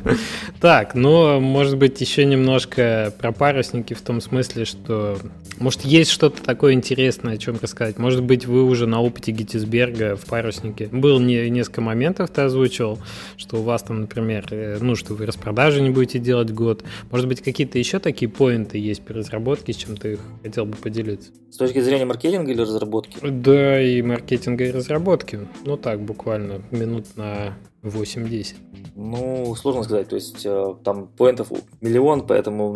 так, 0.61 0.95
ну, 0.95 1.41
может 1.41 1.77
быть, 1.77 1.99
еще 1.99 2.23
немножко 2.23 3.13
про 3.19 3.33
парусники 3.33 3.93
в 3.93 4.01
том 4.01 4.21
смысле, 4.21 4.63
что, 4.63 5.17
может, 5.59 5.81
есть 5.81 6.09
что-то 6.09 6.41
такое 6.41 6.73
интересное, 6.73 7.33
о 7.33 7.37
чем 7.37 7.57
рассказать. 7.61 7.97
Может 7.97 8.23
быть, 8.23 8.45
вы 8.45 8.63
уже 8.63 8.87
на 8.87 9.01
опыте 9.01 9.33
Геттисберга 9.33 10.15
в 10.15 10.25
паруснике. 10.25 10.87
Был 10.87 11.19
не, 11.19 11.49
несколько 11.49 11.81
моментов, 11.81 12.29
ты 12.29 12.41
озвучил, 12.41 12.97
что 13.35 13.57
у 13.57 13.61
вас 13.61 13.83
там, 13.83 14.01
например, 14.01 14.47
э, 14.51 14.77
ну, 14.79 14.95
что 14.95 15.15
вы 15.15 15.25
распродажи 15.25 15.81
не 15.81 15.89
будете 15.89 16.19
делать 16.19 16.51
год. 16.51 16.85
Может 17.11 17.27
быть, 17.27 17.41
какие-то 17.41 17.77
еще 17.77 17.99
такие 17.99 18.31
поинты 18.31 18.77
есть 18.77 19.01
при 19.01 19.13
разработке, 19.15 19.73
с 19.73 19.75
чем 19.75 19.97
ты 19.97 20.13
их 20.13 20.19
хотел 20.43 20.65
бы 20.65 20.77
поделиться? 20.77 21.31
С 21.51 21.57
точки 21.57 21.81
зрения 21.81 22.05
маркетинга 22.05 22.51
или 22.51 22.61
разработки? 22.61 23.17
Да, 23.21 23.81
и 23.81 24.01
маркетинга, 24.01 24.63
и 24.65 24.71
разработки. 24.71 25.39
Ну 25.65 25.75
так, 25.75 25.99
буквально 26.01 26.61
минут 26.71 27.17
на 27.17 27.53
8-10? 27.89 28.55
Ну, 28.95 29.55
сложно 29.55 29.83
сказать. 29.83 30.09
То 30.09 30.15
есть 30.15 30.45
э, 30.45 30.75
там 30.83 31.07
поинтов 31.07 31.51
миллион, 31.81 32.25
поэтому 32.25 32.75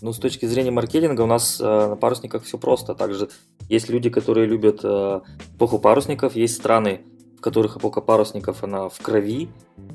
ну, 0.00 0.12
с 0.12 0.18
точки 0.18 0.46
зрения 0.46 0.70
маркетинга 0.70 1.22
у 1.22 1.26
нас 1.26 1.60
э, 1.60 1.64
на 1.64 1.96
парусниках 1.96 2.44
все 2.44 2.58
просто. 2.58 2.94
Также 2.94 3.28
есть 3.68 3.88
люди, 3.88 4.10
которые 4.10 4.46
любят 4.46 4.80
э, 4.82 5.20
эпоху 5.54 5.78
парусников, 5.78 6.36
есть 6.36 6.56
страны, 6.56 7.02
в 7.38 7.40
которых 7.40 7.76
эпоха 7.76 8.00
парусников 8.00 8.64
она 8.64 8.88
в 8.88 8.98
крови. 9.00 9.48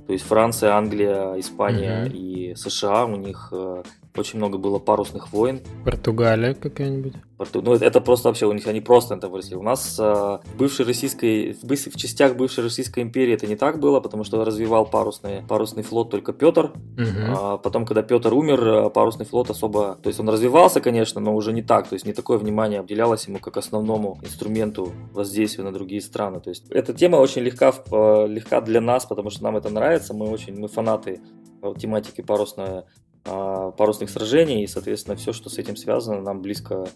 То 0.08 0.14
есть 0.14 0.26
Франция, 0.26 0.74
Англия, 0.74 1.40
Испания 1.40 2.06
угу. 2.06 2.16
и 2.16 2.56
США, 2.56 3.06
у 3.06 3.16
них 3.16 3.52
очень 4.18 4.40
много 4.40 4.58
было 4.58 4.80
парусных 4.80 5.32
войн. 5.34 5.62
Португалия 5.84 6.54
какая-нибудь? 6.54 7.14
Порту... 7.38 7.62
Ну, 7.62 7.74
это 7.74 8.00
просто 8.00 8.30
вообще 8.30 8.46
у 8.46 8.54
них, 8.54 8.66
они 8.68 8.80
просто 8.80 9.16
это 9.16 9.28
выросли. 9.28 9.56
У 9.56 9.62
нас 9.62 9.98
э, 10.00 10.04
в 10.04 10.58
бывшей 10.58 10.86
российской, 10.86 11.52
в, 11.52 11.66
в 11.66 11.98
частях 11.98 12.36
бывшей 12.38 12.64
Российской 12.64 13.04
империи 13.04 13.34
это 13.34 13.46
не 13.46 13.58
так 13.58 13.80
было, 13.80 14.00
потому 14.00 14.24
что 14.24 14.44
развивал 14.46 14.86
парусный, 14.86 15.44
парусный 15.48 15.84
флот 15.84 16.12
только 16.12 16.32
Петр. 16.32 16.68
Угу. 16.68 17.26
А 17.28 17.58
потом, 17.58 17.86
когда 17.86 18.04
Петр 18.04 18.34
умер, 18.34 18.68
а, 18.68 18.90
парусный 18.90 19.26
флот 19.26 19.50
особо... 19.50 19.98
То 20.02 20.08
есть 20.08 20.20
он 20.20 20.30
развивался, 20.30 20.80
конечно, 20.80 21.20
но 21.20 21.36
уже 21.36 21.52
не 21.52 21.62
так. 21.62 21.90
То 21.90 21.96
есть 21.96 22.06
не 22.06 22.14
такое 22.14 22.38
внимание 22.38 22.80
обделялось 22.80 23.28
ему 23.28 23.40
как 23.40 23.58
основному 23.58 24.18
инструменту 24.24 24.94
воздействия 25.12 25.66
на 25.66 25.74
другие 25.74 26.02
страны. 26.02 26.40
То 26.40 26.50
есть 26.50 26.64
эта 26.70 26.94
тема 26.94 27.18
очень 27.18 27.42
легка, 27.42 27.74
легка 28.28 28.62
для 28.62 28.80
нас, 28.80 29.06
потому 29.06 29.30
что 29.30 29.44
нам 29.44 29.58
это 29.58 29.70
нравится. 29.76 30.14
Мы 30.14 30.30
очень 30.30 30.60
мы 30.60 30.68
фанаты 30.68 31.22
тематики 31.78 32.22
парусная 32.22 32.80
а, 32.80 32.86
парусных 33.26 34.10
сражений, 34.10 34.64
и, 34.64 34.68
соответственно, 34.68 35.18
все, 35.18 35.34
что 35.34 35.50
с 35.50 35.58
этим 35.58 35.76
связано, 35.76 36.22
нам 36.22 36.42
близко, 36.42 36.88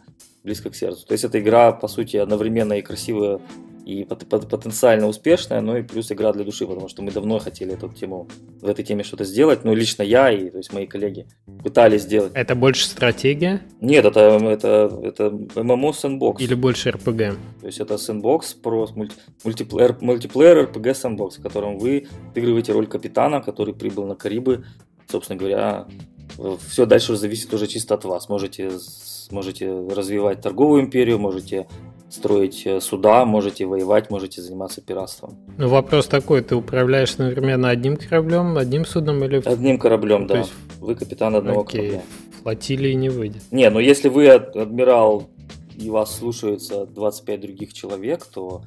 близко 0.43 0.69
к 0.69 0.75
сердцу. 0.75 1.05
То 1.07 1.13
есть 1.13 1.23
эта 1.23 1.39
игра, 1.39 1.71
по 1.71 1.87
сути, 1.87 2.17
одновременно 2.17 2.73
и 2.73 2.81
красивая, 2.81 3.39
и 3.83 4.03
потенциально 4.05 5.07
успешная, 5.07 5.61
но 5.61 5.77
и 5.77 5.81
плюс 5.81 6.11
игра 6.11 6.31
для 6.31 6.43
души, 6.43 6.67
потому 6.67 6.87
что 6.89 7.01
мы 7.01 7.11
давно 7.11 7.39
хотели 7.39 7.73
эту 7.73 7.89
тему, 7.89 8.27
в 8.61 8.67
этой 8.67 8.85
теме 8.85 9.03
что-то 9.03 9.23
сделать, 9.23 9.63
ну, 9.63 9.73
лично 9.73 10.03
я 10.03 10.31
и, 10.31 10.51
то 10.51 10.57
есть, 10.57 10.71
мои 10.71 10.85
коллеги 10.85 11.25
пытались 11.63 12.03
сделать. 12.03 12.31
Это 12.35 12.53
больше 12.53 12.85
стратегия? 12.85 13.61
Нет, 13.81 14.05
это, 14.05 14.19
это, 14.19 14.99
это 15.01 15.23
MMO 15.55 15.91
Sandbox. 15.91 16.35
Или 16.39 16.53
больше 16.53 16.89
RPG? 16.89 17.37
То 17.61 17.65
есть 17.65 17.79
это 17.79 17.95
Sandbox, 17.95 18.61
про 18.61 18.87
мульти, 18.93 19.15
мультиплеер, 19.43 19.97
мультиплеер 20.01 20.69
RPG 20.69 20.91
Sandbox, 20.91 21.39
в 21.39 21.41
котором 21.41 21.79
вы 21.79 22.07
отыгрываете 22.29 22.73
роль 22.73 22.85
капитана, 22.85 23.41
который 23.41 23.73
прибыл 23.73 24.05
на 24.05 24.13
Карибы, 24.13 24.65
собственно 25.07 25.39
говоря, 25.39 25.87
все 26.67 26.85
дальше 26.85 27.15
зависит 27.15 27.53
уже 27.53 27.67
чисто 27.67 27.95
от 27.95 28.05
вас. 28.05 28.29
Можете, 28.29 28.71
можете 29.31 29.71
развивать 29.89 30.41
торговую 30.41 30.81
империю, 30.81 31.19
можете 31.19 31.67
строить 32.09 32.65
э, 32.65 32.81
суда, 32.81 33.25
можете 33.25 33.65
воевать, 33.65 34.09
можете 34.09 34.41
заниматься 34.41 34.81
пиратством. 34.81 35.37
Ну, 35.57 35.69
вопрос 35.69 36.07
такой, 36.07 36.41
ты 36.41 36.55
управляешь, 36.55 37.17
например, 37.17 37.63
одним 37.65 37.97
кораблем, 37.97 38.57
одним 38.57 38.85
судном 38.85 39.23
или... 39.23 39.41
Одним 39.45 39.77
кораблем, 39.77 40.27
да. 40.27 40.39
есть... 40.39 40.53
Вы 40.79 40.95
капитан 40.95 41.35
одного 41.35 41.61
Окей. 41.61 41.81
корабля. 41.81 42.03
Флотилии 42.41 42.93
не 42.93 43.09
выйдет. 43.09 43.43
Не, 43.51 43.69
ну 43.69 43.79
если 43.79 44.09
вы 44.09 44.29
адмирал 44.29 45.29
и 45.75 45.89
вас 45.89 46.17
слушаются 46.17 46.85
25 46.85 47.41
других 47.41 47.73
человек, 47.73 48.25
то 48.25 48.63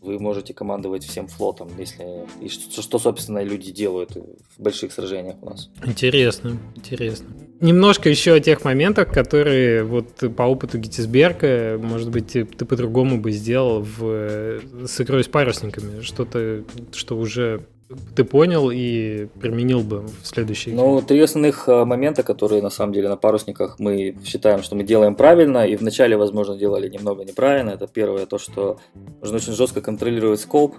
вы 0.00 0.18
можете 0.18 0.54
командовать 0.54 1.04
всем 1.04 1.26
флотом, 1.26 1.70
если 1.78 2.24
и 2.40 2.48
что, 2.48 2.82
что, 2.82 2.98
собственно, 2.98 3.42
люди 3.42 3.72
делают 3.72 4.16
в 4.16 4.62
больших 4.62 4.92
сражениях 4.92 5.36
у 5.42 5.50
нас. 5.50 5.70
Интересно, 5.84 6.58
интересно. 6.76 7.26
Немножко 7.60 8.08
еще 8.08 8.34
о 8.34 8.40
тех 8.40 8.64
моментах, 8.64 9.12
которые 9.12 9.82
вот 9.82 10.22
по 10.36 10.42
опыту 10.42 10.78
Геттисберга, 10.78 11.78
может 11.78 12.10
быть, 12.10 12.28
ты, 12.28 12.44
ты 12.44 12.64
по-другому 12.64 13.20
бы 13.20 13.32
сделал 13.32 13.82
в, 13.82 14.60
с 14.86 15.00
игрой 15.00 15.24
с 15.24 15.28
парусниками, 15.28 16.02
что-то, 16.02 16.64
что 16.92 17.16
уже 17.18 17.66
ты 18.14 18.24
понял 18.24 18.70
и 18.70 19.26
применил 19.40 19.80
бы 19.80 20.04
в 20.22 20.26
следующей 20.26 20.72
Ну, 20.72 21.00
три 21.00 21.20
основных 21.20 21.68
э, 21.68 21.84
момента, 21.84 22.22
которые 22.22 22.62
на 22.62 22.70
самом 22.70 22.92
деле 22.92 23.08
на 23.08 23.16
парусниках 23.16 23.78
мы 23.78 24.16
считаем, 24.24 24.62
что 24.62 24.76
мы 24.76 24.84
делаем 24.84 25.14
правильно, 25.14 25.66
и 25.66 25.76
вначале, 25.76 26.16
возможно, 26.16 26.56
делали 26.56 26.88
немного 26.88 27.24
неправильно. 27.24 27.70
Это 27.70 27.86
первое, 27.86 28.26
то, 28.26 28.38
что 28.38 28.78
нужно 29.22 29.36
очень 29.36 29.52
жестко 29.54 29.80
контролировать 29.80 30.40
скоп 30.40 30.76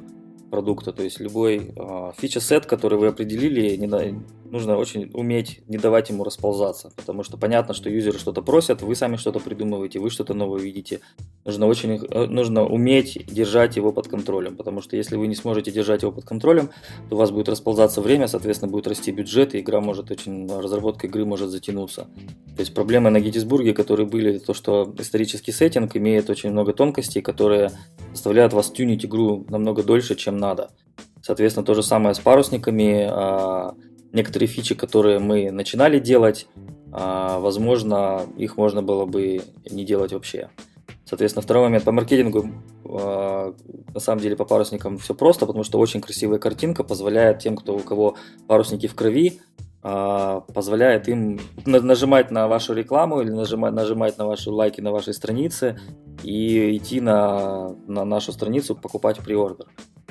продукта, 0.50 0.92
то 0.92 1.04
есть 1.04 1.20
любой 1.20 1.72
э, 1.76 2.12
фича-сет, 2.18 2.66
который 2.66 2.98
вы 2.98 3.08
определили, 3.08 3.76
не, 3.76 3.88
нужно 4.52 4.78
очень 4.78 5.10
уметь 5.14 5.62
не 5.68 5.78
давать 5.78 6.10
ему 6.10 6.24
расползаться, 6.24 6.92
потому 6.96 7.24
что 7.24 7.38
понятно, 7.38 7.74
что 7.74 7.90
юзеры 7.90 8.18
что-то 8.18 8.42
просят, 8.42 8.82
вы 8.82 8.96
сами 8.96 9.16
что-то 9.16 9.40
придумываете, 9.40 10.00
вы 10.00 10.10
что-то 10.10 10.34
новое 10.34 10.60
видите. 10.60 11.00
Нужно 11.46 11.68
очень 11.68 11.96
э, 11.96 12.26
нужно 12.26 12.66
уметь 12.66 13.26
держать 13.28 13.76
его 13.76 13.92
под 13.92 14.08
контролем, 14.08 14.56
потому 14.56 14.82
что 14.82 14.96
если 14.96 15.16
вы 15.16 15.28
не 15.28 15.36
сможете 15.36 15.72
держать 15.72 16.02
его 16.02 16.12
под 16.12 16.26
контролем, 16.26 16.70
то 17.10 17.16
у 17.16 17.20
вас 17.20 17.32
будет 17.32 17.50
расползаться 17.50 18.02
время, 18.02 18.28
соответственно, 18.28 18.72
будет 18.72 18.88
расти 18.88 19.12
бюджет, 19.12 19.56
и 19.56 19.60
игра 19.60 19.82
может 19.82 20.12
очень, 20.12 20.48
разработка 20.48 21.08
игры 21.08 21.26
может 21.26 21.50
затянуться. 21.50 22.08
То 22.56 22.62
есть 22.62 22.74
проблемы 22.74 23.10
на 23.10 23.20
Геттисбурге, 23.20 23.74
которые 23.74 24.08
были, 24.08 24.40
то, 24.40 24.54
что 24.54 24.94
исторический 24.98 25.52
сеттинг 25.52 25.96
имеет 25.96 26.30
очень 26.30 26.52
много 26.52 26.74
тонкостей, 26.74 27.22
которые 27.22 27.72
заставляют 28.12 28.54
вас 28.54 28.72
тюнить 28.72 29.06
игру 29.06 29.46
намного 29.50 29.84
дольше, 29.84 30.16
чем 30.16 30.39
надо. 30.40 30.70
Соответственно, 31.22 31.66
то 31.66 31.74
же 31.74 31.84
самое 31.84 32.16
с 32.16 32.20
парусниками. 32.20 33.08
А, 33.10 33.76
некоторые 34.14 34.48
фичи, 34.48 34.76
которые 34.76 35.20
мы 35.20 35.52
начинали 35.52 36.00
делать, 36.00 36.48
а, 36.92 37.40
возможно, 37.40 38.26
их 38.38 38.58
можно 38.58 38.82
было 38.82 39.06
бы 39.06 39.42
не 39.70 39.86
делать 39.86 40.14
вообще. 40.14 40.50
Соответственно, 41.06 41.44
второй 41.44 41.64
момент 41.64 41.84
по 41.84 41.92
маркетингу, 41.92 42.50
а, 42.86 43.54
на 43.94 44.00
самом 44.00 44.22
деле 44.22 44.36
по 44.36 44.46
парусникам 44.46 44.98
все 44.98 45.14
просто, 45.14 45.46
потому 45.46 45.64
что 45.64 45.80
очень 45.80 46.02
красивая 46.02 46.40
картинка 46.40 46.84
позволяет 46.84 47.40
тем, 47.40 47.56
кто 47.56 47.76
у 47.76 47.80
кого 47.80 48.16
парусники 48.48 48.88
в 48.88 48.96
крови, 48.96 49.40
позволяет 49.82 51.08
им 51.08 51.40
нажимать 51.66 52.32
на 52.32 52.50
вашу 52.50 52.74
рекламу 52.74 53.22
или 53.22 53.30
нажимать, 53.30 53.74
нажимать 53.74 54.18
на 54.18 54.26
ваши 54.26 54.52
лайки 54.52 54.82
на 54.82 54.92
вашей 54.92 55.14
странице 55.14 55.80
и 56.22 56.76
идти 56.76 57.00
на, 57.00 57.70
на 57.88 58.04
нашу 58.04 58.34
страницу 58.34 58.76
покупать 58.76 59.20
приордер 59.20 59.68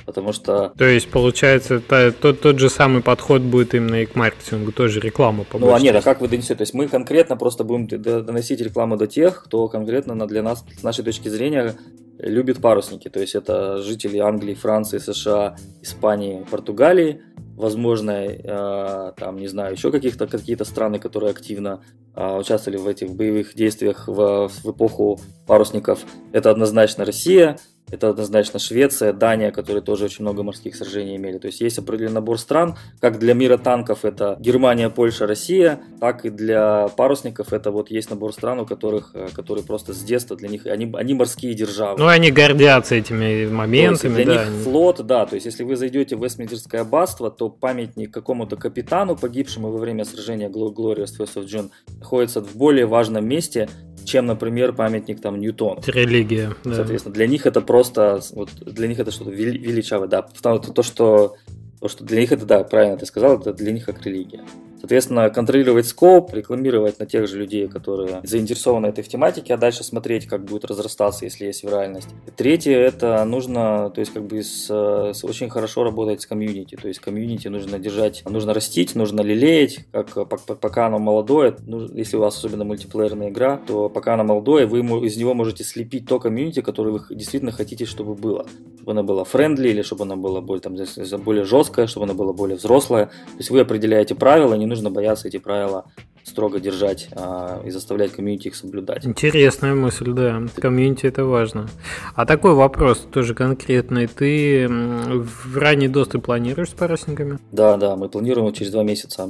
потому 0.09 0.33
что... 0.33 0.73
То 0.79 0.87
есть, 0.87 1.11
получается, 1.11 1.81
та, 1.81 2.11
тот, 2.13 2.41
тот 2.41 2.59
же 2.59 2.71
самый 2.71 3.03
подход 3.03 3.43
будет 3.43 3.75
именно 3.75 3.97
и 3.97 4.07
к 4.07 4.17
маркетингу, 4.17 4.73
тоже 4.73 5.01
реклама 5.01 5.45
по 5.45 5.59
Ну, 5.59 5.75
а 5.75 5.79
нет, 5.79 5.95
а 5.95 6.01
как 6.01 6.23
вы 6.23 6.29
донесете? 6.29 6.55
То 6.55 6.63
есть, 6.63 6.73
мы 6.73 6.89
конкретно 6.89 7.37
просто 7.37 7.63
будем 7.63 7.87
доносить 8.01 8.63
рекламу 8.63 8.97
до 8.97 9.07
тех, 9.07 9.45
кто 9.45 9.69
конкретно 9.69 10.27
для 10.27 10.43
нас, 10.43 10.65
с 10.75 10.83
нашей 10.83 11.05
точки 11.05 11.29
зрения, 11.29 11.75
любит 12.19 12.63
парусники. 12.63 13.11
То 13.11 13.21
есть, 13.21 13.35
это 13.35 13.83
жители 13.83 14.17
Англии, 14.17 14.55
Франции, 14.55 14.97
США, 14.97 15.57
Испании, 15.83 16.43
Португалии, 16.51 17.21
возможно, 17.55 18.13
э, 18.13 19.13
там, 19.15 19.37
не 19.37 19.49
знаю, 19.49 19.75
еще 19.75 19.93
каких-то 19.93 20.27
какие-то 20.27 20.65
страны, 20.65 20.99
которые 20.99 21.33
активно 21.33 21.83
э, 22.15 22.39
участвовали 22.39 22.79
в 22.79 22.89
этих 22.89 23.11
боевых 23.11 23.55
действиях 23.55 24.09
в, 24.09 24.49
в 24.49 24.71
эпоху 24.71 25.21
парусников. 25.47 25.99
Это 26.33 26.51
однозначно 26.51 27.05
Россия, 27.05 27.59
это 27.91 28.11
однозначно 28.11 28.59
Швеция, 28.59 29.13
Дания, 29.13 29.51
которые 29.51 29.83
тоже 29.83 30.05
очень 30.05 30.23
много 30.23 30.43
морских 30.43 30.77
сражений 30.77 31.17
имели. 31.17 31.39
То 31.39 31.47
есть 31.47 31.61
есть 31.61 31.79
определенный 31.79 32.15
набор 32.15 32.39
стран, 32.39 32.77
как 33.01 33.19
для 33.19 33.35
мира 33.35 33.59
танков 33.59 34.05
это 34.05 34.37
Германия, 34.41 34.91
Польша, 34.91 35.27
Россия, 35.27 35.81
так 36.01 36.25
и 36.25 36.31
для 36.31 36.89
парусников 36.89 37.53
это 37.53 37.71
вот 37.71 37.91
есть 37.91 38.11
набор 38.11 38.33
стран, 38.33 38.61
у 38.61 38.67
которых, 38.67 39.11
э, 39.15 39.29
которые 39.35 39.65
просто 39.65 39.95
с 39.95 40.03
детства 40.03 40.37
для 40.37 40.49
них, 40.49 40.67
они, 40.67 40.93
они 40.95 41.15
морские 41.15 41.55
державы. 41.55 41.99
Ну, 41.99 42.07
они 42.07 42.31
гордятся 42.31 42.95
этими 42.95 43.47
моментами, 43.47 44.23
для 44.23 44.25
да. 44.25 44.45
них 44.45 44.63
флот, 44.63 45.07
да, 45.07 45.27
то 45.27 45.35
есть 45.35 45.47
если 45.47 45.63
вы 45.63 45.77
зайдете 45.77 46.17
в 46.17 46.23
Вестминстерское 46.23 46.83
аббатство, 46.83 47.31
то 47.31 47.49
памятник 47.49 48.13
какому-то 48.13 48.57
капитану, 48.57 49.17
погибшему 49.17 49.71
во 49.71 49.79
время 49.79 50.05
сражения 50.05 50.49
Glorious 50.49 51.11
First 51.19 51.37
of 51.37 51.47
June, 51.47 51.71
находится 51.99 52.41
в 52.41 52.57
более 52.57 52.87
важном 52.87 53.27
месте, 53.27 53.69
чем, 54.09 54.27
например, 54.27 54.73
памятник 54.73 55.21
там 55.21 55.39
Ньютон. 55.39 55.81
Религия. 55.87 56.55
Да. 56.65 56.75
Соответственно, 56.75 57.15
для 57.15 57.27
них 57.27 57.47
это 57.47 57.61
просто, 57.61 58.21
вот 58.33 58.51
для 58.61 58.89
них 58.89 58.99
это 58.99 59.11
что-то 59.11 59.31
величавое, 59.31 60.09
да. 60.09 60.23
Потому 60.23 60.63
что 60.63 60.73
то, 60.73 60.83
что 60.83 61.37
то, 61.81 61.89
что 61.89 62.05
для 62.05 62.21
них 62.21 62.33
это, 62.33 62.45
да, 62.45 62.65
правильно 62.65 62.97
ты 62.97 63.07
сказал, 63.07 63.39
это 63.39 63.53
для 63.53 63.73
них 63.73 63.85
как 63.85 64.05
религия. 64.05 64.43
Соответственно, 64.81 65.31
контролировать 65.31 65.87
скоп, 65.87 66.33
рекламировать 66.33 66.99
на 67.01 67.07
тех 67.07 67.27
же 67.27 67.39
людей, 67.39 67.69
которые 67.69 68.21
заинтересованы 68.23 68.87
этой 68.87 69.03
в 69.03 69.09
тематике, 69.09 69.55
а 69.55 69.57
дальше 69.57 69.85
смотреть, 69.85 70.27
как 70.27 70.45
будет 70.45 70.65
разрастаться, 70.65 71.25
если 71.25 71.47
есть 71.47 71.65
виральность. 71.65 72.09
Третье, 72.37 72.77
это 72.77 73.25
нужно, 73.25 73.91
то 73.91 74.01
есть 74.01 74.13
как 74.13 74.25
бы 74.25 74.43
с, 74.43 74.69
с 74.69 75.25
очень 75.25 75.51
хорошо 75.51 75.85
работать 75.85 76.23
с 76.23 76.27
комьюнити, 76.27 76.77
то 76.77 76.89
есть 76.89 77.01
комьюнити 77.01 77.49
нужно 77.49 77.79
держать, 77.79 78.23
нужно 78.29 78.55
растить, 78.55 78.95
нужно 78.95 79.21
лелеять, 79.21 79.87
как 79.91 80.27
пока 80.61 80.87
оно 80.87 80.99
молодое, 80.99 81.57
ну, 81.67 81.89
если 81.93 82.17
у 82.17 82.21
вас 82.21 82.37
особенно 82.37 82.65
мультиплеерная 82.65 83.31
игра, 83.31 83.61
то 83.67 83.89
пока 83.89 84.15
оно 84.15 84.25
молодое, 84.25 84.67
вы 84.67 84.81
из 85.07 85.17
него 85.17 85.35
можете 85.35 85.65
слепить 85.65 86.07
то 86.07 86.21
комьюнити, 86.21 86.61
которое 86.61 86.91
вы 86.91 87.01
действительно 87.11 87.53
хотите, 87.53 87.85
чтобы 87.85 88.15
было. 88.15 88.47
Чтобы 88.77 88.93
оно 88.93 89.03
было 89.03 89.25
friendly 89.25 89.69
или 89.69 89.83
чтобы 89.83 90.05
оно 90.05 90.17
было 90.17 90.41
более, 90.41 90.63
там, 90.63 90.77
более 91.25 91.45
жесткое, 91.45 91.87
чтобы 91.87 92.05
оно 92.05 92.15
было 92.15 92.33
более 92.33 92.57
взрослое. 92.57 93.07
То 93.07 93.39
есть 93.39 93.51
вы 93.51 93.61
определяете 93.61 94.15
правила, 94.15 94.55
не 94.55 94.68
нужно 94.69 94.91
бояться 94.91 95.29
эти 95.29 95.39
правила 95.39 95.87
строго 96.29 96.61
держать 96.61 97.09
а, 97.13 97.63
и 97.65 97.71
заставлять 97.71 98.13
комьюнити 98.13 98.49
их 98.49 98.55
соблюдать. 98.55 99.05
Интересная 99.07 99.75
мысль, 99.75 100.13
да. 100.13 100.43
Комьюнити 100.57 101.07
это 101.07 101.25
важно. 101.25 101.69
А 102.15 102.27
такой 102.27 102.55
вопрос 102.55 103.07
тоже 103.11 103.35
конкретный. 103.35 104.07
Ты 104.07 104.69
в 104.69 105.57
ранний 105.57 105.89
доступ 105.89 106.27
планируешь 106.27 106.71
с 106.71 106.75
парусниками? 106.75 107.39
Да, 107.51 107.77
да, 107.77 107.97
мы 107.97 108.09
планируем 108.09 108.53
через 108.53 108.71
два 108.71 108.83
месяца. 108.83 109.27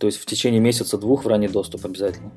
То 0.00 0.06
есть 0.06 0.18
в 0.18 0.26
течение 0.26 0.60
месяца-двух 0.60 1.24
в 1.24 1.28
ранний 1.28 1.48
доступ 1.48 1.84
обязательно. 1.84 2.32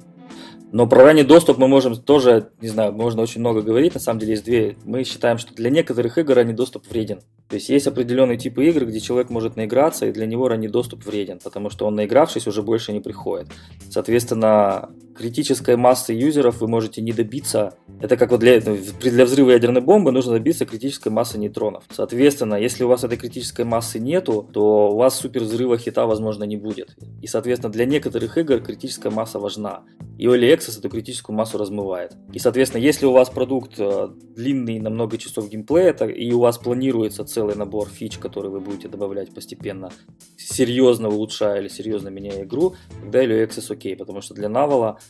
Но 0.73 0.87
про 0.87 1.03
ранний 1.03 1.23
доступ 1.23 1.57
мы 1.57 1.67
можем 1.67 1.95
тоже, 1.97 2.49
не 2.61 2.69
знаю, 2.69 2.93
можно 2.93 3.21
очень 3.21 3.41
много 3.41 3.61
говорить. 3.61 3.93
На 3.93 3.99
самом 3.99 4.19
деле 4.19 4.33
есть 4.33 4.45
две. 4.45 4.77
Мы 4.85 5.03
считаем, 5.03 5.37
что 5.37 5.53
для 5.53 5.69
некоторых 5.69 6.17
игр 6.17 6.33
ранний 6.33 6.53
доступ 6.53 6.89
вреден. 6.89 7.19
То 7.51 7.55
есть 7.55 7.67
есть 7.67 7.85
определенные 7.85 8.37
типы 8.37 8.65
игр, 8.65 8.85
где 8.85 9.01
человек 9.01 9.29
может 9.29 9.57
наиграться, 9.57 10.05
и 10.05 10.13
для 10.13 10.25
него 10.25 10.47
ранний 10.47 10.69
доступ 10.69 11.05
вреден, 11.05 11.37
потому 11.43 11.69
что 11.69 11.85
он, 11.85 11.95
наигравшись, 11.95 12.47
уже 12.47 12.61
больше 12.61 12.93
не 12.93 13.01
приходит. 13.01 13.49
Соответственно, 13.89 14.89
критической 15.15 15.75
массы 15.75 16.13
юзеров 16.13 16.61
вы 16.61 16.67
можете 16.67 17.01
не 17.01 17.13
добиться. 17.13 17.75
Это 17.99 18.17
как 18.17 18.31
вот 18.31 18.39
для, 18.39 18.59
для 18.59 19.25
взрыва 19.25 19.51
ядерной 19.51 19.81
бомбы 19.81 20.11
нужно 20.11 20.33
добиться 20.33 20.65
критической 20.65 21.11
массы 21.11 21.37
нейтронов. 21.37 21.83
Соответственно, 21.91 22.55
если 22.55 22.83
у 22.83 22.87
вас 22.87 23.03
этой 23.03 23.17
критической 23.17 23.65
массы 23.65 23.99
нету, 23.99 24.47
то 24.51 24.91
у 24.91 24.97
вас 24.97 25.15
супер 25.15 25.41
взрыва 25.41 25.77
хита, 25.77 26.05
возможно, 26.05 26.43
не 26.43 26.57
будет. 26.57 26.95
И, 27.21 27.27
соответственно, 27.27 27.71
для 27.71 27.85
некоторых 27.85 28.37
игр 28.37 28.59
критическая 28.59 29.09
масса 29.09 29.39
важна. 29.39 29.83
И 30.17 30.25
Early 30.25 30.53
Access 30.55 30.79
эту 30.79 30.89
критическую 30.89 31.35
массу 31.35 31.57
размывает. 31.57 32.13
И, 32.33 32.39
соответственно, 32.39 32.81
если 32.81 33.05
у 33.05 33.11
вас 33.11 33.29
продукт 33.29 33.73
э, 33.79 34.09
длинный 34.35 34.79
на 34.79 34.89
много 34.89 35.17
часов 35.17 35.49
геймплея, 35.49 35.93
и 35.93 36.31
у 36.31 36.39
вас 36.39 36.57
планируется 36.57 37.25
целый 37.25 37.55
набор 37.55 37.89
фич, 37.89 38.17
которые 38.17 38.51
вы 38.51 38.59
будете 38.59 38.87
добавлять 38.87 39.33
постепенно, 39.33 39.91
серьезно 40.37 41.09
улучшая 41.09 41.61
или 41.61 41.67
серьезно 41.67 42.09
меняя 42.09 42.43
игру, 42.43 42.75
тогда 43.01 43.23
Helio 43.23 43.47
Access 43.47 43.71
окей, 43.71 43.95
потому 43.95 44.21
что 44.21 44.33
для 44.33 44.49
Навала 44.49 44.99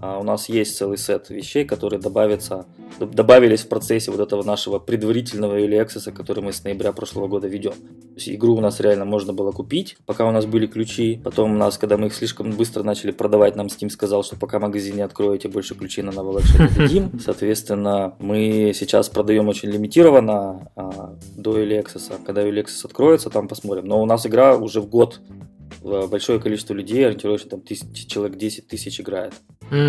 у 0.00 0.22
нас 0.24 0.48
есть 0.48 0.76
целый 0.76 0.98
сет 0.98 1.30
вещей, 1.30 1.64
которые 1.64 2.00
добавятся, 2.00 2.66
добавились 2.98 3.62
в 3.62 3.68
процессе 3.68 4.10
вот 4.10 4.20
этого 4.20 4.42
нашего 4.42 4.78
предварительного 4.78 5.58
или 5.58 5.80
Access, 5.80 6.12
который 6.12 6.42
мы 6.42 6.52
с 6.52 6.64
ноября 6.64 6.92
прошлого 6.92 7.28
года 7.28 7.48
ведем. 7.48 7.72
То 7.72 8.16
есть 8.16 8.28
игру 8.28 8.56
у 8.56 8.60
нас 8.60 8.80
реально 8.80 9.04
можно 9.04 9.32
было 9.32 9.52
купить, 9.52 9.96
пока 10.06 10.26
у 10.26 10.32
нас 10.32 10.44
были 10.44 10.66
ключи. 10.66 11.20
Потом 11.24 11.52
у 11.52 11.56
нас, 11.56 11.78
когда 11.78 11.96
мы 11.96 12.06
их 12.06 12.14
слишком 12.14 12.50
быстро 12.52 12.82
начали 12.82 13.10
продавать, 13.10 13.56
нам 13.56 13.68
Steam 13.68 13.88
сказал, 13.88 14.22
что 14.22 14.36
пока 14.36 14.58
магазин 14.58 14.96
не 14.96 15.02
откроете, 15.02 15.48
больше 15.48 15.74
ключей 15.74 16.02
на 16.02 16.10
Naval 16.10 16.42
не 16.58 16.78
дадим. 16.78 17.20
Соответственно, 17.24 18.14
мы 18.18 18.72
сейчас 18.74 19.08
продаем 19.08 19.48
очень 19.48 19.70
лимитированно 19.70 20.70
а, 20.76 21.16
до 21.36 21.58
Early 21.58 21.82
Access. 21.82 22.12
Когда 22.24 22.42
Early 22.42 22.64
Access 22.64 22.84
откроется, 22.84 23.30
там 23.30 23.48
посмотрим. 23.48 23.86
Но 23.86 24.02
у 24.02 24.06
нас 24.06 24.26
игра 24.26 24.56
уже 24.56 24.80
в 24.80 24.88
год 24.88 25.20
большое 25.82 26.38
количество 26.40 26.74
людей, 26.74 27.06
ориентировочно 27.06 27.50
там 27.50 27.60
тысяч, 27.60 28.06
человек 28.06 28.36
10 28.36 28.68
тысяч 28.68 29.00
играет. 29.00 29.32
Mm-hmm. 29.70 29.81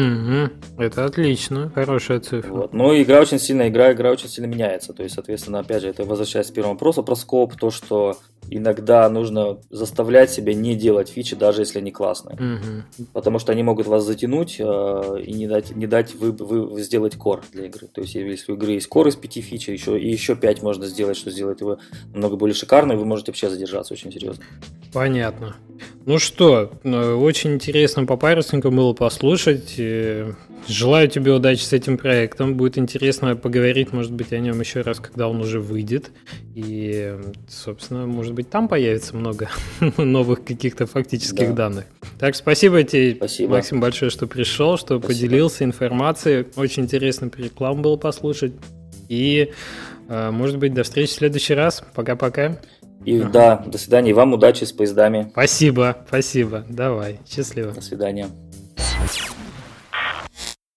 Это 0.77 1.05
отлично, 1.05 1.71
хорошая 1.73 2.19
цифра. 2.19 2.49
Вот. 2.49 2.73
Но 2.73 2.95
игра 2.99 3.21
очень 3.21 3.39
сильно, 3.39 3.67
игра, 3.67 3.91
игра 3.93 4.11
очень 4.11 4.29
сильно 4.29 4.47
меняется. 4.47 4.93
То 4.93 5.03
есть, 5.03 5.15
соответственно, 5.15 5.59
опять 5.59 5.81
же, 5.81 5.89
это 5.89 6.03
возвращаясь 6.05 6.47
к 6.47 6.53
первому 6.53 6.73
вопросу 6.73 7.03
про 7.03 7.15
скоп, 7.15 7.55
то, 7.55 7.71
что 7.71 8.17
иногда 8.49 9.07
нужно 9.09 9.57
заставлять 9.69 10.31
себя 10.31 10.53
не 10.53 10.75
делать 10.75 11.09
фичи, 11.09 11.35
даже 11.35 11.61
если 11.61 11.79
они 11.79 11.91
классные. 11.91 12.37
Mm-hmm. 12.37 13.05
Потому 13.13 13.39
что 13.39 13.51
они 13.51 13.63
могут 13.63 13.87
вас 13.87 14.03
затянуть 14.03 14.57
э, 14.59 15.21
и 15.23 15.33
не 15.33 15.47
дать, 15.47 15.75
не 15.75 15.87
дать 15.87 16.15
вы, 16.15 16.31
вы 16.31 16.81
сделать 16.81 17.15
кор 17.15 17.41
для 17.51 17.65
игры. 17.65 17.87
То 17.87 18.01
есть, 18.01 18.15
если 18.15 18.51
у 18.51 18.55
игры 18.55 18.73
есть 18.73 18.87
кор 18.87 19.07
из 19.07 19.15
пяти 19.15 19.41
фич, 19.41 19.67
еще, 19.69 19.99
и 19.99 20.09
еще 20.09 20.35
пять 20.35 20.61
можно 20.61 20.85
сделать, 20.85 21.17
что 21.17 21.31
сделает 21.31 21.61
его 21.61 21.77
намного 22.13 22.35
более 22.35 22.55
шикарно, 22.55 22.93
и 22.93 22.95
вы 22.95 23.05
можете 23.05 23.31
вообще 23.31 23.49
задержаться 23.49 23.93
очень 23.93 24.11
серьезно. 24.11 24.43
Понятно. 24.91 25.55
Ну 26.05 26.19
что, 26.19 26.71
э, 26.83 27.13
очень 27.13 27.53
интересно 27.53 28.05
по 28.05 28.17
парусникам 28.17 28.75
было 28.75 28.93
послушать. 28.93 29.75
Желаю 30.67 31.09
тебе 31.09 31.31
удачи 31.31 31.61
с 31.61 31.73
этим 31.73 31.97
проектом. 31.97 32.55
Будет 32.55 32.77
интересно 32.77 33.35
поговорить, 33.35 33.91
может 33.91 34.13
быть, 34.13 34.31
о 34.31 34.39
нем 34.39 34.59
еще 34.59 34.81
раз, 34.81 34.99
когда 34.99 35.27
он 35.27 35.41
уже 35.41 35.59
выйдет. 35.59 36.11
И, 36.55 37.17
собственно, 37.49 38.05
может 38.05 38.33
быть, 38.33 38.49
там 38.49 38.67
появится 38.67 39.15
много 39.15 39.49
новых 39.97 40.45
каких-то 40.45 40.85
фактических 40.85 41.49
да. 41.49 41.69
данных. 41.69 41.85
Так, 42.17 42.35
спасибо 42.35 42.83
тебе, 42.83 43.15
спасибо. 43.15 43.55
Максим, 43.55 43.81
большое, 43.81 44.09
что 44.09 44.27
пришел, 44.27 44.77
что 44.77 44.99
спасибо. 44.99 45.07
поделился 45.07 45.63
информацией. 45.65 46.45
Очень 46.55 46.83
интересно 46.83 47.29
рекламу 47.35 47.81
было 47.81 47.97
послушать. 47.97 48.53
И, 49.09 49.51
э, 50.07 50.31
может 50.31 50.57
быть, 50.57 50.73
до 50.73 50.83
встречи 50.83 51.11
в 51.11 51.15
следующий 51.15 51.53
раз. 51.55 51.83
Пока-пока. 51.93 52.57
И 53.05 53.19
ага. 53.19 53.29
да, 53.29 53.63
до 53.65 53.77
свидания. 53.77 54.11
И 54.11 54.13
вам 54.13 54.33
удачи 54.33 54.63
с 54.63 54.71
поездами. 54.71 55.27
Спасибо, 55.31 55.97
спасибо. 56.07 56.65
Давай, 56.69 57.19
счастливо. 57.27 57.73
До 57.73 57.81
свидания. 57.81 58.27